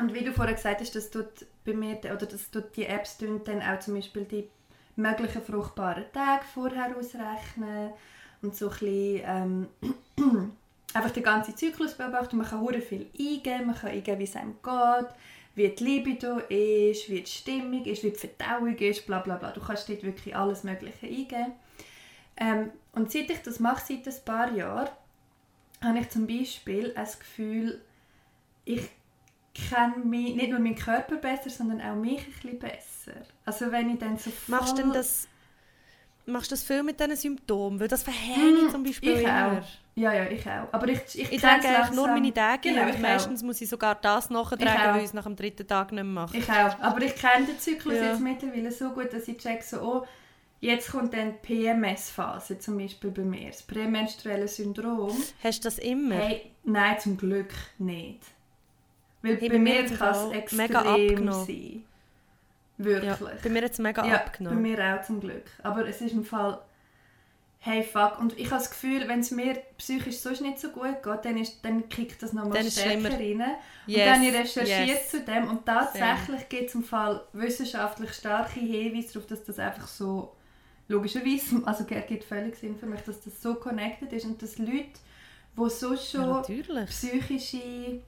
Und 0.00 0.14
wie 0.14 0.24
du 0.24 0.32
vorher 0.32 0.54
gesagt 0.54 0.80
hast, 0.80 0.96
das 0.96 1.10
tut 1.10 1.44
bei 1.66 1.74
mir, 1.74 1.98
oder 1.98 2.24
das 2.24 2.50
tut 2.50 2.74
die 2.74 2.86
Apps 2.86 3.18
dann 3.18 3.60
auch 3.60 3.78
zum 3.80 3.96
Beispiel 3.96 4.24
die 4.24 4.48
möglichen 4.96 5.42
fruchtbaren 5.42 6.04
Tage 6.14 6.44
vorher 6.54 6.96
ausrechnen 6.96 7.92
und 8.40 8.56
so 8.56 8.70
ein 8.70 8.70
bisschen, 8.70 9.68
ähm, 10.16 10.52
einfach 10.94 11.10
den 11.10 11.22
ganzen 11.22 11.56
Zyklus 11.56 11.94
beobachten. 11.94 12.36
Man 12.36 12.46
kann 12.46 12.82
viel 12.82 13.06
eingeben, 13.18 13.66
man 13.66 13.74
kann 13.74 13.90
eingeben, 13.90 14.18
wie 14.18 14.24
es 14.24 14.36
einem 14.36 14.56
geht, 14.62 15.08
wie 15.54 15.68
die 15.68 15.84
Libido 15.84 16.38
ist, 16.38 17.08
wie 17.08 17.20
die 17.20 17.30
Stimmung 17.30 17.84
ist, 17.84 18.02
wie 18.02 18.10
die 18.10 18.18
Verdauung 18.18 18.76
ist, 18.76 19.06
bla 19.06 19.20
bla 19.20 19.36
bla. 19.36 19.50
Du 19.52 19.60
kannst 19.60 19.88
dort 19.88 20.02
wirklich 20.02 20.34
alles 20.34 20.64
Mögliche 20.64 21.06
eingeben. 21.06 21.52
Ähm, 22.36 22.70
und 22.92 23.10
seit 23.12 23.30
ich 23.30 23.42
das 23.42 23.60
mache, 23.60 23.82
seit 23.86 24.06
ein 24.06 24.24
paar 24.24 24.52
Jahren, 24.52 24.88
habe 25.82 25.98
ich 25.98 26.10
zum 26.10 26.26
Beispiel 26.26 26.90
das 26.94 27.18
Gefühl, 27.18 27.80
ich 28.64 28.88
kenne 29.54 30.04
mich, 30.04 30.34
nicht 30.34 30.50
nur 30.50 30.60
meinen 30.60 30.76
Körper 30.76 31.16
besser, 31.16 31.50
sondern 31.50 31.80
auch 31.80 31.94
mich 31.94 32.20
ein 32.20 32.32
bisschen 32.32 32.58
besser. 32.58 33.12
Also 33.44 33.70
wenn 33.70 33.90
ich 33.90 33.98
dann 33.98 34.16
so. 34.16 34.30
Machst 34.46 34.78
du 34.78 34.90
das, 34.92 35.28
machst 36.26 36.50
du 36.50 36.54
das 36.54 36.62
viel 36.62 36.82
mit 36.82 36.98
diesen 36.98 37.16
Symptomen? 37.16 37.80
Weil 37.80 37.88
das 37.88 38.02
verhält 38.02 38.60
hm, 38.62 38.70
zum 38.70 38.84
Beispiel 38.84 39.12
ich 39.12 39.22
immer. 39.22 39.58
Auch. 39.58 39.81
Ja, 39.94 40.12
ja, 40.14 40.24
ich 40.24 40.46
auch. 40.46 40.68
Aber 40.72 40.88
ich, 40.88 41.00
ich, 41.14 41.32
ich 41.32 41.40
trage 41.40 41.68
eigentlich 41.68 41.94
nur 41.94 42.08
meine 42.08 42.32
Tage 42.32 42.70
genau, 42.70 42.86
und 42.86 43.00
meistens 43.00 43.42
auch. 43.42 43.46
muss 43.46 43.60
ich 43.60 43.68
sogar 43.68 43.94
das 43.94 44.30
nachtragen, 44.30 44.94
weil 44.94 44.98
ich 44.98 45.04
es 45.04 45.12
nach 45.12 45.24
dem 45.24 45.36
dritten 45.36 45.66
Tag 45.66 45.92
nicht 45.92 46.04
mache. 46.04 46.36
Ich 46.36 46.48
auch. 46.48 46.78
Aber 46.80 47.02
ich 47.02 47.14
kenne 47.14 47.46
den 47.46 47.58
Zyklus 47.58 47.96
ja. 47.96 48.04
jetzt 48.06 48.20
mittlerweile 48.20 48.72
so 48.72 48.90
gut, 48.90 49.12
dass 49.12 49.28
ich 49.28 49.36
check 49.36 49.62
so, 49.62 49.80
oh, 49.80 50.06
Jetzt 50.62 50.92
kommt 50.92 51.12
dann 51.12 51.34
die 51.44 51.54
PMS-Phase, 51.54 52.56
zum 52.60 52.78
Beispiel 52.78 53.10
bei 53.10 53.22
mir, 53.22 53.48
das 53.48 53.62
prämenstruelle 53.62 54.46
Syndrom. 54.46 55.12
Hast 55.42 55.64
du 55.64 55.66
das 55.66 55.78
immer? 55.80 56.14
Hey, 56.14 56.52
nein, 56.62 57.00
zum 57.00 57.16
Glück 57.16 57.52
nicht. 57.78 58.20
Weil 59.22 59.40
hey, 59.40 59.48
bei, 59.48 59.56
bei, 59.56 59.58
mir 59.58 59.84
kann 59.86 60.14
es 60.14 60.32
extrem 60.32 61.32
sein. 61.32 61.82
Wirklich. 62.78 63.10
Ja, 63.10 63.18
bei 63.42 63.50
mir 63.50 63.62
hat 63.62 63.72
es 63.72 63.78
mega 63.80 64.06
ja, 64.06 64.14
abgenommen. 64.14 64.62
bei 64.62 64.68
mir 64.68 64.94
auch 64.94 65.04
zum 65.04 65.18
Glück. 65.18 65.42
Aber 65.64 65.84
es 65.88 66.00
ist 66.00 66.12
im 66.12 66.24
Fall 66.24 66.60
hey 67.64 67.84
fuck. 67.84 68.18
Und 68.18 68.36
ich 68.38 68.46
habe 68.46 68.60
das 68.60 68.70
Gefühl, 68.70 69.06
wenn 69.06 69.20
es 69.20 69.30
mir 69.30 69.54
psychisch 69.78 70.18
sonst 70.18 70.40
nicht 70.40 70.58
so 70.58 70.70
gut 70.70 71.00
geht, 71.00 71.24
dann, 71.24 71.36
ist, 71.36 71.64
dann 71.64 71.88
kickt 71.88 72.20
das 72.20 72.32
nochmal 72.32 72.68
stärker 72.68 73.12
rein. 73.12 73.40
Yes, 73.86 73.98
und 73.98 74.06
dann 74.06 74.14
habe 74.16 74.26
ich 74.26 74.34
recherchiert 74.34 74.88
yes. 74.88 75.10
zu 75.10 75.20
dem 75.20 75.48
und 75.48 75.64
tatsächlich 75.64 76.48
gibt 76.48 76.68
es 76.68 76.74
im 76.74 76.82
Fall 76.82 77.24
wissenschaftlich 77.32 78.12
starke 78.14 78.58
Hinweise 78.58 79.14
darauf, 79.14 79.28
dass 79.28 79.44
das 79.44 79.58
einfach 79.60 79.86
so 79.86 80.34
logischerweise, 80.88 81.62
also 81.64 81.84
es 81.88 82.06
gibt 82.06 82.24
völlig 82.24 82.56
Sinn 82.56 82.76
für 82.76 82.86
mich, 82.86 83.00
dass 83.02 83.22
das 83.22 83.40
so 83.40 83.54
connected 83.54 84.12
ist 84.12 84.26
und 84.26 84.42
dass 84.42 84.58
Leute, 84.58 84.98
die 85.56 85.70
so 85.70 85.96
schon 85.96 86.44
ja, 86.48 86.84
psychische 86.86 88.02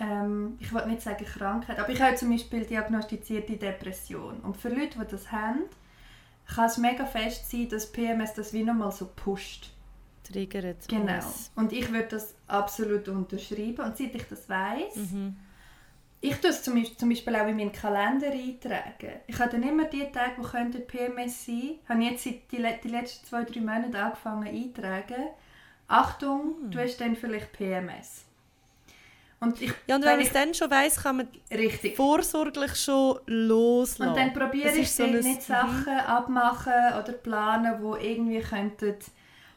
ähm, 0.00 0.56
ich 0.58 0.72
will 0.72 0.86
nicht 0.86 1.02
sagen 1.02 1.24
Krankheit, 1.24 1.78
aber 1.78 1.90
ich 1.90 2.00
habe 2.00 2.16
zum 2.16 2.30
Beispiel 2.30 2.64
diagnostizierte 2.64 3.56
Depression 3.56 4.40
und 4.40 4.56
für 4.56 4.70
Leute, 4.70 4.98
die 4.98 5.10
das 5.10 5.30
haben, 5.30 5.60
kann 6.54 6.66
es 6.66 6.78
mega 6.78 7.06
fest 7.06 7.50
sein, 7.50 7.68
dass 7.68 7.90
PMS 7.90 8.34
das 8.34 8.52
wie 8.52 8.62
nochmal 8.62 8.92
so 8.92 9.06
pusht. 9.14 9.70
Triggert. 10.22 10.88
Genau. 10.88 11.16
Was. 11.18 11.50
Und 11.56 11.72
ich 11.72 11.90
würde 11.92 12.08
das 12.08 12.34
absolut 12.46 13.08
unterschreiben. 13.08 13.84
Und 13.84 13.96
seit 13.96 14.14
ich 14.14 14.24
das 14.24 14.48
weiß, 14.48 14.96
mhm. 14.96 15.36
ich 16.20 16.36
tue 16.36 16.50
es 16.50 16.62
zum 16.62 16.74
Beispiel, 16.74 16.96
zum 16.96 17.08
Beispiel 17.08 17.36
auch 17.36 17.46
in 17.46 17.56
meinen 17.56 17.72
Kalender 17.72 18.30
eintragen. 18.30 19.20
Ich 19.26 19.38
habe 19.38 19.50
dann 19.50 19.62
immer 19.62 19.84
die 19.84 20.10
Tage, 20.12 20.40
die 20.40 20.46
könnten 20.46 20.86
PMS 20.86 21.46
sein, 21.46 21.78
habe 21.88 22.02
jetzt 22.02 22.24
seit 22.24 22.50
die, 22.52 22.64
die 22.84 22.88
letzten 22.88 23.26
zwei, 23.26 23.44
drei 23.44 23.60
Monate 23.60 23.98
angefangen 23.98 24.48
eintragen. 24.48 25.28
Achtung, 25.88 26.62
mhm. 26.62 26.70
du 26.70 26.78
hast 26.78 27.00
dann 27.00 27.16
vielleicht 27.16 27.52
PMS. 27.52 28.24
Und 29.42 29.60
ich, 29.62 29.72
ja, 29.86 29.96
und 29.96 30.04
wenn 30.04 30.18
man 30.18 30.26
es 30.26 30.32
dann 30.32 30.52
schon 30.52 30.70
weiss, 30.70 31.02
kann 31.02 31.16
man 31.16 31.28
richtig. 31.50 31.96
vorsorglich 31.96 32.76
schon 32.76 33.20
loslassen. 33.24 34.10
Und 34.10 34.16
dann 34.16 34.34
probiere 34.34 34.76
ich 34.76 34.92
so 34.92 35.06
nicht 35.06 35.24
mhm. 35.24 35.40
Sachen 35.40 35.98
abmachen 35.98 36.72
oder 36.98 37.12
planen, 37.12 37.80
die 37.80 38.06
irgendwie 38.06 38.40
könnten 38.40 38.96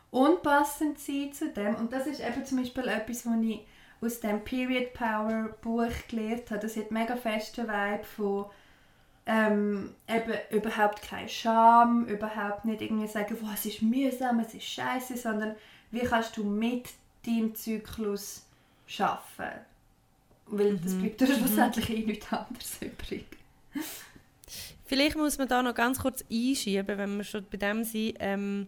unpassend 0.10 1.00
sein 1.00 1.34
zu 1.34 1.50
dem. 1.50 1.76
Und 1.76 1.92
das 1.92 2.08
ist 2.08 2.22
eben 2.22 2.46
zum 2.46 2.60
Beispiel 2.60 2.88
etwas, 2.88 3.26
was 3.26 3.34
ich 3.42 3.60
aus 4.00 4.20
dem 4.22 4.44
Period 4.46 4.94
Power 4.94 5.50
Buch 5.62 5.92
gelernt 6.08 6.50
habe. 6.50 6.62
Das 6.62 6.78
hat 6.78 6.92
mega 6.92 7.18
festen 7.18 7.68
Vibe 7.68 8.04
von 8.06 8.46
ähm, 9.26 9.96
eben 10.08 10.34
überhaupt 10.52 11.02
keine 11.02 11.28
Scham, 11.28 12.06
überhaupt 12.06 12.64
nicht 12.64 12.82
irgendwie 12.82 13.08
sagen, 13.08 13.38
oh, 13.44 13.50
es 13.54 13.66
ist 13.66 13.82
mühsam, 13.82 14.40
es 14.40 14.54
ist 14.54 14.66
scheiße, 14.66 15.18
sondern 15.18 15.56
wie 15.92 16.02
kannst 16.02 16.38
du 16.38 16.46
mit 16.46 16.90
deinem 17.26 17.54
Zyklus 17.54 18.46
arbeiten 18.98 19.73
weil 20.48 20.78
das 20.78 20.94
mhm. 20.94 21.02
bleibt 21.02 21.22
mhm. 21.22 21.26
schlussendlich 21.26 21.90
eh 21.90 22.06
nichts 22.06 22.32
anderes 22.32 22.78
übrig. 22.82 23.26
Vielleicht 24.86 25.16
muss 25.16 25.38
man 25.38 25.48
da 25.48 25.64
noch 25.64 25.74
ganz 25.74 26.00
kurz 26.00 26.24
einschieben, 26.30 26.98
wenn 26.98 27.18
wir 27.18 27.24
schon 27.24 27.46
bei 27.50 27.58
dem 27.58 27.84
sind. 27.84 28.16
Ähm, 28.20 28.68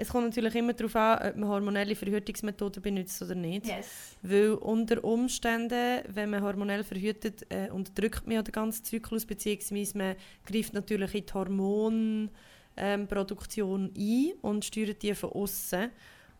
es 0.00 0.08
kommt 0.08 0.28
natürlich 0.28 0.54
immer 0.54 0.72
darauf 0.72 0.96
an, 0.96 1.28
ob 1.28 1.36
man 1.36 1.50
hormonelle 1.50 1.94
Verhütungsmethoden 1.94 2.82
benutzt 2.82 3.20
oder 3.20 3.34
nicht. 3.34 3.66
Yes. 3.66 4.16
Weil 4.22 4.52
unter 4.52 5.04
Umständen, 5.04 6.00
wenn 6.08 6.30
man 6.30 6.42
hormonell 6.42 6.84
verhütet, 6.84 7.44
äh, 7.50 7.68
unterdrückt 7.70 8.26
man 8.26 8.36
ja 8.36 8.42
den 8.42 8.52
ganzen 8.52 8.82
Zyklus, 8.82 9.26
beziehungsweise 9.26 9.98
man 9.98 10.16
greift 10.46 10.72
natürlich 10.72 11.14
in 11.14 11.26
die 11.26 11.32
Hormonproduktion 11.34 13.92
ähm, 13.94 13.94
ein 13.94 14.32
und 14.40 14.64
steuert 14.64 15.02
die 15.02 15.14
von 15.14 15.32
außen. 15.32 15.90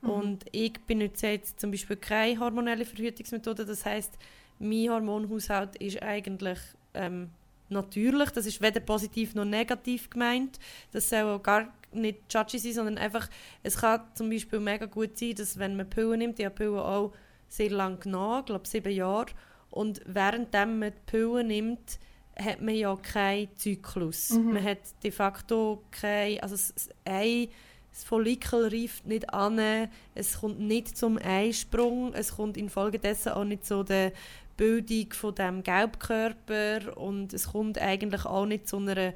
Mhm. 0.01 0.09
Und 0.09 0.47
ich 0.53 0.81
benutze 0.87 1.27
jetzt 1.27 1.61
zum 1.61 1.71
Beispiel 1.71 1.97
keine 1.97 2.41
hormonelle 2.41 2.87
Verhütungsmethode, 2.87 3.67
das 3.67 3.85
heißt 3.85 4.17
mein 4.61 4.91
Hormonhaushalt 4.91 5.77
ist 5.77 6.03
eigentlich 6.03 6.59
ähm, 6.95 7.31
natürlich. 7.71 8.31
Das 8.31 8.47
ist 8.47 8.61
weder 8.61 8.81
positiv 8.81 9.35
noch 9.35 9.45
negativ 9.45 10.11
gemeint. 10.11 10.59
Das 10.93 11.09
soll 11.09 11.23
auch 11.23 11.43
gar 11.43 11.73
nicht 11.93 12.33
judgy 12.33 12.59
sein, 12.59 12.73
sondern 12.75 12.99
einfach, 12.99 13.29
es 13.63 13.79
kann 13.79 14.03
zum 14.15 14.31
Beispiel 14.31 14.61
mega 14.61 14.87
gut 14.87 15.19
sein, 15.19 15.35
dass 15.35 15.59
wenn 15.59 15.77
man 15.77 15.89
Pillen 15.91 16.19
nimmt, 16.19 16.39
ich 16.39 16.45
habe 16.45 16.55
Pillen 16.55 16.79
auch 16.79 17.13
sehr 17.49 17.71
lange 17.71 17.97
genommen, 17.97 18.41
ich 18.41 18.47
glaube 18.47 18.69
sieben 18.69 18.93
Jahre, 18.93 19.27
und 19.71 20.01
währenddem 20.07 20.79
man 20.79 20.93
die 20.93 21.11
Pillen 21.11 21.47
nimmt, 21.49 21.99
hat 22.37 22.61
man 22.61 22.75
ja 22.75 22.95
keinen 22.97 23.55
Zyklus. 23.57 24.31
Mhm. 24.31 24.53
Man 24.55 24.65
hat 24.65 24.79
de 25.03 25.11
facto 25.11 25.83
kein, 25.91 26.41
also 26.41 26.55
das 26.55 26.91
Ei, 27.05 27.49
das 27.93 28.05
Follikel 28.05 28.69
reift 28.69 29.07
nicht 29.07 29.33
an, 29.35 29.89
es 30.15 30.41
kommt 30.41 30.61
nicht 30.61 30.97
zum 30.97 31.19
Eisprung, 31.19 32.15
es 32.15 32.37
kommt 32.37 32.57
infolgedessen 32.57 33.33
auch 33.33 33.45
nicht 33.45 33.67
so 33.67 33.83
der 33.83 34.13
Bildung 34.61 35.11
von 35.15 35.35
dem 35.35 35.63
Gelbkörper 35.63 36.95
und 36.99 37.33
es 37.33 37.51
kommt 37.51 37.79
eigentlich 37.79 38.27
auch 38.27 38.45
nicht 38.45 38.69
zu 38.69 38.77
einer 38.77 39.15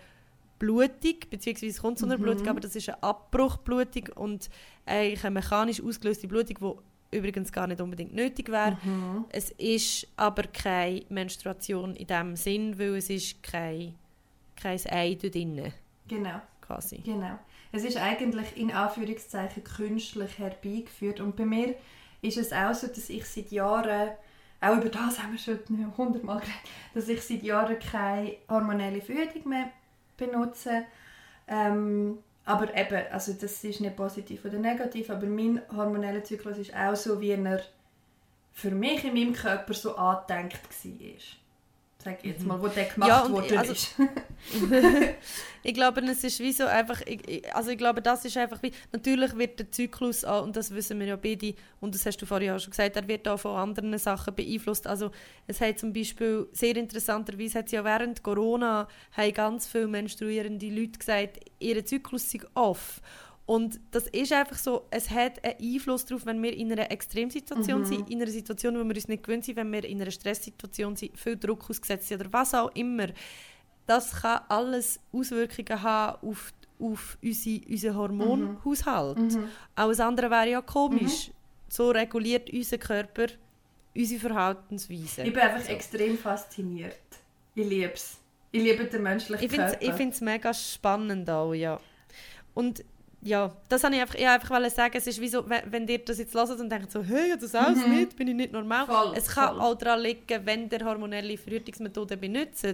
Blutung, 0.58 1.16
beziehungsweise 1.28 1.70
es 1.70 1.82
kommt 1.82 1.98
zu 1.98 2.06
einer 2.06 2.16
mhm. 2.16 2.22
Blutung, 2.22 2.48
aber 2.48 2.60
das 2.60 2.74
ist 2.74 2.88
eine 2.88 3.02
Abbruchblutung 3.02 4.08
und 4.14 4.48
eigentlich 4.86 5.22
eine 5.22 5.34
mechanisch 5.34 5.82
ausgelöste 5.82 6.28
Blutung, 6.28 6.56
die 7.10 7.18
übrigens 7.18 7.52
gar 7.52 7.66
nicht 7.66 7.82
unbedingt 7.82 8.14
nötig 8.14 8.48
wäre. 8.48 8.78
Mhm. 8.82 9.26
Es 9.28 9.50
ist 9.50 10.06
aber 10.16 10.44
keine 10.44 11.02
Menstruation 11.10 11.94
in 11.94 12.06
dem 12.06 12.36
Sinn, 12.36 12.78
weil 12.78 12.94
es 12.94 13.10
ist 13.10 13.42
kein, 13.42 13.96
kein 14.56 14.80
Ei 14.88 15.18
dort 15.20 15.34
drin. 15.34 15.74
Genau. 16.08 16.40
Quasi. 16.62 17.02
Genau. 17.04 17.38
Es 17.70 17.84
ist 17.84 17.98
eigentlich 17.98 18.56
in 18.56 18.72
Anführungszeichen 18.72 19.62
künstlich 19.62 20.38
herbeigeführt 20.38 21.20
und 21.20 21.36
bei 21.36 21.44
mir 21.44 21.74
ist 22.22 22.38
es 22.38 22.50
auch 22.50 22.72
so, 22.72 22.86
dass 22.86 23.10
ich 23.10 23.26
seit 23.26 23.52
Jahren 23.52 24.12
auch 24.64 24.76
über 24.76 24.88
das 24.88 25.22
haben 25.22 25.32
wir 25.32 25.38
schon 25.38 25.58
hundertmal 25.96 26.40
geredet, 26.40 26.60
dass 26.94 27.08
ich 27.08 27.22
seit 27.22 27.42
Jahren 27.42 27.78
keine 27.78 28.36
hormonelle 28.48 29.00
Verhütung 29.00 29.48
mehr 29.48 29.70
benutze. 30.16 30.84
Ähm, 31.46 32.18
aber 32.44 32.76
eben, 32.76 33.06
also 33.10 33.32
das 33.32 33.64
ist 33.64 33.80
nicht 33.80 33.96
positiv 33.96 34.44
oder 34.44 34.58
negativ, 34.58 35.10
aber 35.10 35.26
mein 35.26 35.62
hormoneller 35.74 36.24
Zyklus 36.24 36.58
ist 36.58 36.74
auch 36.74 36.96
so, 36.96 37.20
wie 37.20 37.30
er 37.30 37.62
für 38.52 38.70
mich 38.70 39.04
in 39.04 39.14
meinem 39.14 39.32
Körper 39.32 39.74
so 39.74 39.96
angedenkt 39.96 40.58
war 40.62 41.43
sag 42.04 42.24
jetzt 42.24 42.42
mhm. 42.42 42.48
mal, 42.48 42.60
wo 42.60 42.68
der 42.68 42.84
gemacht 42.84 43.08
ja, 43.08 43.30
worden 43.30 43.58
also, 43.58 43.72
ich 45.62 45.74
glaube, 45.74 46.02
es 46.02 46.22
ist 46.22 46.40
wie 46.40 46.52
so 46.52 46.66
einfach, 46.66 47.00
ich, 47.06 47.54
also 47.54 47.70
ich 47.70 47.78
glaube, 47.78 48.02
das 48.02 48.24
ist 48.24 48.36
einfach 48.36 48.62
wie, 48.62 48.72
natürlich 48.92 49.36
wird 49.36 49.58
der 49.58 49.70
Zyklus, 49.70 50.24
und 50.24 50.54
das 50.54 50.72
wissen 50.74 51.00
wir 51.00 51.06
ja 51.06 51.16
beide, 51.16 51.54
und 51.80 51.94
das 51.94 52.04
hast 52.04 52.18
du 52.18 52.26
vorhin 52.26 52.52
auch 52.52 52.58
schon 52.58 52.70
gesagt, 52.70 52.96
er 52.96 53.08
wird 53.08 53.26
auch 53.26 53.38
von 53.38 53.56
anderen 53.56 53.96
Sachen 53.98 54.34
beeinflusst. 54.34 54.86
Also 54.86 55.10
es 55.46 55.60
hat 55.60 55.78
zum 55.78 55.92
Beispiel, 55.92 56.46
sehr 56.52 56.76
interessanterweise 56.76 57.60
hat 57.60 57.66
es 57.66 57.72
ja 57.72 57.84
während 57.84 58.22
Corona, 58.22 58.86
haben 59.12 59.32
ganz 59.32 59.66
viele 59.66 59.88
menstruierende 59.88 60.68
Leute 60.68 60.98
gesagt, 60.98 61.40
ihr 61.58 61.84
Zyklus 61.84 62.30
sei 62.30 62.40
off. 62.54 63.00
Und 63.46 63.78
das 63.90 64.06
ist 64.06 64.32
einfach 64.32 64.56
so, 64.56 64.86
es 64.90 65.10
hat 65.10 65.44
einen 65.44 65.56
Einfluss 65.60 66.06
darauf, 66.06 66.24
wenn 66.24 66.42
wir 66.42 66.56
in 66.56 66.72
einer 66.72 66.90
Extremsituation 66.90 67.80
mhm. 67.80 67.84
sind, 67.84 68.10
in 68.10 68.22
einer 68.22 68.30
Situation, 68.30 68.74
wo 68.74 68.84
wir 68.84 68.94
uns 68.94 69.06
nicht 69.06 69.22
gewöhnt 69.22 69.44
sind, 69.44 69.56
wenn 69.56 69.70
wir 69.70 69.84
in 69.84 70.00
einer 70.00 70.10
Stresssituation 70.10 70.96
sind, 70.96 71.18
viel 71.18 71.36
Druck 71.36 71.68
ausgesetzt 71.68 72.08
sind 72.08 72.20
oder 72.20 72.32
was 72.32 72.54
auch 72.54 72.74
immer. 72.74 73.08
Das 73.86 74.22
kann 74.22 74.40
alles 74.48 74.98
Auswirkungen 75.12 75.82
haben 75.82 76.26
auf, 76.26 76.54
auf 76.78 77.18
unsere, 77.22 77.60
unseren 77.68 77.96
Hormonhaushalt. 77.96 79.18
Mhm. 79.18 79.24
mhm. 79.24 79.48
Alles 79.74 80.00
andere 80.00 80.30
wäre 80.30 80.50
ja 80.50 80.62
komisch. 80.62 81.28
Mhm. 81.28 81.34
So 81.68 81.90
reguliert 81.90 82.50
unser 82.50 82.78
Körper 82.78 83.26
unsere 83.94 84.20
Verhaltensweise. 84.20 85.22
Ich 85.22 85.32
bin 85.32 85.42
einfach 85.42 85.64
so. 85.64 85.72
extrem 85.72 86.18
fasziniert. 86.18 86.96
Ich 87.54 87.66
liebe 87.66 87.92
es. 87.92 88.18
Ich 88.50 88.62
liebe 88.62 88.84
den 88.84 89.02
menschlichen 89.02 89.44
ich 89.44 89.52
Körper. 89.52 89.80
Ich 89.80 89.92
finde 89.92 90.14
es 90.14 90.20
mega 90.20 90.52
spannend 90.54 91.28
auch, 91.30 91.54
ja. 91.54 91.80
Und 92.54 92.84
ja, 93.24 93.50
das 93.70 93.82
wollte 93.82 93.96
ich 93.96 94.02
einfach, 94.02 94.14
ich 94.16 94.28
einfach 94.28 94.70
sagen. 94.70 94.94
Es 94.96 95.06
ist 95.06 95.20
wie 95.20 95.28
so, 95.28 95.48
wenn, 95.48 95.88
ihr 95.88 95.98
das 96.04 96.18
jetzt 96.18 96.34
hört 96.34 96.50
und 96.60 96.68
denkt 96.68 96.92
so, 96.92 97.02
hey, 97.02 97.34
das 97.40 97.54
auch 97.54 97.70
mhm. 97.70 97.96
nicht, 97.96 98.16
bin 98.16 98.28
ich 98.28 98.34
nicht 98.34 98.52
normal. 98.52 98.84
Voll, 98.84 99.14
es 99.16 99.28
kann 99.28 99.56
voll. 99.56 99.60
auch 99.60 99.74
daran 99.74 100.00
liegen, 100.00 100.44
wenn 100.44 100.68
ihr 100.68 100.84
hormonelle 100.84 101.38
Verhütungsmethoden 101.38 102.20
benutzt, 102.20 102.66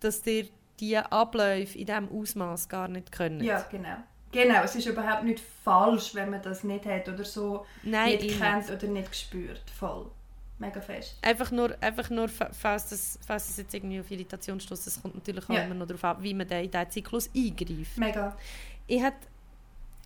dass 0.00 0.26
ihr 0.26 0.46
diese 0.78 1.10
Abläufe 1.10 1.78
in 1.78 1.86
diesem 1.86 2.08
Ausmaß 2.10 2.68
gar 2.68 2.86
nicht 2.88 3.10
könnt. 3.10 3.42
Ja, 3.42 3.66
genau. 3.70 3.96
Genau, 4.30 4.62
es 4.62 4.74
ist 4.76 4.86
überhaupt 4.86 5.24
nicht 5.24 5.42
falsch, 5.64 6.14
wenn 6.14 6.30
man 6.30 6.42
das 6.42 6.62
nicht 6.62 6.84
hat 6.84 7.08
oder 7.08 7.24
so 7.24 7.64
Nein, 7.82 8.18
nicht 8.18 8.38
kennt 8.38 8.70
oder 8.70 8.86
nicht 8.86 9.10
gespürt. 9.10 9.62
Voll. 9.78 10.10
Mega 10.58 10.82
fest. 10.82 11.16
Einfach 11.22 11.50
nur, 11.50 11.74
einfach 11.80 12.10
nur 12.10 12.28
falls, 12.28 12.90
das, 12.90 13.18
falls 13.26 13.48
es 13.48 13.56
jetzt 13.56 13.72
irgendwie 13.72 14.00
auf 14.00 14.10
Irritation 14.10 14.60
stößt, 14.60 14.86
es 14.86 15.00
kommt 15.00 15.14
natürlich 15.14 15.44
auch 15.48 15.54
ja. 15.54 15.62
immer 15.62 15.74
noch 15.74 15.86
darauf 15.86 16.04
an, 16.04 16.22
wie 16.22 16.34
man 16.34 16.46
in 16.48 16.70
diesen 16.70 16.90
Zyklus 16.90 17.30
eingreift. 17.34 17.96
Mega. 17.96 18.36
Ich 18.86 19.02
hätte 19.02 19.18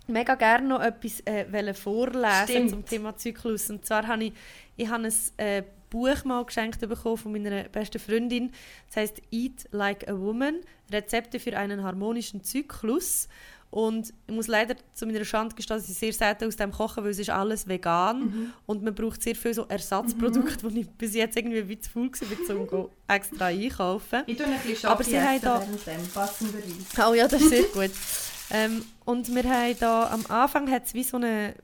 mega 0.07 0.35
gerne 0.35 0.67
noch 0.67 0.81
etwas 0.81 1.21
äh, 1.21 1.73
vorlesen 1.73 2.47
Stimmt. 2.47 2.69
zum 2.69 2.85
Thema 2.85 3.15
Zyklus. 3.15 3.69
Und 3.69 3.85
zwar 3.85 4.07
habe 4.07 4.25
ich, 4.25 4.33
ich 4.75 4.87
habe 4.89 5.03
ein 5.03 5.13
äh, 5.37 5.63
Buch 5.89 6.23
mal 6.25 6.43
geschenkt 6.43 6.79
bekommen 6.81 7.17
von 7.17 7.31
meiner 7.31 7.63
besten 7.63 7.99
Freundin. 7.99 8.51
Das 8.87 8.97
heißt 8.97 9.21
Eat 9.31 9.67
Like 9.71 10.07
a 10.09 10.17
Woman: 10.17 10.61
Rezepte 10.91 11.39
für 11.39 11.57
einen 11.57 11.83
harmonischen 11.83 12.43
Zyklus. 12.43 13.27
Und 13.69 14.13
ich 14.27 14.33
muss 14.35 14.45
leider 14.45 14.75
zu 14.93 15.07
meiner 15.07 15.25
Schande 15.25 15.55
gestehen, 15.55 15.77
dass 15.77 15.89
ich 15.89 15.97
sehr 15.97 16.13
selten 16.13 16.45
aus 16.45 16.55
dem 16.55 16.71
kochen, 16.71 17.03
weil 17.03 17.09
es 17.09 17.17
ist 17.17 17.31
alles 17.31 17.67
vegan 17.67 18.19
mhm. 18.19 18.53
und 18.67 18.83
man 18.83 18.93
braucht 18.93 19.23
sehr 19.23 19.35
viele 19.35 19.55
so 19.55 19.65
Ersatzprodukte, 19.67 20.63
mhm. 20.63 20.75
wo 20.75 20.79
ich 20.79 20.87
bis 20.91 21.15
jetzt 21.15 21.35
irgendwie 21.35 21.67
wie 21.67 21.79
zu 21.79 21.89
faul 21.89 22.11
war, 22.11 22.71
um 22.71 22.89
extra 23.07 23.47
einkaufen. 23.47 24.21
Ich 24.27 24.37
tue 24.37 24.45
ein 24.45 24.59
bisschen 24.59 24.89
Aber 24.89 25.03
sie 25.03 25.19
haben 25.19 25.41
da 25.41 25.65
passenderweise. 26.13 27.09
Oh 27.09 27.15
ja, 27.15 27.27
das 27.27 27.41
ist 27.41 27.49
sehr 27.49 27.63
gut. 27.63 27.89
Ähm, 28.53 28.85
und 29.03 29.33
wir 29.33 29.43
haben 29.43 29.75
da 29.79 30.11
am 30.11 30.25
Anfang 30.29 30.69
hat 30.69 30.85
es 30.85 30.93
wie 30.93 31.03
so 31.03 31.17
eine, 31.17 31.55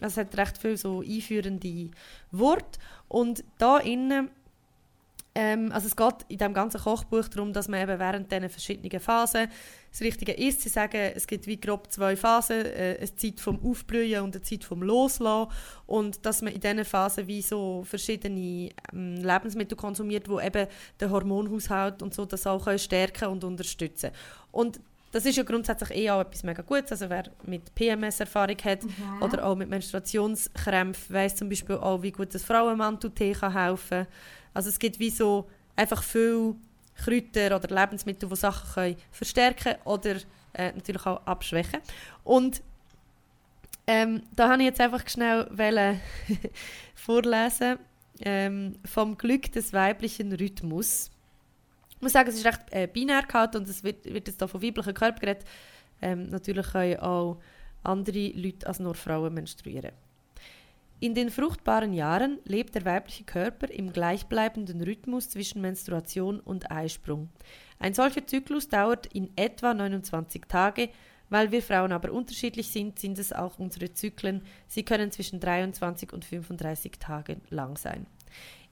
also 0.00 0.20
es 0.20 0.26
hat 0.26 0.36
recht 0.38 0.58
viele 0.58 0.76
so 0.76 1.00
einführende 1.00 1.90
Worte 2.30 2.78
und 3.08 3.42
da 3.58 3.78
innen 3.78 4.30
ähm, 5.36 5.70
also 5.70 5.86
es 5.86 5.94
geht 5.94 6.24
in 6.28 6.38
diesem 6.38 6.54
ganzen 6.54 6.80
Kochbuch 6.80 7.28
darum, 7.28 7.52
dass 7.52 7.68
man 7.68 7.82
eben 7.82 7.98
während 7.98 8.32
diesen 8.32 8.48
verschiedenen 8.48 9.00
Phasen 9.00 9.48
das 9.90 10.00
Richtige 10.00 10.32
isst. 10.32 10.62
Sie 10.62 10.70
sagen, 10.70 11.12
es 11.14 11.26
gibt 11.26 11.46
wie 11.46 11.60
grob 11.60 11.92
zwei 11.92 12.16
Phasen, 12.16 12.64
äh, 12.64 12.96
eine 12.98 13.16
Zeit 13.16 13.38
vom 13.38 13.62
Aufblühen 13.62 14.22
und 14.22 14.34
eine 14.34 14.42
Zeit 14.42 14.64
vom 14.64 14.82
Loslassen. 14.82 15.52
Und 15.86 16.24
dass 16.24 16.40
man 16.40 16.54
in 16.54 16.60
diesen 16.60 16.86
Phasen 16.86 17.26
wie 17.26 17.42
so 17.42 17.84
verschiedene 17.84 18.70
ähm, 18.94 19.16
Lebensmittel 19.16 19.76
konsumiert, 19.76 20.26
die 20.26 20.42
eben 20.42 20.68
den 20.98 21.10
Hormonhaushalt 21.10 22.00
und 22.00 22.14
so 22.14 22.24
das 22.24 22.46
auch 22.46 22.66
stärken 22.78 23.28
und 23.28 23.44
unterstützen 23.44 24.12
und 24.52 24.80
das 25.16 25.24
ist 25.24 25.36
ja 25.36 25.44
grundsätzlich 25.44 25.96
eh 25.96 26.10
auch 26.10 26.20
etwas 26.20 26.42
mega 26.42 26.60
Gutes. 26.60 26.92
Also 26.92 27.08
wer 27.08 27.24
mit 27.44 27.74
PMS-Erfahrung 27.74 28.58
hat 28.62 28.84
mhm. 28.84 29.22
oder 29.22 29.46
auch 29.46 29.56
mit 29.56 29.70
Menstruationskrämpfen, 29.70 31.14
weiß 31.14 31.36
zum 31.36 31.48
Beispiel 31.48 31.76
auch, 31.76 32.02
wie 32.02 32.12
gut 32.12 32.34
das 32.34 32.44
Frauenmantel-Tee 32.44 33.32
kann 33.32 33.54
helfen 33.54 34.06
Also 34.52 34.68
es 34.68 34.78
gibt 34.78 34.98
wie 34.98 35.08
so 35.08 35.48
einfach 35.74 36.02
viel 36.02 36.54
Kräuter 37.02 37.56
oder 37.56 37.74
Lebensmittel, 37.74 38.28
die 38.28 38.36
Sachen 38.36 38.70
können 38.74 38.96
verstärken 39.10 39.76
oder 39.84 40.16
äh, 40.52 40.72
natürlich 40.72 41.06
auch 41.06 41.26
abschwächen. 41.26 41.80
Und 42.22 42.60
ähm, 43.86 44.22
da 44.34 44.50
habe 44.50 44.62
ich 44.62 44.68
jetzt 44.68 44.82
einfach 44.82 45.08
schnell 45.08 45.48
vorlesen 46.94 47.78
ähm, 48.20 48.76
vom 48.84 49.16
Glück 49.16 49.50
des 49.52 49.72
weiblichen 49.72 50.30
Rhythmus. 50.34 51.10
Ich 51.96 52.02
muss 52.02 52.12
sagen, 52.12 52.28
es 52.28 52.36
ist 52.36 52.46
recht 52.46 52.60
äh, 52.70 52.86
binär 52.86 53.22
gehalten 53.22 53.58
und 53.58 53.68
es 53.68 53.82
wird, 53.82 54.04
wird 54.04 54.28
jetzt 54.28 54.40
da 54.40 54.46
von 54.46 54.62
weiblichen 54.62 54.94
Körper 54.94 55.20
geredet. 55.20 55.44
Ähm, 56.00 56.28
natürlich 56.28 56.66
können 56.66 56.98
auch 57.00 57.38
andere 57.82 58.28
Leute 58.28 58.66
als 58.66 58.80
nur 58.80 58.94
Frauen 58.94 59.32
menstruieren. 59.34 59.92
In 60.98 61.14
den 61.14 61.30
fruchtbaren 61.30 61.92
Jahren 61.92 62.38
lebt 62.44 62.74
der 62.74 62.84
weibliche 62.86 63.24
Körper 63.24 63.70
im 63.70 63.92
gleichbleibenden 63.92 64.80
Rhythmus 64.80 65.28
zwischen 65.28 65.60
Menstruation 65.60 66.40
und 66.40 66.70
Eisprung. 66.70 67.28
Ein 67.78 67.92
solcher 67.92 68.26
Zyklus 68.26 68.68
dauert 68.68 69.06
in 69.06 69.30
etwa 69.36 69.74
29 69.74 70.42
Tage. 70.48 70.88
Weil 71.28 71.50
wir 71.50 71.62
Frauen 71.62 71.92
aber 71.92 72.12
unterschiedlich 72.12 72.70
sind, 72.70 72.98
sind 72.98 73.18
es 73.18 73.32
auch 73.32 73.58
unsere 73.58 73.92
Zyklen. 73.92 74.42
Sie 74.68 74.84
können 74.84 75.10
zwischen 75.10 75.40
23 75.40 76.12
und 76.12 76.24
35 76.24 76.92
Tagen 77.00 77.40
lang 77.50 77.76
sein. 77.76 78.06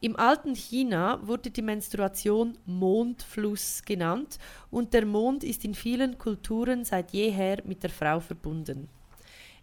Im 0.05 0.17
alten 0.17 0.55
China 0.55 1.19
wurde 1.27 1.51
die 1.51 1.63
Menstruation 1.63 2.59
Mondfluss 2.67 3.81
genannt 3.87 4.39
und 4.71 4.93
der 4.93 5.07
Mond 5.07 5.43
ist 5.43 5.65
in 5.65 5.73
vielen 5.73 6.19
Kulturen 6.19 6.85
seit 6.85 7.13
jeher 7.13 7.63
mit 7.65 7.83
der 7.83 7.89
Frau 7.89 8.21
verbunden. 8.21 8.91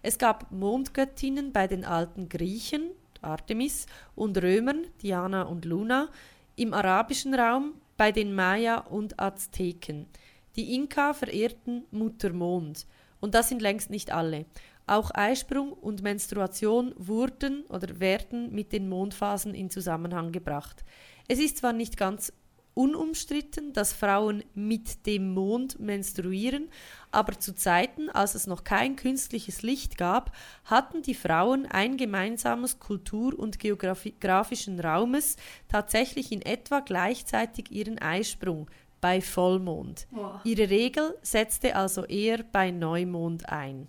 Es 0.02 0.18
gab 0.18 0.52
Mondgöttinnen 0.52 1.52
bei 1.52 1.68
den 1.68 1.86
alten 1.86 2.28
Griechen, 2.28 2.90
Artemis, 3.22 3.86
und 4.16 4.36
Römern, 4.42 4.88
Diana 5.04 5.44
und 5.44 5.64
Luna, 5.64 6.10
im 6.56 6.74
arabischen 6.74 7.36
Raum 7.36 7.76
bei 7.96 8.12
den 8.12 8.34
Maya 8.34 8.80
und 8.80 9.20
Azteken. 9.20 10.08
Die 10.56 10.74
Inka 10.74 11.14
verehrten 11.14 11.84
Mutter 11.92 12.34
Mond. 12.34 12.88
Und 13.20 13.36
das 13.36 13.50
sind 13.50 13.62
längst 13.62 13.92
nicht 13.92 14.10
alle. 14.10 14.46
Auch 14.88 15.12
Eisprung 15.14 15.74
und 15.74 16.02
Menstruation 16.04 16.94
wurden 16.98 17.64
oder 17.68 18.00
werden 18.00 18.54
mit 18.54 18.74
den 18.74 18.90
Mondphasen 18.90 19.54
in 19.54 19.70
Zusammenhang 19.70 20.32
gebracht. 20.32 20.84
Es 21.28 21.40
ist 21.40 21.58
zwar 21.58 21.74
nicht 21.74 21.98
ganz 21.98 22.34
unumstritten, 22.74 23.74
dass 23.74 23.94
Frauen 23.94 24.44
mit 24.54 25.06
dem 25.06 25.34
Mond 25.34 25.80
menstruieren, 25.80 26.70
aber 27.12 27.38
zu 27.38 27.54
Zeiten, 27.54 28.10
als 28.10 28.36
es 28.36 28.48
noch 28.48 28.64
kein 28.64 28.96
künstliches 28.96 29.62
Licht 29.62 29.98
gab, 29.98 30.32
hatten 30.66 31.02
die 31.02 31.16
Frauen 31.16 31.66
ein 31.66 31.98
gemeinsames 31.98 32.80
Kultur- 32.80 33.38
und 33.38 33.60
geografischen 33.60 34.80
Raumes 34.80 35.36
tatsächlich 35.68 36.32
in 36.32 36.42
etwa 36.42 36.80
gleichzeitig 36.80 37.72
ihren 37.72 38.00
Eisprung 38.00 38.70
bei 39.02 39.20
Vollmond. 39.20 40.08
Wow. 40.12 40.40
Ihre 40.44 40.70
Regel 40.70 41.18
setzte 41.22 41.76
also 41.76 42.06
eher 42.06 42.44
bei 42.44 42.72
Neumond 42.72 43.50
ein. 43.50 43.88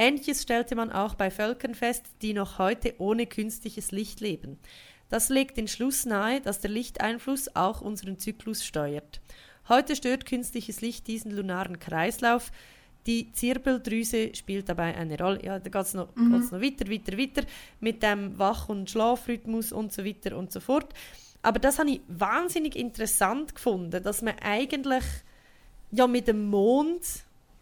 Ähnliches 0.00 0.40
stellte 0.40 0.76
man 0.76 0.90
auch 0.90 1.14
bei 1.14 1.30
Völkern 1.30 1.74
fest, 1.74 2.06
die 2.22 2.32
noch 2.32 2.58
heute 2.58 2.94
ohne 2.96 3.26
künstliches 3.26 3.90
Licht 3.90 4.20
leben. 4.20 4.58
Das 5.10 5.28
legt 5.28 5.58
den 5.58 5.68
Schluss 5.68 6.06
nahe, 6.06 6.40
dass 6.40 6.60
der 6.60 6.70
Lichteinfluss 6.70 7.54
auch 7.54 7.82
unseren 7.82 8.18
Zyklus 8.18 8.64
steuert. 8.64 9.20
Heute 9.68 9.94
stört 9.94 10.24
künstliches 10.24 10.80
Licht 10.80 11.06
diesen 11.06 11.32
lunaren 11.32 11.78
Kreislauf. 11.78 12.50
Die 13.06 13.30
Zirbeldrüse 13.32 14.34
spielt 14.34 14.70
dabei 14.70 14.96
eine 14.96 15.18
Rolle. 15.18 15.44
Ja, 15.44 15.58
da 15.58 15.68
geht 15.68 15.82
es 15.82 15.92
noch, 15.92 16.16
mhm. 16.16 16.30
noch 16.30 16.52
weiter, 16.52 16.88
weiter, 16.90 17.18
weiter 17.18 17.42
mit 17.80 18.02
dem 18.02 18.38
Wach- 18.38 18.70
und 18.70 18.88
Schlafrhythmus 18.88 19.70
und 19.70 19.92
so 19.92 20.02
weiter 20.02 20.34
und 20.38 20.50
so 20.50 20.60
fort. 20.60 20.94
Aber 21.42 21.58
das 21.58 21.78
habe 21.78 21.90
ich 21.90 22.00
wahnsinnig 22.08 22.74
interessant 22.74 23.54
gefunden, 23.54 24.02
dass 24.02 24.22
man 24.22 24.38
eigentlich 24.38 25.04
ja 25.90 26.06
mit 26.06 26.26
dem 26.26 26.48
Mond 26.48 27.02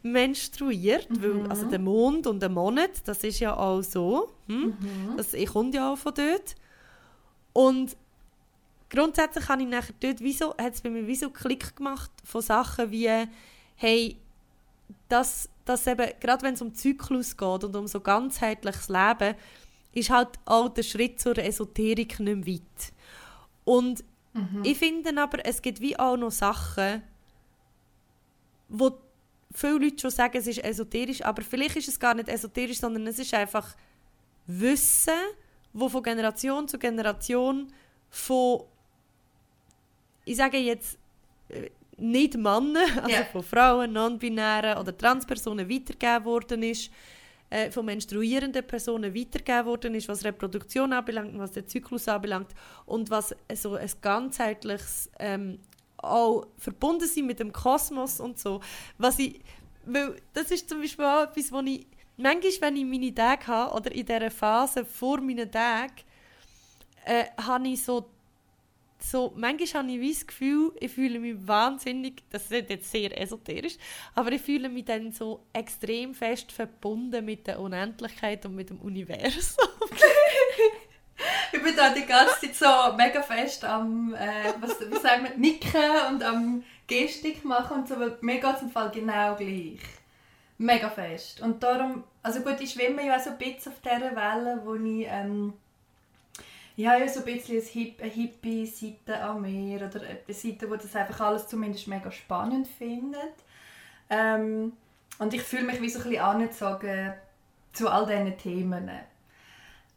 menstruiert, 0.03 1.11
mhm. 1.11 1.23
weil, 1.23 1.51
also 1.51 1.67
der 1.67 1.79
Mond 1.79 2.27
und 2.27 2.41
der 2.41 2.49
Monat, 2.49 2.91
das 3.07 3.25
ist 3.25 3.41
ja 3.41 3.57
auch 3.57 3.83
so, 3.83 4.31
hm? 4.47 4.77
mhm. 4.79 5.17
das 5.17 5.35
ich 5.35 5.49
komme 5.49 5.71
ja 5.73 5.93
auch 5.93 5.99
von 5.99 6.15
dort. 6.15 6.55
Und 7.53 7.97
grundsätzlich 8.91 9.49
habe 9.49 9.63
ich 9.63 9.69
nachher 9.69 9.95
dort, 10.01 10.21
wieso, 10.21 10.57
hat 10.57 10.75
es 10.75 10.81
bei 10.81 10.91
mir 10.91 11.07
wie 11.07 11.17
so 11.17 11.31
Klick 11.31 11.77
gemacht 11.77 12.11
von 12.25 12.43
Sachen 12.43 12.91
wie, 12.91 13.11
hey, 13.77 14.17
dass, 15.09 15.49
dass 15.65 15.87
eben, 15.87 16.09
gerade 16.21 16.43
wenn 16.43 16.55
es 16.55 16.63
um 16.63 16.75
Zyklus 16.75 17.37
geht 17.37 17.65
und 17.65 17.75
um 17.75 17.87
so 17.87 18.01
ganzheitliches 18.01 18.89
Leben, 18.89 19.35
ist 19.93 20.11
halt 20.11 20.29
auch 20.45 20.69
der 20.69 20.83
Schritt 20.83 21.21
zur 21.21 21.37
Esoterik 21.39 22.21
nicht 22.21 22.47
mehr 22.47 22.55
weit. 22.55 22.93
Und 23.65 24.05
mhm. 24.33 24.63
ich 24.65 24.79
finde 24.79 25.21
aber, 25.21 25.45
es 25.45 25.61
gibt 25.61 25.81
wie 25.81 25.99
auch 25.99 26.17
noch 26.17 26.31
Sachen, 26.31 27.03
wo 28.69 28.93
viele 29.53 29.79
Leute 29.79 29.99
schon 29.99 30.11
sagen, 30.11 30.37
es 30.37 30.47
ist 30.47 30.63
esoterisch, 30.63 31.23
aber 31.23 31.43
vielleicht 31.43 31.77
ist 31.77 31.89
es 31.89 31.99
gar 31.99 32.15
nicht 32.15 32.29
esoterisch, 32.29 32.79
sondern 32.79 33.07
es 33.07 33.19
ist 33.19 33.33
einfach 33.35 33.75
Wissen, 34.47 35.13
wo 35.73 35.89
von 35.89 36.03
Generation 36.03 36.67
zu 36.69 36.79
Generation 36.79 37.73
von, 38.11 38.63
ich 40.25 40.37
sage 40.37 40.59
jetzt, 40.59 40.99
äh, 41.49 41.71
nicht 41.99 42.37
Männer, 42.37 42.85
also 43.03 43.09
yeah. 43.09 43.25
von 43.25 43.43
Frauen, 43.43 43.93
Non-Binären 43.93 44.79
oder 44.79 44.97
Transpersonen 44.97 45.69
weitergegeben 45.69 46.25
worden 46.25 46.63
ist, 46.63 46.91
äh, 47.51 47.71
von 47.71 47.87
menstruierenden 47.87 48.67
Personen 48.67 49.15
weitergegeben 49.15 49.67
worden 49.67 49.95
ist, 49.95 50.09
was 50.09 50.25
Reproduktion 50.25 50.93
anbelangt, 50.93 51.39
was 51.39 51.53
den 51.53 51.67
Zyklus 51.67 52.07
anbelangt 52.09 52.51
und 52.87 53.11
was 53.11 53.35
so 53.55 53.75
ein 53.75 53.91
ganzheitliches 54.01 55.11
ähm, 55.19 55.59
auch 55.99 56.47
verbunden 56.57 57.07
sind 57.07 57.27
mit 57.27 57.41
dem 57.41 57.53
Kosmos 57.53 58.21
und 58.21 58.39
so. 58.39 58.61
Was 58.99 59.19
ich, 59.19 59.41
weil 59.85 60.17
das 60.33 60.51
ist 60.51 60.69
zum 60.69 60.81
Beispiel 60.81 61.05
auch 61.05 61.25
etwas, 61.25 61.53
wo 61.53 61.61
ich 61.61 61.87
manchmal, 62.17 62.53
wenn 62.61 62.77
ich 62.77 62.85
meine 62.85 63.15
Tage 63.15 63.47
habe 63.47 63.75
oder 63.75 63.93
in 63.93 64.07
dieser 64.07 64.31
Phase 64.31 64.85
vor 64.85 65.21
meinen 65.21 65.51
Tagen, 65.51 65.95
äh, 67.05 67.25
habe 67.37 67.69
ich 67.69 67.83
so 67.83 68.09
so, 69.01 69.33
manchmal 69.37 69.85
habe 69.85 69.93
ich 69.93 70.01
wie 70.01 70.13
das 70.13 70.27
Gefühl, 70.27 70.73
ich 70.81 70.91
fühle 70.91 71.21
mich 71.21 71.37
wahnsinnig, 71.47 72.23
das 72.31 72.51
ist 72.51 72.69
jetzt 72.69 72.91
sehr 72.91 73.17
esoterisch, 73.21 73.77
aber 74.15 74.33
ich 74.33 74.43
fühle 74.43 74.69
mich 74.69 74.87
dann 74.87 75.13
so 75.13 75.45
extrem 75.53 76.15
fest 76.15 76.51
verbunden 76.51 77.25
mit 77.25 77.47
der 77.47 77.61
Unendlichkeit 77.61 78.45
und 78.45 78.57
mit 78.57 78.71
dem 78.71 78.81
Universum. 78.81 79.69
ich 81.53 81.63
bin 81.63 81.75
da 81.77 81.91
die 81.91 82.07
ganze 82.07 82.41
Zeit 82.41 82.55
so 82.55 82.97
mega 82.97 83.23
fest 83.23 83.65
am, 83.65 84.15
äh, 84.15 84.53
was, 84.61 84.81
wie 84.81 84.99
sagen 84.99 85.25
wir, 85.25 85.37
nicken 85.37 85.91
und 86.11 86.23
am 86.23 86.65
Gestik 86.87 87.45
machen 87.45 87.79
und 87.79 87.89
so, 87.89 87.99
weil 87.99 88.17
mir 88.21 88.41
geht 88.41 88.57
es 88.57 88.63
im 88.63 88.71
Fall 88.71 88.91
genau 88.91 89.35
gleich. 89.35 89.81
Mega 90.59 90.91
fest. 90.91 91.41
Und 91.41 91.63
darum, 91.63 92.05
also 92.23 92.41
gut, 92.41 92.61
ich 92.61 92.73
schwimme 92.73 93.07
ja 93.07 93.17
auch 93.17 93.21
so 93.21 93.31
ein 93.31 93.39
bisschen 93.39 93.73
auf 93.73 93.81
dieser 93.81 94.17
Welle, 94.17 94.61
wo 94.65 94.75
ich, 94.75 95.07
ähm, 95.09 95.53
ich 96.77 96.87
habe 96.87 97.01
ja 97.01 97.09
so 97.09 97.21
ein 97.21 97.27
bisschen 97.27 97.97
eine 98.01 98.11
Hippie-Seite 98.11 99.21
an 99.21 99.43
mir 99.43 99.87
oder 99.87 100.01
eine 100.01 100.35
Seite, 100.35 100.69
wo 100.71 100.77
das 100.77 100.97
einfach 100.97 101.21
alles 101.21 101.49
zumindest 101.49 101.87
mega 101.87 102.11
spannend 102.11 102.67
findet. 102.67 103.35
Ähm, 104.11 104.73
und 105.19 105.35
ich 105.35 105.43
fühle 105.43 105.65
mich 105.65 105.81
wie 105.81 105.91
so 105.91 105.99
ein 105.99 106.05
bisschen 106.05 106.23
angezogen 106.23 107.15
zu 107.73 107.89
all 107.89 108.07
diesen 108.07 108.37
Themen. 108.39 108.91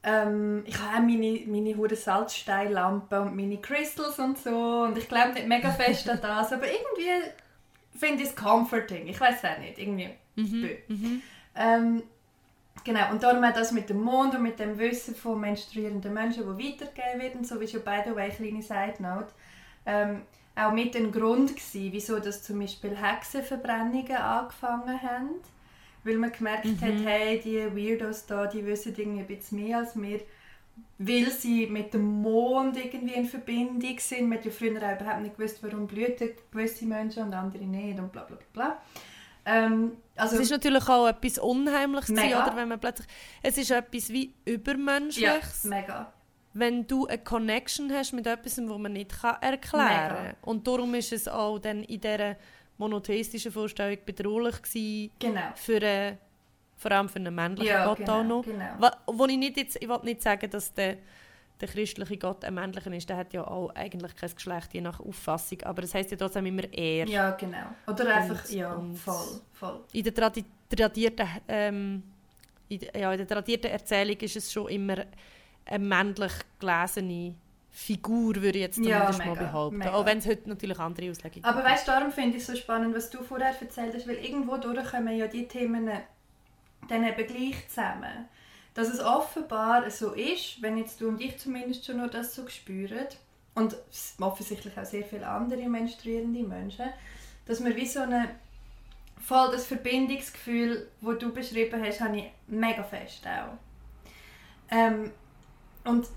Ähm, 0.04 0.64
ich 0.66 0.78
habe 0.80 0.98
auch 0.98 1.02
meine, 1.02 1.42
meine 1.46 1.78
hure 1.78 1.96
Salzsteinlampe 1.96 3.22
und 3.22 3.36
meine 3.36 3.58
Crystals 3.58 4.18
und 4.18 4.38
so 4.38 4.84
und 4.84 4.98
ich 4.98 5.08
glaube 5.08 5.34
nicht 5.34 5.48
mega 5.48 5.70
fest 5.70 6.10
an 6.10 6.20
das, 6.22 6.52
aber 6.52 6.66
irgendwie 6.66 7.30
finde 7.96 8.24
ich 8.24 8.30
es 8.30 8.36
comforting. 8.36 9.08
Ich 9.08 9.20
weiß 9.20 9.46
auch 9.46 9.60
nicht, 9.60 9.78
irgendwie. 9.78 10.10
Mhm, 10.36 10.70
mhm. 10.88 11.22
Ähm, 11.56 12.04
genau, 12.84 13.12
und 13.12 13.22
darum 13.22 13.44
auch 13.44 13.54
das 13.54 13.72
mit 13.72 13.90
dem 13.90 14.02
Mond 14.02 14.34
und 14.34 14.42
mit 14.42 14.60
dem 14.60 14.80
Wissen 14.80 15.14
von 15.14 15.40
menstruierenden 15.40 16.14
Menschen, 16.14 16.44
die 16.44 16.66
weitergegeben 16.66 17.22
werden, 17.22 17.44
so 17.44 17.60
wie 17.60 17.68
schon 17.68 17.84
by 17.84 18.00
the 18.04 18.16
way, 18.16 18.30
kleine 18.30 18.64
Side 18.64 18.96
Note, 19.00 19.28
ähm, 19.86 20.24
auch 20.56 20.72
mit 20.72 20.96
dem 20.96 21.12
Grund 21.12 21.52
gewesen, 21.52 21.90
wieso 21.92 22.20
das 22.20 22.42
zum 22.42 22.60
Beispiel 22.60 22.98
Hexenverbrennungen 22.98 24.18
angefangen 24.18 25.02
haben 25.02 25.30
weil 26.04 26.18
man 26.18 26.32
gemerkt 26.32 26.66
mhm. 26.66 26.82
hat, 26.82 27.06
hey, 27.06 27.40
die 27.40 27.76
Weirdos 27.76 28.26
da, 28.26 28.48
die 28.48 28.66
wissen 28.66 28.94
irgendwie 28.96 29.22
ein 29.22 29.28
bisschen 29.28 29.64
mehr 29.64 29.78
als 29.80 30.00
wir, 30.00 30.20
weil 30.98 31.32
sie 31.32 31.68
mit 31.68 31.94
dem 31.94 32.22
Mond 32.22 32.78
irgendwie 32.78 33.16
in 33.16 33.26
Verbindung 33.26 33.98
sind. 34.00 34.30
Man 34.30 34.38
hat 34.38 34.46
ja 34.46 34.52
früher 34.52 34.78
auch 34.78 35.00
überhaupt 35.00 35.22
nicht 35.22 35.38
gewusst, 35.38 35.60
warum 35.62 35.88
blühen 35.88 36.14
gewisse 36.52 36.86
Menschen 36.86 37.24
und 37.24 37.34
andere 37.34 37.64
nicht 37.64 38.00
und 38.00 38.12
bla 38.12 38.24
bla 38.24 38.38
bla. 38.54 38.82
Ähm, 39.44 39.94
also, 40.16 40.36
es 40.36 40.44
ist 40.44 40.52
natürlich 40.52 40.88
auch 40.88 41.08
etwas 41.08 41.40
Unheimliches, 41.40 42.10
mega. 42.10 42.44
oder 42.44 42.56
wenn 42.56 42.68
man 42.68 42.80
plötzlich, 42.80 43.08
es 43.42 43.58
ist 43.58 43.72
etwas 43.72 44.10
wie 44.10 44.34
Übermenschliches. 44.46 45.64
Ja, 45.64 45.70
mega. 45.70 46.14
Wenn 46.54 46.86
du 46.86 47.08
eine 47.08 47.18
Connection 47.18 47.92
hast 47.92 48.12
mit 48.12 48.28
etwas, 48.28 48.56
das 48.56 48.66
man 48.66 48.94
nicht 48.94 49.12
erklären 49.24 49.62
kann. 49.62 50.36
Und 50.42 50.68
darum 50.68 50.94
ist 50.96 51.14
es 51.14 51.28
auch 51.28 51.60
dann 51.60 51.84
in 51.84 52.02
dieser 52.02 52.36
monotheistischen 52.82 53.52
Vorstellung 53.52 53.98
bedrohlich 54.06 54.62
gewesen. 54.62 55.12
Genau. 55.20 55.54
Für 55.56 55.78
eine, 55.78 56.18
vor 56.76 56.92
allem 56.92 57.10
für 57.10 57.18
einen 57.18 57.34
männlichen 57.34 57.68
ja, 57.68 57.86
Gott 57.86 57.98
genau, 58.00 58.20
auch 58.20 58.24
noch. 58.24 58.44
Genau. 58.44 58.74
Wo, 58.80 59.14
wo 59.18 59.26
ich 59.26 59.38
nicht 59.38 59.58
jetzt, 59.58 59.78
ich 59.82 59.88
will 59.88 60.00
nicht 60.04 60.22
sagen, 60.22 60.50
dass 60.50 60.74
der, 60.74 60.98
der 61.60 61.68
christliche 61.68 62.18
Gott 62.18 62.44
ein 62.44 62.56
männlicher 62.56 62.92
ist. 62.92 63.08
Der 63.08 63.18
hat 63.18 63.34
ja 63.34 63.46
auch 63.46 63.70
eigentlich 63.76 64.16
kein 64.16 64.34
Geschlecht, 64.34 64.74
je 64.74 64.82
nach 64.82 65.00
Auffassung. 65.00 65.62
Aber 65.64 65.84
das 65.84 65.94
heisst 65.94 66.12
ja 66.12 66.18
trotzdem 66.18 66.46
immer 66.48 66.64
er. 66.74 67.08
Ja, 67.08 67.32
genau. 67.32 67.68
Oder 67.88 68.16
einfach, 68.16 68.44
und, 68.46 68.52
ja, 68.52 68.74
und 68.74 68.96
voll, 68.98 69.42
voll. 69.54 69.80
In 69.94 70.04
der 70.04 70.14
tradi 70.14 70.44
tradierten, 70.68 71.28
ähm, 71.48 72.04
in, 72.68 72.80
ja, 72.98 73.12
in 73.12 73.18
der 73.20 73.28
tradierten 73.28 73.70
Erzählung 73.70 74.18
ist 74.18 74.36
es 74.38 74.52
schon 74.52 74.70
immer 74.70 75.06
eine 75.66 75.86
männlich 75.86 76.32
gelesene 76.60 77.36
Figur, 77.72 78.36
würde 78.36 78.58
ich 78.58 78.64
jetzt 78.64 78.76
zumindest 78.76 79.20
ja, 79.20 79.26
mega, 79.26 79.34
mal 79.34 79.46
behaupten. 79.46 79.78
Mega. 79.78 79.94
Auch 79.94 80.06
wenn 80.06 80.18
es 80.18 80.28
heute 80.28 80.50
natürlich 80.50 80.80
andere 80.80 81.10
Auslegungen 81.10 81.46
Aber 81.46 81.64
weißt 81.64 81.88
du, 81.88 81.92
darum 81.92 82.12
finde 82.12 82.38
ich 82.38 82.44
es 82.44 82.48
so 82.48 82.56
spannend, 82.56 82.96
was 82.96 83.10
du 83.10 83.24
vorher 83.24 83.56
erzählt 83.60 83.94
hast, 83.96 84.08
weil 84.08 84.18
irgendwo 84.18 84.58
kommen 84.58 85.18
ja 85.18 85.28
die 85.28 85.48
Themen 85.48 85.90
dann 86.90 87.04
eben 87.04 87.28
gleich 87.28 87.68
zusammen. 87.70 88.28
Dass 88.74 88.90
es 88.90 89.00
offenbar 89.02 89.90
so 89.90 90.12
ist, 90.14 90.62
wenn 90.62 90.78
jetzt 90.78 91.02
du 91.02 91.08
und 91.08 91.22
ich 91.22 91.38
zumindest 91.38 91.86
schon 91.86 91.98
nur 91.98 92.08
das 92.08 92.36
so 92.36 92.48
spüren, 92.48 93.08
und 93.54 93.76
offensichtlich 94.20 94.78
auch 94.78 94.86
sehr 94.86 95.04
viele 95.04 95.28
andere 95.28 95.68
menstruierende 95.68 96.44
Menschen, 96.44 96.86
dass 97.46 97.64
wir 97.64 97.76
wie 97.76 97.86
so 97.86 98.02
eine 98.02 98.30
voll 99.20 99.52
das 99.52 99.66
Verbindungsgefühl, 99.66 100.88
das 101.02 101.20
du 101.20 101.34
beschrieben 101.34 101.84
hast, 101.84 102.02
habe 102.02 102.18
ich 102.18 102.32
mega 102.48 102.84
fest 102.84 103.26
auch. 103.28 103.58
Ähm, 104.70 105.12
und 105.84 106.08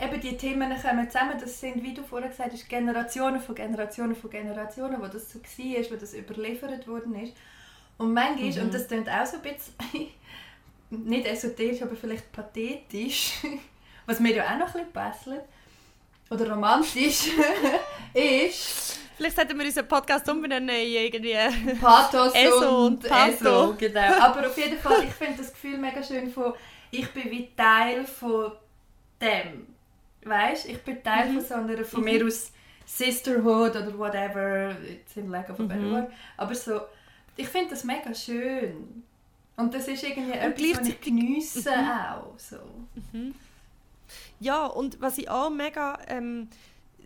eben 0.00 0.20
die 0.20 0.36
Themen 0.36 0.70
kommen 0.80 1.10
zusammen. 1.10 1.38
Das 1.40 1.60
sind, 1.60 1.82
wie 1.82 1.94
du 1.94 2.02
vorher 2.02 2.28
gesagt 2.28 2.52
hast, 2.52 2.68
Generationen 2.68 3.40
von 3.40 3.54
Generationen 3.54 4.14
von 4.14 4.30
Generationen, 4.30 5.00
wo 5.00 5.06
das 5.06 5.32
so 5.32 5.38
war, 5.40 5.90
wo 5.90 5.96
das 5.96 6.14
überliefert 6.14 6.86
worden 6.86 7.14
ist. 7.16 7.34
Und 7.98 8.14
manchmal, 8.14 8.50
mhm. 8.50 8.62
und 8.62 8.74
das 8.74 8.86
klingt 8.86 9.08
auch 9.08 9.26
so 9.26 9.36
ein 9.36 9.42
bisschen, 9.42 9.74
nicht 10.90 11.26
esoterisch, 11.26 11.82
aber 11.82 11.96
vielleicht 11.96 12.30
pathetisch, 12.30 13.32
was 14.06 14.20
mir 14.20 14.36
ja 14.36 14.44
auch 14.44 14.58
noch 14.58 14.66
ein 14.68 14.72
bisschen 14.72 14.92
passt, 14.92 15.28
oder 16.30 16.50
romantisch, 16.50 17.30
ist... 18.14 18.98
Vielleicht 19.16 19.34
sollten 19.34 19.58
wir 19.58 19.66
unseren 19.66 19.88
Podcast 19.88 20.28
umbenennen 20.28 20.76
irgendwie... 20.76 21.34
Pathos 21.80 22.32
Eso 22.34 22.86
und, 22.86 23.04
und 23.04 23.08
Pato. 23.08 23.74
genau. 23.76 24.12
Aber 24.20 24.46
auf 24.46 24.56
jeden 24.56 24.78
Fall, 24.78 25.02
ich 25.02 25.10
finde 25.10 25.38
das 25.38 25.52
Gefühl 25.52 25.76
mega 25.76 26.00
schön 26.00 26.30
von, 26.30 26.52
ich 26.92 27.10
bin 27.10 27.28
wie 27.28 27.48
Teil 27.56 28.06
von 28.06 28.52
dem 29.20 29.66
weißt, 30.28 30.66
ich 30.66 30.82
bin 30.82 31.02
Teil 31.02 31.30
mhm. 31.30 31.34
von 31.40 31.44
so 31.44 31.54
einer, 31.54 31.84
von 31.84 32.04
mir 32.04 32.22
mhm. 32.22 32.28
aus 32.28 32.52
Sisterhood 32.86 33.70
oder 33.70 33.98
whatever, 33.98 34.76
jetzt 34.80 35.16
in 35.16 35.30
Lack 35.30 35.50
of 35.50 35.60
a 35.60 35.62
better 35.64 35.90
word, 35.90 36.10
aber 36.36 36.54
so, 36.54 36.80
ich 37.36 37.48
finde 37.48 37.70
das 37.70 37.84
mega 37.84 38.14
schön. 38.14 39.04
Und 39.56 39.74
das 39.74 39.88
ist 39.88 40.04
irgendwie 40.04 40.32
und 40.32 40.38
etwas, 40.38 40.80
was 40.80 40.88
ich 40.88 41.00
geniesse 41.00 41.70
mhm. 41.70 41.88
auch. 41.88 42.38
So. 42.38 42.56
Mhm. 43.12 43.34
Ja, 44.40 44.66
und 44.66 45.00
was 45.00 45.18
ich 45.18 45.28
auch 45.28 45.50
mega 45.50 45.98
ähm, 46.06 46.48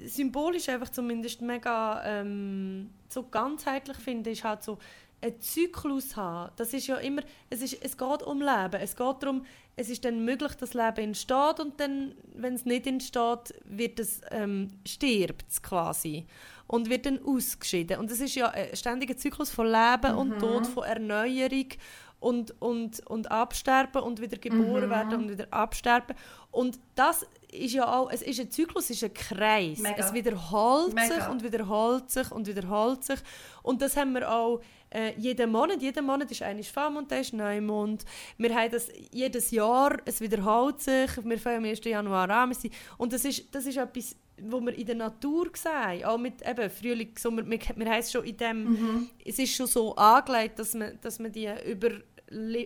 symbolisch 0.04 0.68
einfach 0.68 0.90
zumindest 0.90 1.40
mega 1.40 2.02
ähm, 2.04 2.90
so 3.08 3.22
ganzheitlich 3.24 3.96
finde, 3.96 4.30
ist 4.30 4.44
halt 4.44 4.62
so, 4.62 4.78
einen 5.22 5.40
Zyklus 5.40 6.16
haben. 6.16 6.52
Das 6.56 6.74
ist 6.74 6.86
ja 6.86 6.96
immer, 6.96 7.22
es, 7.48 7.62
ist, 7.62 7.78
es 7.82 7.96
geht 7.96 8.22
um 8.22 8.40
Leben. 8.40 8.80
Es 8.80 8.96
geht 8.96 9.22
darum, 9.22 9.44
es 9.76 9.88
ist 9.88 10.04
dann 10.04 10.24
möglich, 10.24 10.54
dass 10.54 10.74
Leben 10.74 10.98
entsteht 10.98 11.60
und 11.60 11.80
dann, 11.80 12.14
wenn 12.34 12.54
es 12.54 12.64
nicht 12.64 12.86
entsteht, 12.86 13.54
wird 13.64 13.98
es 14.00 14.20
ähm, 14.30 14.68
stirbt 14.86 15.46
es 15.48 15.62
quasi 15.62 16.26
und 16.66 16.90
wird 16.90 17.06
dann 17.06 17.20
ausgeschieden. 17.24 17.98
Und 17.98 18.10
es 18.10 18.20
ist 18.20 18.34
ja 18.34 18.48
ein 18.50 18.76
ständiger 18.76 19.16
Zyklus 19.16 19.50
von 19.50 19.66
Leben 19.66 20.12
mhm. 20.12 20.18
und 20.18 20.38
Tod, 20.38 20.66
von 20.66 20.84
Erneuerung 20.84 21.68
und, 22.20 22.60
und, 22.60 23.06
und 23.06 23.30
Absterben 23.30 24.02
und 24.02 24.20
wieder 24.20 24.38
geboren 24.38 24.86
mhm. 24.86 24.90
werden 24.90 25.14
und 25.22 25.30
wieder 25.30 25.46
absterben. 25.50 26.16
Und 26.50 26.78
das 26.94 27.26
ist 27.50 27.74
ja 27.74 27.92
auch, 27.92 28.10
es 28.10 28.22
ist 28.22 28.40
ein 28.40 28.50
Zyklus, 28.50 28.84
es 28.84 29.02
ist 29.02 29.04
ein 29.04 29.14
Kreis. 29.14 29.78
Mega. 29.78 29.96
Es 29.96 30.12
wiederholt 30.12 30.94
Mega. 30.94 31.14
sich 31.14 31.28
und 31.28 31.42
wiederholt 31.42 32.10
sich 32.10 32.30
und 32.30 32.46
wiederholt 32.46 33.04
sich. 33.04 33.18
Und 33.62 33.82
das 33.82 33.96
haben 33.96 34.14
wir 34.14 34.30
auch 34.30 34.60
äh, 34.92 35.14
jeden 35.18 35.50
Monat. 35.50 35.80
Jeden 35.80 36.04
Monat 36.04 36.30
ist 36.30 36.70
Vollmond, 36.70 37.10
der 37.10 37.20
ist 37.20 37.32
Neumond. 37.32 38.04
Wir 38.38 38.54
haben 38.54 38.70
das 38.70 38.88
jedes 39.10 39.50
Jahr, 39.50 39.98
es 40.04 40.20
wiederholt 40.20 40.80
sich. 40.80 41.10
Wir 41.24 41.38
fangen 41.38 41.58
am 41.58 41.64
1. 41.64 41.84
Januar 41.84 42.28
an. 42.30 42.54
Und 42.98 43.12
das 43.12 43.24
ist, 43.24 43.54
das 43.54 43.66
ist 43.66 43.78
etwas, 43.78 44.16
wo 44.40 44.60
wir 44.60 44.74
in 44.74 44.86
der 44.86 44.96
Natur 44.96 45.50
sehen, 45.54 46.04
auch 46.04 46.18
mit 46.18 46.46
eben 46.46 46.70
Frühling, 46.70 47.12
Sommer, 47.18 47.48
wir, 47.48 47.58
wir 47.76 47.86
haben 47.86 48.00
es 48.00 48.10
schon 48.10 48.24
in 48.24 48.36
dem, 48.36 48.64
mhm. 48.64 49.10
es 49.24 49.38
ist 49.38 49.54
schon 49.54 49.66
so 49.66 49.94
angelegt, 49.94 50.58
dass 50.58 50.74
man, 50.74 50.98
dass 51.00 51.18
man 51.18 51.32
die 51.32 51.48
über 51.66 51.90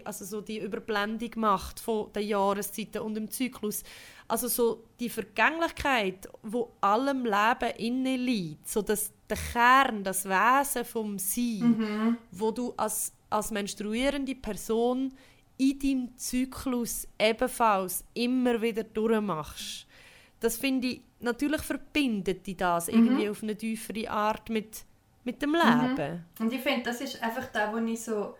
also 0.04 0.24
so 0.24 0.40
die 0.40 0.60
Überblendung 0.60 1.30
macht 1.36 1.80
von 1.80 2.12
den 2.12 2.28
Jahreszeiten 2.28 3.02
und 3.02 3.14
dem 3.14 3.30
Zyklus. 3.30 3.82
Also 4.28 4.48
so 4.48 4.84
die 4.98 5.08
Vergänglichkeit, 5.08 6.28
wo 6.42 6.72
allem 6.80 7.24
Leben 7.24 7.76
inne 7.78 8.16
liegt, 8.16 8.68
so 8.68 8.82
dass 8.82 9.12
der 9.28 9.36
Kern, 9.52 10.02
das 10.02 10.24
Wesen 10.24 10.84
vom 10.84 11.18
Sein, 11.18 11.76
mhm. 11.78 12.18
wo 12.32 12.50
du 12.50 12.74
als, 12.76 13.12
als 13.30 13.50
menstruierende 13.50 14.34
Person 14.34 15.12
in 15.58 15.78
deinem 15.78 16.16
Zyklus 16.18 17.06
ebenfalls 17.18 18.04
immer 18.14 18.60
wieder 18.60 18.84
durchmachst. 18.84 19.86
Das 20.40 20.56
finde 20.56 20.88
ich, 20.88 21.00
natürlich 21.20 21.62
verbindet 21.62 22.46
die 22.46 22.56
das 22.56 22.88
mhm. 22.88 22.94
irgendwie 22.94 23.28
auf 23.28 23.42
eine 23.42 23.56
tiefere 23.56 24.10
Art 24.10 24.50
mit, 24.50 24.84
mit 25.24 25.40
dem 25.40 25.54
Leben. 25.54 26.24
Mhm. 26.38 26.44
Und 26.44 26.52
ich 26.52 26.60
finde, 26.60 26.82
das 26.82 27.00
ist 27.00 27.22
einfach 27.22 27.46
da, 27.52 27.72
wo 27.72 27.78
ich 27.78 28.02
so 28.02 28.34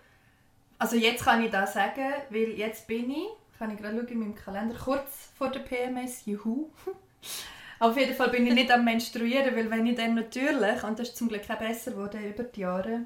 also 0.78 0.96
jetzt 0.96 1.24
kann 1.24 1.42
ich 1.42 1.50
das 1.50 1.74
sagen, 1.74 2.12
weil 2.30 2.50
jetzt 2.50 2.86
bin 2.86 3.10
ich, 3.10 3.28
kann 3.58 3.70
ich 3.70 3.78
gerade 3.80 3.96
schauen 3.96 4.08
in 4.08 4.18
meinem 4.20 4.34
Kalender, 4.34 4.74
kurz 4.76 5.30
vor 5.36 5.50
der 5.50 5.60
PMS, 5.60 6.26
juhu. 6.26 6.70
Auf 7.78 7.96
jeden 7.96 8.14
Fall 8.14 8.30
bin 8.30 8.46
ich 8.46 8.54
nicht 8.54 8.70
am 8.70 8.84
Menstruieren, 8.84 9.54
weil 9.54 9.70
wenn 9.70 9.84
ich 9.86 9.96
dann 9.96 10.14
natürlich, 10.14 10.82
und 10.82 10.98
das 10.98 11.08
ist 11.08 11.16
zum 11.18 11.28
Glück 11.28 11.42
auch 11.50 11.58
besser 11.58 11.90
geworden 11.90 12.24
über 12.24 12.44
die 12.44 12.60
Jahre, 12.60 13.00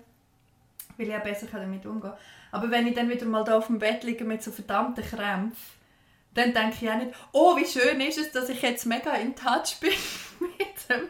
weil 0.96 1.08
ich 1.08 1.14
auch 1.14 1.22
besser 1.22 1.46
damit 1.52 1.84
umgehen 1.86 2.10
kann, 2.10 2.18
aber 2.52 2.70
wenn 2.70 2.86
ich 2.86 2.94
dann 2.94 3.08
wieder 3.08 3.26
mal 3.26 3.42
da 3.44 3.58
auf 3.58 3.66
dem 3.66 3.78
Bett 3.80 4.04
liege 4.04 4.24
mit 4.24 4.42
so 4.44 4.52
verdammten 4.52 5.04
Krämpfen, 5.04 5.56
dann 6.34 6.54
denke 6.54 6.76
ich 6.80 6.88
auch 6.90 6.96
nicht, 6.96 7.10
oh, 7.32 7.56
wie 7.56 7.66
schön 7.66 8.00
ist 8.00 8.18
es, 8.18 8.30
dass 8.30 8.48
ich 8.48 8.62
jetzt 8.62 8.86
mega 8.86 9.12
in 9.14 9.34
Touch 9.34 9.78
bin 9.80 9.90
mit 10.40 10.88
dem, 10.88 11.08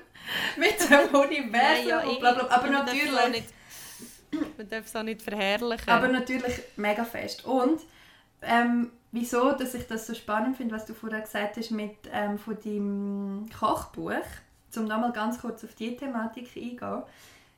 mit 0.57 0.81
dem 0.91 1.15
Universum 1.15 1.51
Nein, 1.53 1.87
ja, 1.87 2.01
und 2.01 2.19
bla 2.21 2.33
bla. 2.33 2.47
Aber 2.49 2.63
man 2.71 2.87
darf 2.87 2.95
natürlich, 2.95 3.29
nicht- 3.29 4.57
Man 4.57 4.69
darf 4.71 4.87
es 4.87 4.97
auch 4.97 5.03
nicht 5.03 5.21
verherrlichen. 5.21 5.89
aber 5.91 6.09
natürlich 6.09 6.55
mega 6.77 7.05
fest. 7.05 7.45
Und 7.45 7.83
ähm, 8.41 8.91
wieso, 9.13 9.53
dass 9.53 9.75
ich 9.75 9.87
das 9.87 10.07
so 10.07 10.15
spannend 10.15 10.57
finde, 10.57 10.75
was 10.75 10.87
du 10.87 10.95
vorher 10.95 11.21
gesagt 11.21 11.57
hast 11.57 11.71
mit 11.71 11.97
ähm, 12.13 12.39
von 12.39 12.59
deinem 12.61 13.47
Kochbuch, 13.59 14.25
um 14.77 14.85
nochmal 14.85 15.13
ganz 15.13 15.41
kurz 15.41 15.65
auf 15.65 15.75
die 15.75 15.97
Thematik 15.97 16.49
eingehen, 16.57 17.03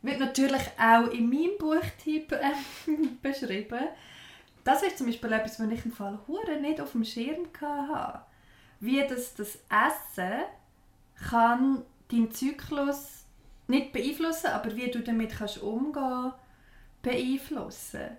wird 0.02 0.18
natürlich 0.18 0.62
auch 0.80 1.10
in 1.12 1.28
meinem 1.28 1.58
Buchtyp 1.58 2.32
ähm, 2.32 3.18
beschrieben. 3.22 3.88
Das 4.64 4.82
ist 4.82 4.98
zum 4.98 5.06
Beispiel 5.06 5.32
etwas, 5.32 5.58
was 5.58 5.70
ich 5.70 5.84
im 5.84 5.92
Fall 5.92 6.18
hure 6.26 6.60
nicht 6.60 6.80
auf 6.80 6.92
dem 6.92 7.04
Schirm 7.04 7.48
hatte. 7.60 8.20
Wie 8.80 9.04
das, 9.06 9.34
das 9.34 9.58
Essen 9.68 10.42
kann 11.30 11.82
deinen 12.10 12.32
Zyklus 12.32 13.24
nicht 13.68 13.92
beeinflussen, 13.92 14.48
aber 14.48 14.74
wie 14.76 14.90
du 14.90 15.00
damit 15.00 15.36
kannst 15.36 15.62
umgehen 15.62 16.32
beeinflussen. 17.00 18.16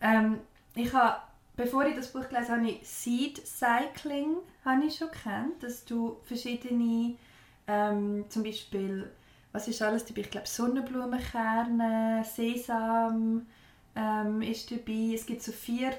Ähm, 0.00 0.40
ich 0.74 0.92
habe, 0.92 1.20
bevor 1.60 1.84
ich 1.84 1.94
das 1.94 2.10
Buch 2.10 2.26
gelesen 2.26 2.56
habe, 2.56 2.68
ich 2.68 2.88
Seed 2.88 3.46
Cycling 3.46 4.36
habe 4.64 4.86
ich 4.86 4.96
schon 4.96 5.10
kennt, 5.10 5.62
dass 5.62 5.84
du 5.84 6.16
verschiedene, 6.22 7.16
ähm, 7.66 8.24
zum 8.30 8.44
Beispiel, 8.44 9.10
was 9.52 9.68
ist 9.68 9.82
alles 9.82 10.06
dabei? 10.06 10.22
Ich 10.22 10.30
glaube 10.30 10.46
Sonnenblumenkerne, 10.46 12.24
Sesam 12.24 13.46
ähm, 13.94 14.40
ist 14.40 14.70
dabei. 14.70 15.12
Es 15.14 15.26
gibt 15.26 15.42
so 15.42 15.52
vier 15.52 15.92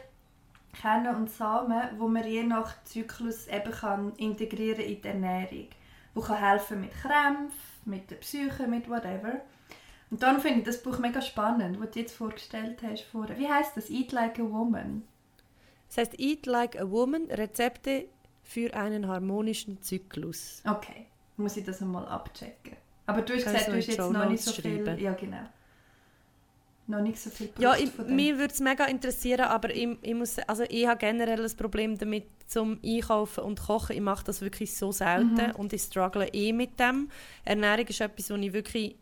Kerne 0.74 1.16
und 1.16 1.30
Samen, 1.30 1.89
wo 1.99 2.07
man 2.07 2.28
je 2.28 2.43
nach 2.43 2.84
Zyklus 2.84 3.47
eben 3.47 3.72
kann 3.72 4.14
integrieren 4.16 4.84
in 4.84 4.99
die 4.99 5.07
Ernährung, 5.07 5.68
wo 6.16 6.22
kann 6.22 6.38
helfen 6.38 6.82
mit 6.82 6.91
Krämpfen, 6.91 7.51
mit 7.86 8.09
der 8.09 8.16
Psyche, 8.16 8.68
mit 8.68 8.89
whatever. 8.89 9.41
Und 10.09 10.24
dann 10.24 10.41
finde 10.41 10.59
ich 10.59 10.66
das 10.66 10.82
Buch 10.82 10.97
mega 10.97 11.22
spannend, 11.22 11.80
was 11.80 11.91
du 11.91 11.99
jetzt 11.99 12.16
vorgestellt 12.16 12.82
hast. 12.82 13.03
Vorher. 13.03 13.38
Wie 13.38 13.47
heißt 13.47 13.78
das? 13.78 13.91
Eat 13.91 14.12
Like 14.12 14.39
a 14.39 14.43
Woman. 14.43 15.03
Das 15.94 15.98
heißt, 15.98 16.20
Eat 16.20 16.46
Like 16.46 16.80
a 16.80 16.89
Woman, 16.89 17.26
Rezepte 17.30 18.06
für 18.44 18.74
einen 18.74 19.08
harmonischen 19.10 19.82
Zyklus. 19.82 20.62
Okay, 20.66 21.08
muss 21.36 21.58
ich 21.58 21.66
das 21.66 21.82
einmal 21.82 22.08
abchecken. 22.08 22.78
Aber 23.08 23.22
du 23.22 23.34
hast 23.34 23.44
gesagt, 23.44 23.68
du 23.68 23.76
hast 23.76 23.88
jetzt 23.88 24.00
noch 24.00 24.30
nicht 24.30 24.42
so 24.42 24.54
viel... 24.54 24.98
Ja, 25.00 25.12
genau. 25.14 25.50
Noch 26.88 27.02
nicht 27.02 27.20
so 27.20 27.30
viel 27.30 27.50
Ja, 27.60 27.76
gewusst 27.76 27.94
ich, 28.00 28.08
mir 28.08 28.38
würde 28.38 28.54
es 28.54 28.60
mega 28.62 28.86
interessieren, 28.86 29.42
aber 29.42 29.70
ich, 29.76 29.88
ich, 30.02 30.14
muss, 30.16 30.39
also 30.39 30.64
ich 30.70 30.88
habe 30.88 30.98
generell 30.98 31.44
ein 31.44 31.58
Problem 31.58 31.98
damit 31.98 32.24
zum 32.48 32.80
Einkaufen 32.84 33.44
und 33.44 33.60
Kochen. 33.62 33.96
Ich 33.96 34.02
mache 34.02 34.26
das 34.26 34.42
wirklich 34.42 34.76
so 34.76 34.92
selten 34.94 35.36
Mhm. 35.36 35.56
und 35.58 35.74
ich 35.74 35.82
struggle 35.82 36.28
eh 36.28 36.54
mit 36.54 36.80
dem. 36.80 37.10
Ernährung 37.44 37.88
ist 37.88 38.00
etwas, 38.00 38.30
wo 38.30 38.36
ich 38.36 38.54
wirklich... 38.54 38.96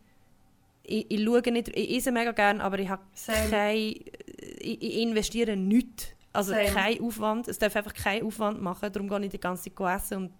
Ich, 0.82 1.08
ich 1.08 1.24
schaue 1.24 1.52
nicht, 1.52 1.68
ich 1.68 1.96
esse 1.98 2.10
mega 2.10 2.32
gerne, 2.32 2.64
aber 2.64 2.80
ich 2.80 2.88
habe 2.88 3.02
Same. 3.14 3.48
kein, 3.48 3.76
ich, 3.76 4.82
ich 4.82 4.98
investiere 4.98 5.56
nichts. 5.56 6.08
Also 6.32 6.52
Same. 6.52 6.66
kein 6.66 7.00
Aufwand. 7.02 7.48
Es 7.48 7.58
darf 7.58 7.74
einfach 7.76 7.94
keinen 7.94 8.24
Aufwand 8.26 8.60
machen. 8.62 8.92
Darum 8.92 9.08
gehe 9.08 9.24
ich 9.24 9.30
die 9.30 9.40
ganze 9.40 9.72
Zeit 9.74 9.96
essen 9.96 10.16
und 10.18 10.32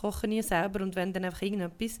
koche 0.00 0.26
nie 0.26 0.42
selber 0.42 0.82
und 0.82 0.96
wenn 0.96 1.12
dann 1.12 1.24
einfach 1.24 1.42
irgendetwas. 1.42 1.98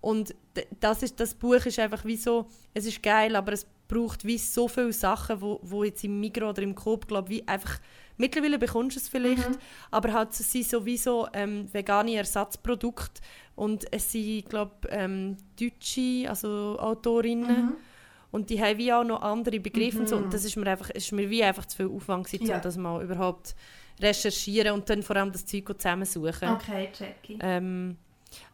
Und 0.00 0.34
das, 0.80 1.02
ist, 1.02 1.18
das 1.20 1.32
Buch 1.34 1.64
ist 1.64 1.78
einfach 1.78 2.04
wie 2.04 2.16
so, 2.16 2.48
es 2.74 2.86
ist 2.86 3.02
geil, 3.02 3.36
aber 3.36 3.52
es 3.52 3.66
braucht 3.86 4.24
wie 4.24 4.36
so 4.36 4.66
viele 4.68 4.92
Sachen, 4.92 5.40
wo, 5.40 5.60
wo 5.62 5.84
jetzt 5.84 6.02
im 6.04 6.18
Migros 6.18 6.50
oder 6.50 6.62
im 6.62 6.74
Coop, 6.74 7.06
glaube 7.06 7.28
wie 7.28 7.46
einfach, 7.46 7.78
mittlerweile 8.16 8.58
bekommst 8.58 8.96
du 8.96 9.00
es 9.00 9.08
vielleicht, 9.08 9.48
Mhm. 9.48 9.56
aber 9.92 10.12
halt, 10.12 10.30
es 10.32 10.50
sind 10.50 10.66
sowieso 10.66 11.28
ähm, 11.32 11.72
vegane 11.72 12.16
Ersatzprodukte 12.16 13.22
und 13.54 13.84
es 13.92 14.10
sind, 14.10 14.48
glaube 14.50 14.72
ähm, 14.90 15.36
deutsche, 15.58 16.24
also 16.28 16.76
Autorinnen, 16.80 17.66
Mhm. 17.66 17.72
Und 18.32 18.50
die 18.50 18.60
haben 18.60 18.78
wie 18.78 18.92
auch 18.92 19.04
noch 19.04 19.22
andere 19.22 19.60
Begriffe 19.60 20.00
und 20.00 20.08
so. 20.08 20.16
Mhm. 20.18 20.24
Und 20.24 20.34
das 20.34 20.44
ist 20.44 20.56
mir 20.56 20.66
einfach, 20.66 20.90
ist 20.90 21.12
mir 21.12 21.30
wie 21.30 21.44
einfach 21.44 21.66
zu 21.66 21.76
viel 21.76 21.86
Aufwand 21.86 22.26
gewesen, 22.26 22.46
Ja. 22.46 22.56
um 22.56 22.62
das 22.62 22.76
mal 22.76 23.02
überhaupt 23.04 23.54
recherchieren 24.00 24.72
und 24.72 24.90
dann 24.90 25.02
vor 25.02 25.14
allem 25.16 25.30
das 25.30 25.46
Zeug 25.46 25.68
zusammensuchen. 25.78 26.48
Okay, 26.48 26.88
Jackie. 26.98 27.38
Ähm, 27.40 27.96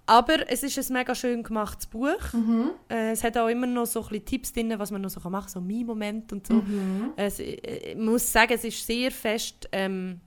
aber 0.04 0.50
es 0.50 0.62
ist 0.62 0.78
ein 0.90 0.92
mega 0.92 1.14
schön 1.14 1.42
gemachtes 1.42 1.86
Buch. 1.86 2.32
Mhm. 2.32 2.70
Äh, 2.88 3.12
es 3.12 3.22
hat 3.22 3.36
auch 3.38 3.48
immer 3.48 3.66
noch 3.66 3.86
so 3.86 4.04
ein 4.10 4.24
Tipps 4.24 4.52
drin, 4.52 4.74
was 4.76 4.90
man 4.90 5.02
noch 5.02 5.10
so 5.10 5.20
machen 5.30 5.44
kann, 5.44 5.48
so 5.48 5.60
mein 5.60 5.86
Moment 5.86 6.32
und 6.32 6.46
so. 6.46 6.54
Mhm. 6.54 7.12
Es, 7.16 7.38
äh, 7.38 7.54
ich 7.92 7.96
muss 7.96 8.30
sagen, 8.32 8.52
es 8.54 8.64
ist 8.64 8.84
sehr 8.86 9.10
fest, 9.10 9.68
ähm, 9.70 10.20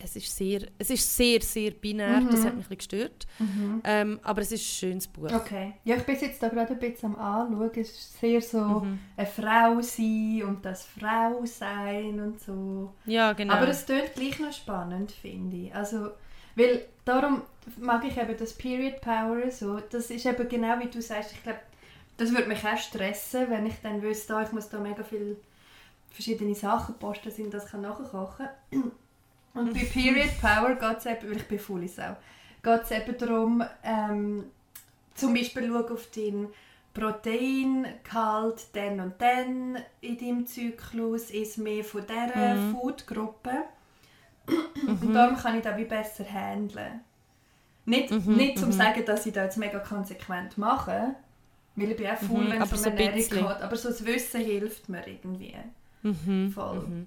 es 0.00 0.14
ist 0.16 0.34
sehr, 0.36 0.62
es 0.78 0.90
ist 0.90 1.16
sehr, 1.16 1.40
sehr 1.42 1.72
binär, 1.72 2.20
das 2.20 2.40
Mhm. 2.40 2.44
hat 2.46 2.56
mich 2.56 2.70
ein 2.70 2.76
gestört. 2.76 3.26
Mhm. 3.38 3.80
Ähm, 3.84 4.20
aber 4.22 4.42
es 4.42 4.52
ist 4.52 4.60
ein 4.62 4.78
schönes 4.90 5.08
Buch. 5.08 5.30
Okay. 5.32 5.74
Ja, 5.84 5.96
ich 5.96 6.04
bin 6.04 6.16
jetzt 6.20 6.42
da 6.42 6.48
gerade 6.48 6.72
ein 6.72 6.78
bisschen 6.78 7.14
am 7.14 7.20
Anschauen. 7.20 7.70
Es 7.74 7.90
ist 7.90 8.20
sehr 8.20 8.40
so 8.40 8.60
Mhm. 8.60 8.98
eine 9.16 9.26
Frau 9.26 9.80
sein 9.80 10.42
und 10.46 10.64
das 10.64 10.84
Frau 10.86 11.44
sein 11.44 12.20
und 12.20 12.40
so. 12.40 12.92
Ja, 13.06 13.32
genau. 13.32 13.54
Aber 13.54 13.68
es 13.68 13.84
klingt 13.86 14.14
gleich 14.14 14.38
noch 14.38 14.52
spannend, 14.52 15.10
finde 15.12 15.56
ich. 15.56 15.74
Also, 15.74 16.10
weil 16.54 16.86
darum 17.04 17.42
mag 17.76 18.04
ich 18.04 18.16
eben 18.16 18.36
das 18.36 18.52
Period 18.52 19.00
Power 19.00 19.50
so. 19.50 19.80
Das 19.90 20.10
ist 20.10 20.24
eben 20.26 20.48
genau 20.48 20.78
wie 20.80 20.88
du 20.88 21.02
sagst. 21.02 21.32
Ich 21.32 21.42
glaube, 21.42 21.58
das 22.16 22.30
würde 22.30 22.48
mich 22.48 22.64
auch 22.64 22.76
stressen, 22.78 23.50
wenn 23.50 23.66
ich 23.66 23.74
dann 23.82 24.00
wüsste, 24.02 24.36
ah, 24.36 24.42
ich 24.42 24.52
muss 24.52 24.68
da 24.68 24.78
mega 24.78 25.02
viele 25.02 25.36
verschiedene 26.10 26.54
Sachen 26.54 26.94
posten, 26.98 27.28
dass 27.28 27.38
ich 27.38 27.50
das 27.50 27.66
kann 27.66 27.80
nachkochen 27.82 28.48
kann. 28.70 28.92
Und 29.54 29.74
bei 29.74 29.84
Period 29.84 30.30
Power 30.40 30.74
geht 30.76 30.98
es 30.98 31.06
eben, 31.06 31.30
weil 31.30 31.36
ich 31.38 31.48
bin 31.48 31.58
voll 31.58 31.88
Sau, 31.88 32.16
geht 32.62 32.82
es 32.82 32.90
eben 32.90 33.18
darum, 33.18 33.64
ähm, 33.82 34.44
zum 35.14 35.34
Beispiel 35.34 35.68
schau 35.68 35.94
auf 35.94 36.06
deinen 36.14 36.48
Proteingehalt 36.94 38.66
dann 38.72 39.00
und 39.00 39.14
dann 39.20 39.78
in 40.00 40.18
deinem 40.18 40.46
Zyklus, 40.46 41.30
ist 41.30 41.58
mehr 41.58 41.84
von 41.84 42.04
dieser 42.06 42.54
Mhm. 42.54 42.72
Foodgruppe. 42.76 43.50
Und 44.86 45.14
darum 45.14 45.36
kann 45.36 45.56
ich 45.58 45.62
das 45.62 45.76
wie 45.76 45.84
besser 45.84 46.24
handeln. 46.24 47.00
Nicht, 47.84 48.10
Mhm, 48.10 48.36
nicht 48.36 48.58
zum 48.58 48.68
mhm. 48.68 48.72
sagen, 48.72 49.04
dass 49.04 49.26
ich 49.26 49.32
das 49.32 49.44
jetzt 49.44 49.56
mega 49.58 49.78
konsequent 49.78 50.56
mache, 50.58 51.14
weil 51.76 51.90
ich 51.90 51.96
bin 51.96 52.06
auch 52.06 52.16
faul, 52.16 52.44
Mhm, 52.44 52.50
wenn 52.50 52.62
es 52.62 52.72
um 52.72 52.78
so 52.78 52.90
Ernährung 52.90 53.14
geht. 53.16 53.62
Aber 53.62 53.76
so 53.76 53.88
das 53.88 54.04
Wissen 54.04 54.40
hilft 54.40 54.88
mir 54.88 55.06
irgendwie. 55.06 55.54
Mhm. 56.02 56.52
Voll. 56.52 57.06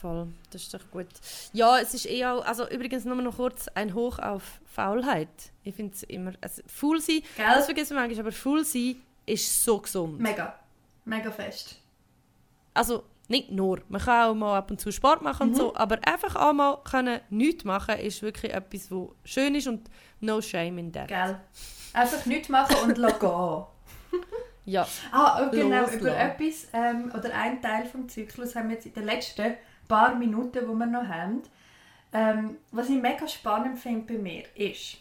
Voll, 0.00 0.28
das 0.50 0.62
ist 0.62 0.72
doch 0.74 0.90
gut. 0.90 1.08
Ja, 1.52 1.78
es 1.78 1.92
ist 1.92 2.06
eh 2.06 2.24
auch, 2.24 2.44
also 2.44 2.66
übrigens 2.68 3.04
nur 3.04 3.16
noch 3.16 3.36
kurz 3.36 3.68
ein 3.74 3.92
Hoch 3.94 4.18
auf 4.18 4.60
Faulheit. 4.64 5.28
Ich 5.62 5.74
finde 5.74 5.94
es 5.94 6.02
immer, 6.04 6.32
also 6.40 6.62
faul 6.66 7.00
sein, 7.00 7.20
Gell? 7.36 7.46
das 7.54 7.66
vergessen 7.66 7.96
wir 7.96 8.00
manchmal, 8.02 8.20
aber 8.20 8.32
faul 8.32 8.64
sein 8.64 8.96
ist 9.26 9.62
so 9.64 9.78
gesund. 9.78 10.18
Mega. 10.18 10.58
Mega 11.04 11.30
fest. 11.30 11.76
Also 12.72 13.04
nicht 13.28 13.50
nur, 13.50 13.80
man 13.88 14.00
kann 14.00 14.30
auch 14.30 14.34
mal 14.34 14.56
ab 14.58 14.70
und 14.70 14.80
zu 14.80 14.90
Sport 14.90 15.22
machen 15.22 15.48
und 15.48 15.50
Mhm. 15.52 15.56
so, 15.56 15.76
aber 15.76 15.98
einfach 16.06 16.34
auch 16.34 16.52
mal 16.52 16.78
können 16.82 17.20
nichts 17.28 17.64
machen, 17.64 17.96
ist 17.98 18.22
wirklich 18.22 18.52
etwas, 18.54 18.90
was 18.90 19.08
schön 19.24 19.54
ist 19.54 19.66
und 19.68 19.88
no 20.20 20.40
shame 20.40 20.78
in 20.78 20.92
that. 20.92 21.08
Gell? 21.08 21.38
Einfach 21.92 22.24
nichts 22.26 22.48
machen 22.48 22.76
und 22.84 22.96
lassen 22.98 23.18
gehen. 23.20 23.64
Ja, 24.66 24.86
Ah, 25.10 25.42
oh, 25.46 25.50
genau, 25.50 25.88
über 25.88 26.14
etwas, 26.16 26.68
ähm, 26.74 27.10
oder 27.16 27.34
ein 27.34 27.60
Teil 27.62 27.86
vom 27.86 28.08
Zyklus 28.08 28.54
haben 28.54 28.68
wir 28.68 28.76
jetzt 28.76 28.86
in 28.86 28.92
den 28.92 29.04
letzten 29.04 29.54
paar 29.90 30.14
Minuten, 30.14 30.60
die 30.60 30.74
wir 30.78 30.86
noch 30.86 31.06
haben. 31.06 31.42
Ähm, 32.12 32.56
was 32.72 32.88
ich 32.88 33.00
mega 33.00 33.28
spannend 33.28 33.78
finde 33.78 34.14
bei 34.14 34.18
mir, 34.18 34.44
ist, 34.54 34.96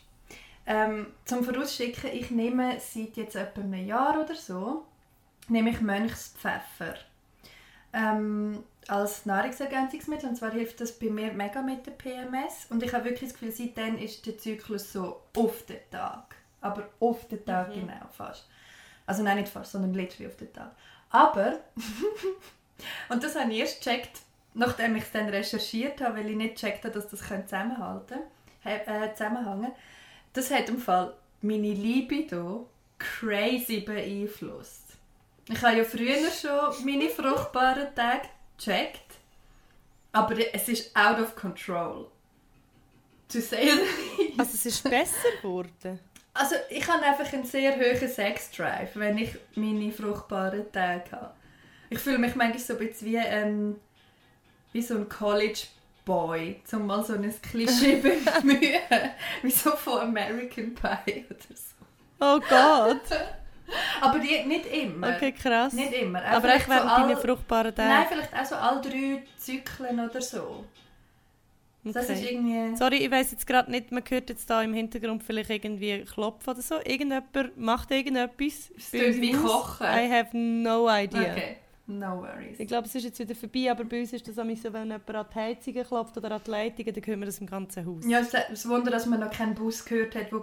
ähm, 0.66 1.08
zum 1.26 1.44
Vorausschicken, 1.44 2.12
ich 2.14 2.30
nehme 2.30 2.80
seit 2.80 3.18
jetzt 3.18 3.36
etwa 3.36 3.62
einem 3.62 3.88
Jahr 3.88 4.22
oder 4.22 4.36
so, 4.36 4.86
nehme 5.48 5.72
ich 5.72 5.82
Mönchspfeffer 5.82 6.96
ähm, 7.94 8.64
als 8.88 9.26
Nahrungsergänzungsmittel. 9.26 10.30
Und 10.30 10.36
zwar 10.36 10.52
hilft 10.52 10.82
das 10.82 10.98
bei 10.98 11.10
mir 11.10 11.34
mega 11.34 11.62
mit 11.62 11.86
der 11.86 11.92
PMS. 11.92 12.68
Und 12.70 12.84
ich 12.84 12.94
habe 12.94 13.06
wirklich 13.06 13.32
das 13.32 13.40
Gefühl, 13.40 13.52
seitdem 13.52 13.98
ist 13.98 14.26
der 14.26 14.38
Zyklus 14.38 14.94
so 14.94 15.22
auf 15.36 15.66
den 15.66 15.80
Tag. 15.90 16.36
Aber 16.62 16.90
auf 17.00 17.28
den 17.28 17.44
Tag 17.46 17.70
Mhm. 17.70 17.88
genau, 17.88 18.08
fast. 18.12 18.48
Also 19.08 19.24
nein, 19.24 19.38
nicht 19.38 19.52
fast, 19.52 19.72
sondern 19.72 19.94
literally 19.94 20.28
auf 20.28 20.36
den 20.38 20.54
Tag. 20.54 20.72
Aber, 21.10 21.60
und 23.10 23.24
das 23.24 23.36
habe 23.36 23.52
ich 23.52 23.60
erst 23.60 23.84
gecheckt, 23.84 24.20
nachdem 24.54 24.96
ich 24.96 25.04
es 25.04 25.12
dann 25.12 25.30
recherchiert 25.30 26.02
habe, 26.02 26.20
weil 26.20 26.30
ich 26.30 26.36
nicht 26.36 26.56
gecheckt 26.56 26.84
habe, 26.84 26.94
dass 26.94 27.10
das 27.10 27.22
zusammenhalten 27.22 28.20
äh, 28.64 29.14
zusammenhängen. 29.14 29.72
Das 30.34 30.52
hat 30.52 30.70
im 30.70 30.78
Fall 30.78 31.14
meine 31.42 31.74
Libido 31.74 32.70
crazy 32.98 33.80
beeinflusst. 33.80 34.98
Ich 35.48 35.62
habe 35.62 35.78
ja 35.78 35.84
früher 35.84 36.30
schon 36.30 36.86
meine 36.86 37.10
fruchtbaren 37.10 37.96
Tage 37.96 38.28
gecheckt, 38.58 39.16
aber 40.12 40.36
es 40.54 40.68
ist 40.68 40.96
out 40.96 41.20
of 41.20 41.36
control. 41.36 42.08
To 43.30 43.40
say 43.40 43.70
the 43.70 44.34
also 44.38 44.52
es 44.54 44.66
ist 44.66 44.84
besser 44.84 45.30
geworden. 45.42 46.00
Also 46.34 46.56
ich 46.70 46.88
habe 46.88 47.04
einfach 47.04 47.32
einen 47.34 47.46
sehr 47.46 47.76
hohen 47.76 48.08
Sexdrive, 48.08 48.92
wenn 48.96 49.18
ich 49.18 49.32
meine 49.56 49.92
fruchtbaren 49.92 50.72
Tage 50.72 51.12
habe. 51.12 51.34
Ich 51.90 52.00
fühle 52.00 52.20
mich 52.20 52.36
manchmal 52.36 52.60
so 52.60 52.74
ein 52.74 52.88
bisschen 52.88 53.08
wie, 53.08 53.18
ein, 53.18 53.76
wie 54.74 54.82
so 54.82 54.96
ein 54.96 55.10
College 55.10 55.62
Boy, 56.06 56.62
um 56.74 56.88
mal 56.88 57.04
so 57.04 57.14
ein 57.14 57.34
Klischee 57.42 57.96
bemühen, 58.02 58.80
wie 59.44 59.52
so 59.52 59.72
von 59.72 60.02
American 60.02 60.74
Pie 60.74 61.26
oder 61.30 61.56
so. 61.56 61.76
Oh 62.22 62.40
Gott. 62.50 63.02
Aber 64.02 64.18
die, 64.18 64.44
nicht 64.46 64.66
immer. 64.66 65.10
Okay, 65.16 65.32
krass. 65.32 65.74
Nicht 65.74 65.94
immer. 65.94 66.20
Auch 66.20 66.38
Aber 66.38 66.56
echt 66.56 66.68
während 66.68 66.90
so 66.90 66.96
all- 66.96 67.08
deinen 67.08 67.18
fruchtbaren 67.18 67.74
Nein, 67.78 67.88
Tagen? 67.88 68.08
vielleicht 68.10 68.34
auch 68.34 68.46
so 68.46 68.56
alle 68.56 68.82
drei 68.82 69.24
Zyklen 69.38 70.00
oder 70.00 70.22
so. 70.22 70.66
Das 71.84 72.10
ist 72.10 72.18
Okay. 72.22 72.34
irgendwie... 72.34 72.76
Sorry, 72.76 72.98
ich 72.98 73.12
weiß 73.12 73.32
jetzt 73.32 73.48
gerade 73.48 73.70
nicht, 73.72 73.92
man 73.92 74.04
hört 74.10 74.30
jetzt 74.30 74.50
da 74.50 74.62
im 74.64 74.74
Hintergrund 74.74 75.24
vielleicht 75.24 75.50
irgendwie 75.50 76.04
Klopfen 76.04 76.54
oder 76.54 76.62
so. 76.62 76.76
Irgendjemand 76.76 77.58
macht 77.58 77.92
irgendetwas. 77.92 78.72
Es 78.78 78.92
wie. 78.92 79.32
Kochen. 79.32 79.86
I 79.88 80.10
have 80.12 80.36
no 80.36 80.90
idea. 80.90 81.22
Okay, 81.32 81.58
no 81.90 82.22
worries. 82.22 82.60
Ich 82.60 82.68
glaube, 82.68 82.88
es 82.88 82.96
ist 82.96 83.04
jetzt 83.04 83.20
wieder 83.20 83.36
vorbei, 83.36 83.70
aber 83.72 83.84
bei 83.84 84.00
uns 84.02 84.14
ist 84.14 84.28
das 84.28 84.38
auch 84.40 84.44
so, 84.44 84.74
wenn 84.74 84.84
jemand 84.86 85.10
an 85.10 85.26
die 85.34 85.36
Heizungen 85.40 85.86
klopft 85.86 86.16
oder 86.18 86.32
an 86.32 86.42
die 86.46 86.52
Leitungen, 86.52 86.94
dann 86.94 87.04
hören 87.06 87.20
wir 87.20 87.26
das 87.26 87.40
im 87.40 87.48
ganzen 87.48 87.86
Haus. 87.86 88.04
Ja, 88.08 88.20
es 88.20 88.34
ist 88.34 88.66
ein 88.66 88.72
Wunder, 88.72 88.92
dass 88.92 89.06
man 89.06 89.20
noch 89.20 89.32
keinen 89.32 89.56
Bus 89.56 89.84
gehört 89.84 90.16
hat, 90.16 90.32
der 90.32 90.42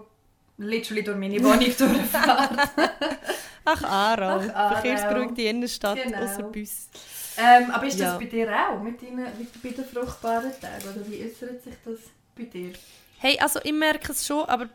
literally 0.58 1.02
durch 1.04 1.16
meine 1.16 1.38
Wohnung 1.42 1.58
durchfährt. 1.78 2.68
Ach, 3.64 3.82
Aarau. 3.82 4.40
Verkehrsberuhigte 4.40 5.42
Innenstadt, 5.42 6.02
Genau. 6.02 6.18
außer 6.22 6.42
Bus. 6.44 6.88
ähm, 7.36 7.70
aber 7.70 7.86
ist 7.86 7.98
das 8.00 8.12
Ja. 8.12 8.18
bei 8.18 8.24
dir 8.26 8.48
auch, 8.70 8.80
mit, 8.82 9.02
deinen, 9.02 9.24
mit 9.38 9.62
bei 9.62 9.70
den 9.70 9.84
fruchtbaren 9.84 10.52
Tagen? 10.60 10.84
Oder 10.94 11.10
wie 11.10 11.24
äußert 11.24 11.62
sich 11.62 11.74
das 11.84 11.98
bei 12.36 12.44
dir? 12.44 12.72
Hey, 13.18 13.38
also 13.40 13.60
ich 13.64 13.72
merke 13.72 14.12
es 14.12 14.26
schon, 14.26 14.44
aber 14.44 14.68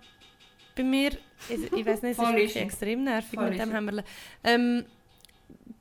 bei 0.76 0.84
mir, 0.84 1.12
ich, 1.50 1.72
ich 1.72 1.86
weiß 1.86 2.02
nicht, 2.02 2.20
es 2.20 2.46
ist 2.50 2.56
extrem 2.58 3.04
nervig 3.04 3.40
Voll 3.40 3.50
mit 3.50 3.60
dem. 3.60 3.72
Hämmerle. 3.72 4.04
Ähm, 4.44 4.86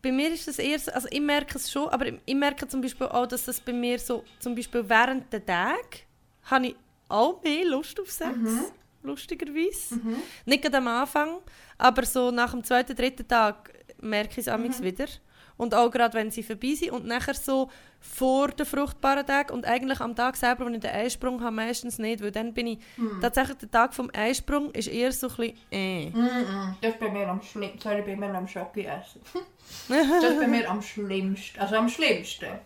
bei 0.03 0.13
mir 0.13 0.31
ist 0.33 0.49
das 0.49 0.59
eher 0.59 0.79
so, 0.79 0.91
also 0.93 1.09
ich 1.11 1.21
merke 1.21 1.57
es 1.59 1.71
schon, 1.71 1.89
aber 1.89 2.07
ich, 2.25 2.35
merke 2.35 2.67
zum 2.69 2.81
Beispiel 2.81 3.07
auch, 3.09 3.27
dass 3.27 3.45
das 3.45 3.61
bei 3.61 3.73
mir 3.73 3.99
so, 3.99 4.25
zum 4.39 4.55
Beispiel 4.55 4.89
während 4.89 5.33
der 5.33 5.45
Tage, 5.45 5.99
habe 6.45 6.69
ich 6.69 6.77
auch 7.09 7.43
mehr 7.43 7.65
Lust 7.67 7.99
auf 8.01 8.11
Sex, 8.11 8.31
Mhm. 8.37 8.61
lustigerweise. 9.03 10.01
Nicht 10.47 10.63
gerade 10.63 10.79
am 10.79 10.89
Anfang, 10.89 11.41
aber 11.79 12.05
so 12.07 12.31
nach 12.31 12.53
dem 12.53 12.65
zweiten, 12.65 12.95
dritten 12.97 13.27
Tag 13.27 13.73
merke 14.01 14.41
ich 14.41 14.47
es 14.47 14.57
Mhm. 14.57 14.83
wieder. 14.85 15.07
Und 15.61 15.75
auch 15.75 15.91
gerade, 15.91 16.15
wenn 16.15 16.31
sie 16.31 16.43
vorbei 16.43 16.75
sind. 16.75 16.93
Und 16.93 17.05
nachher 17.07 17.35
so 17.35 17.71
vor 18.01 18.49
den 18.49 18.65
fruchtbaren 18.65 19.27
Tag 19.27 19.51
und 19.51 19.67
eigentlich 19.67 20.01
am 20.01 20.17
Tag 20.17 20.37
selber, 20.37 20.65
wenn 20.65 20.73
ich 20.73 20.81
den 20.81 20.91
Eisprung 20.91 21.43
habe, 21.43 21.55
meistens 21.55 21.99
nicht. 21.99 22.23
Weil 22.23 22.31
dann 22.31 22.55
bin 22.55 22.67
ich... 22.67 22.79
Mhm. 22.97 23.21
Tatsächlich, 23.21 23.59
der 23.59 23.71
Tag 23.71 23.93
vom 23.93 24.11
Eisprung 24.15 24.71
ist 24.71 24.89
eher 24.89 25.13
so 25.13 25.29
ein 25.29 25.37
bisschen... 25.37 25.59
Äh. 25.71 26.07
Mm-mm. 26.09 26.75
Das 26.81 26.93
ist 26.93 27.01
bei 27.01 27.11
mir 27.11 27.29
am 27.29 27.43
schlimmsten. 27.43 27.79
Sorry, 27.79 28.01
bei 28.01 28.17
mir 28.17 28.35
am 28.35 28.49
Schoki 28.49 28.87
essen. 28.87 29.21
das 29.89 30.33
ist 30.33 30.41
bei 30.41 30.47
mir 30.47 30.71
am 30.71 30.81
schlimmsten. 30.81 31.61
Also 31.61 31.77
am 31.77 31.91
schlimmsten. 31.91 32.59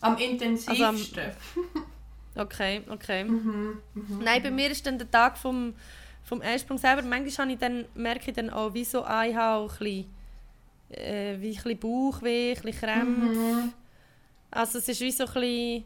Am 0.00 0.16
intensivsten. 0.16 1.32
Okay, 2.34 2.80
okay. 2.88 3.24
Mhm. 3.24 3.82
Nein, 4.22 4.42
bei 4.42 4.50
mir 4.50 4.70
ist 4.70 4.86
dann 4.86 4.96
der 4.96 5.10
Tag 5.10 5.36
vom, 5.36 5.74
vom 6.24 6.40
Eisprung 6.40 6.78
selber. 6.78 7.02
Manchmal 7.02 7.46
habe 7.46 7.52
ich 7.52 7.58
dann, 7.58 7.84
merke 7.94 8.30
ich 8.30 8.34
dann 8.34 8.48
auch, 8.48 8.72
wie 8.72 8.84
so 8.84 9.04
ah, 9.04 9.26
ich 9.26 9.36
habe 9.36 9.66
auch 9.66 9.72
ein 9.72 9.78
bisschen, 9.78 10.06
äh, 10.92 11.40
wie 11.40 11.50
ein 11.50 11.62
bisschen 11.62 11.78
Bauchweh, 11.78 12.50
ein 12.56 12.62
bisschen 12.62 12.80
Krämpfe. 12.80 13.26
Mhm. 13.26 13.72
Also 14.50 14.78
es 14.78 14.88
ist 14.88 15.00
wie 15.00 15.10
so 15.10 15.24
ein 15.24 15.32
bisschen... 15.32 15.84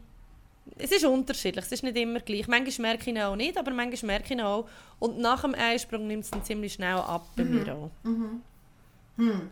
Es 0.77 0.91
ist 0.91 1.05
unterschiedlich, 1.05 1.63
es 1.63 1.71
ist 1.71 1.83
nicht 1.83 1.95
immer 1.97 2.19
gleich. 2.19 2.47
Manchmal 2.47 2.89
merke 2.91 3.03
ich 3.03 3.07
ihn 3.07 3.19
auch 3.21 3.35
nicht, 3.37 3.57
aber 3.57 3.71
manchmal 3.71 4.07
merke 4.07 4.25
ich 4.25 4.31
ihn 4.31 4.41
auch. 4.41 4.67
Und 4.99 5.17
nach 5.19 5.41
dem 5.41 5.55
Eisprung 5.55 6.07
nimmt 6.07 6.25
es 6.25 6.29
dann 6.31 6.43
ziemlich 6.43 6.73
schnell 6.73 6.95
ab 6.97 7.25
bei 7.37 7.45
mir 7.45 7.73
auch. 7.73 7.89
Hm. 8.03 9.49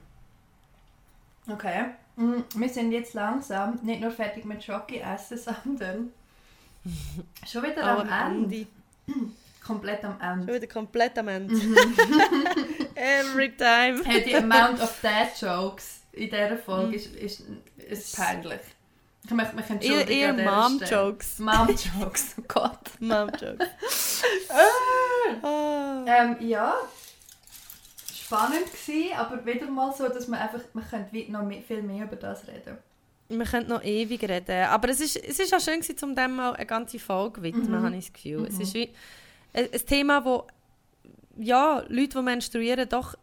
Okay. 1.49 1.85
Mm, 2.17 2.41
Wir 2.55 2.69
sind 2.69 2.91
jetzt 2.91 3.13
langsam 3.13 3.79
nicht 3.83 4.01
nur 4.01 4.11
fertig 4.11 4.43
mit 4.45 4.61
Schoki 4.63 4.97
essen, 4.99 5.37
sondern 5.63 6.09
schon 7.47 7.63
wieder 7.63 7.83
am 7.83 7.99
am 8.09 8.35
Ende. 8.43 8.67
Ende. 9.07 9.29
Komplett 9.65 10.03
am 10.03 10.19
Schon 10.19 10.39
Ende. 10.41 10.53
wieder 10.53 10.67
komplett 10.67 11.17
am 11.17 11.27
Ende. 11.29 11.55
Every 12.95 13.55
time. 13.55 14.03
Hey, 14.05 14.23
die 14.23 14.35
Amount 14.35 14.81
of 14.81 14.99
Dad 15.01 15.29
Jokes 15.39 16.01
in 16.13 16.29
dieser 16.29 16.57
Folge 16.57 16.95
ist, 16.95 17.13
ist, 17.15 17.43
ist 17.77 18.15
peinlich. 18.15 18.61
Ich 19.25 19.31
möchte 19.31 19.55
mich 19.55 19.69
entschuldigen. 19.69 20.33
Stelle. 20.33 20.51
Mom-Jokes. 20.51 21.39
Mom-Jokes, 21.39 22.35
oh 22.39 22.43
Gott. 22.47 22.89
Mom-Jokes. 22.99 24.23
Ah. 25.41 26.05
Ähm, 26.05 26.37
ja, 26.47 26.75
spannend 28.13 28.65
gewesen, 28.65 29.15
aber 29.15 29.43
wieder 29.43 29.65
mal 29.65 29.91
so, 29.91 30.07
dass 30.07 30.27
man 30.27 30.39
einfach, 30.39 30.59
man 30.73 30.87
könnte 30.87 31.31
noch 31.31 31.43
mehr, 31.43 31.63
viel 31.63 31.81
mehr 31.81 32.05
über 32.05 32.15
das 32.15 32.47
reden. 32.47 32.77
Wir 33.29 33.45
könnten 33.45 33.71
noch 33.71 33.83
ewig 33.83 34.21
reden. 34.21 34.65
Aber 34.65 34.89
es 34.89 34.99
ist, 34.99 35.17
es 35.17 35.39
ist 35.39 35.51
auch 35.51 35.59
schön, 35.59 35.81
gewesen, 35.81 35.97
um 36.03 36.15
dem 36.15 36.35
mal 36.35 36.53
eine 36.53 36.65
ganze 36.67 36.99
Folge 36.99 37.41
widmen, 37.41 37.81
habe 37.81 37.95
ich 37.95 38.05
das 38.05 38.13
Gefühl. 38.13 38.45
Es 38.45 38.59
ist 38.59 38.75
wie 38.75 38.93
ein, 39.53 39.67
ein 39.73 39.85
Thema, 39.87 40.23
wo 40.23 40.45
ja, 41.37 41.83
Leute, 41.87 42.17
die 42.17 42.21
menstruieren, 42.21 42.89
doch 42.89 43.15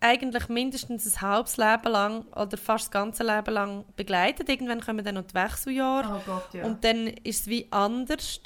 eigentlich 0.00 0.48
mindestens 0.48 1.16
ein 1.16 1.20
halbes 1.22 1.56
Leben 1.56 1.90
lang 1.90 2.24
oder 2.32 2.56
fast 2.56 2.86
das 2.86 2.90
ganze 2.90 3.24
Leben 3.24 3.54
lang 3.54 3.84
begleitet. 3.96 4.48
Irgendwann 4.48 4.80
kommen 4.80 5.04
dann 5.04 5.14
noch 5.14 5.26
die 5.26 5.34
Wechseljahre. 5.34 6.16
Oh 6.16 6.22
Gott, 6.26 6.54
ja. 6.54 6.64
Und 6.64 6.84
dann 6.84 7.08
ist 7.08 7.42
es 7.42 7.46
wie 7.46 7.66
anders, 7.70 8.40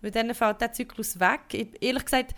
weil 0.00 0.10
dann 0.10 0.34
fällt 0.34 0.60
der 0.60 0.72
Zyklus 0.72 1.20
weg. 1.20 1.40
Ich, 1.52 1.68
ehrlich 1.80 2.04
gesagt, 2.04 2.34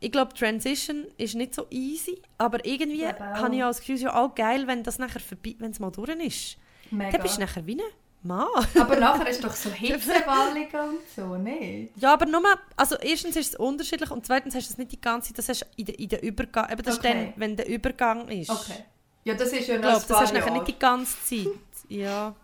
ich 0.00 0.12
glaube, 0.12 0.34
Transition 0.34 1.06
ist 1.16 1.34
nicht 1.34 1.54
so 1.54 1.66
easy, 1.70 2.20
aber 2.36 2.64
irgendwie 2.66 3.06
auch. 3.06 3.18
habe 3.18 3.54
ich 3.54 3.62
auch 3.62 3.68
das 3.68 3.80
Gefühl, 3.80 3.96
ja 3.96 4.14
auch 4.14 4.34
geil, 4.34 4.66
wenn 4.66 4.82
das 4.82 4.98
nachher 4.98 5.20
vorbei, 5.20 5.54
wenn 5.58 5.70
es 5.70 5.78
mal 5.78 5.90
durch 5.90 6.10
ist. 6.10 6.58
Mega. 6.90 7.12
Dann 7.12 7.22
bist 7.22 7.36
du 7.36 7.40
nachher 7.40 7.66
wie 7.66 7.76
ein 7.76 7.82
Mann. 8.24 8.46
Aber 8.78 8.96
nachher 8.96 9.28
ist 9.28 9.44
doch 9.44 9.54
so 9.54 9.70
hitzewallig 9.72 10.72
und 10.74 10.98
so, 11.14 11.36
nicht? 11.36 11.92
Ja, 11.96 12.12
aber 12.14 12.26
nur, 12.26 12.42
also 12.76 12.96
erstens 12.96 13.36
ist 13.36 13.54
es 13.54 13.58
unterschiedlich 13.60 14.10
und 14.10 14.24
zweitens 14.26 14.54
hast 14.54 14.68
du 14.68 14.72
es 14.72 14.78
nicht 14.78 14.92
die 14.92 15.00
ganze 15.00 15.28
Zeit, 15.28 15.38
das 15.38 15.48
hast 15.48 15.60
du 15.62 15.66
in 15.76 15.84
der, 15.86 15.98
in 15.98 16.08
der 16.08 16.22
Übergang, 16.22 16.70
eben 16.72 16.82
das 16.82 16.98
Okay. 16.98 17.08
ist 17.08 17.14
dann, 17.14 17.32
wenn 17.36 17.56
der 17.56 17.68
Übergang 17.68 18.28
ist. 18.28 18.50
Okay. 18.50 18.84
Ja, 19.24 19.34
das 19.34 19.52
ist 19.52 19.68
ja 19.68 19.76
Ich 19.76 19.80
noch 19.80 19.88
glaube, 19.88 19.96
ein 20.02 20.08
das 20.08 20.20
hast 20.20 20.32
du 20.32 20.38
nachher 20.38 20.52
nicht 20.52 20.68
die 20.68 20.78
ganze 20.78 21.16
Zeit. 21.24 21.52
Ja. 21.90 22.34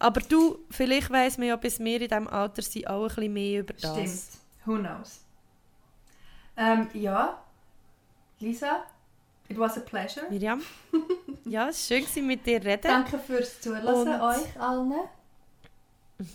Aber 0.00 0.20
du, 0.20 0.58
vielleicht 0.70 1.08
weiss 1.10 1.38
man 1.38 1.46
ja, 1.46 1.56
bis 1.56 1.78
wir 1.78 2.00
in 2.00 2.08
diesem 2.08 2.26
Alter 2.26 2.62
sind, 2.62 2.88
auch 2.88 3.02
ein 3.04 3.08
bisschen 3.14 3.32
mehr 3.32 3.60
über 3.60 3.72
das. 3.74 3.92
Stimmt. 3.92 4.20
Who 4.66 4.76
knows? 4.78 5.20
Ähm, 6.56 6.88
ja. 6.94 7.40
Lisa, 8.40 8.84
it 9.48 9.58
was 9.58 9.76
a 9.76 9.80
pleasure. 9.80 10.26
Miriam? 10.30 10.62
ja, 11.44 11.68
es 11.68 11.90
war 11.90 11.98
schön, 12.06 12.26
mit 12.26 12.46
dir 12.46 12.60
zu 12.60 12.66
reden. 12.68 12.82
Danke 12.82 13.18
fürs 13.18 13.60
Zuhören, 13.60 13.86
Und- 13.86 14.20
euch 14.20 14.60
allen. 14.60 14.92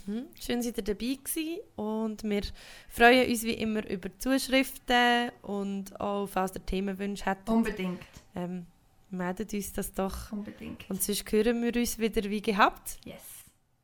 Mhm. 0.05 0.28
Schön, 0.39 0.57
dass 0.59 0.66
ihr 0.68 0.72
dabei 0.74 1.18
gewesen. 1.22 1.59
Und 1.76 2.24
wir 2.24 2.41
freuen 2.89 3.30
uns 3.30 3.43
wie 3.43 3.53
immer 3.53 3.86
über 3.89 4.09
Zuschriften 4.18 5.32
und 5.41 5.99
auch, 5.99 6.28
falls 6.28 6.55
ihr 6.55 6.66
Themenwünsche 6.66 7.26
habt, 7.26 7.49
Unbedingt. 7.49 7.99
ähm, 8.34 8.66
meldet 9.09 9.53
uns 9.53 9.74
das 9.74 9.91
doch. 9.93 10.32
Unbedingt. 10.32 10.89
Und 10.89 11.03
sonst 11.03 11.30
hören 11.30 11.61
wir 11.61 11.76
uns 11.76 11.99
wieder 11.99 12.24
wie 12.30 12.41
gehabt 12.41 12.97
Yes. 13.03 13.22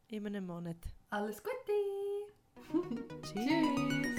in 0.07 0.25
einem 0.25 0.47
Monat. 0.47 0.77
Alles 1.09 1.43
Gute. 1.43 1.55
Tschüss. 3.23 3.33
Tschüss. 3.33 4.18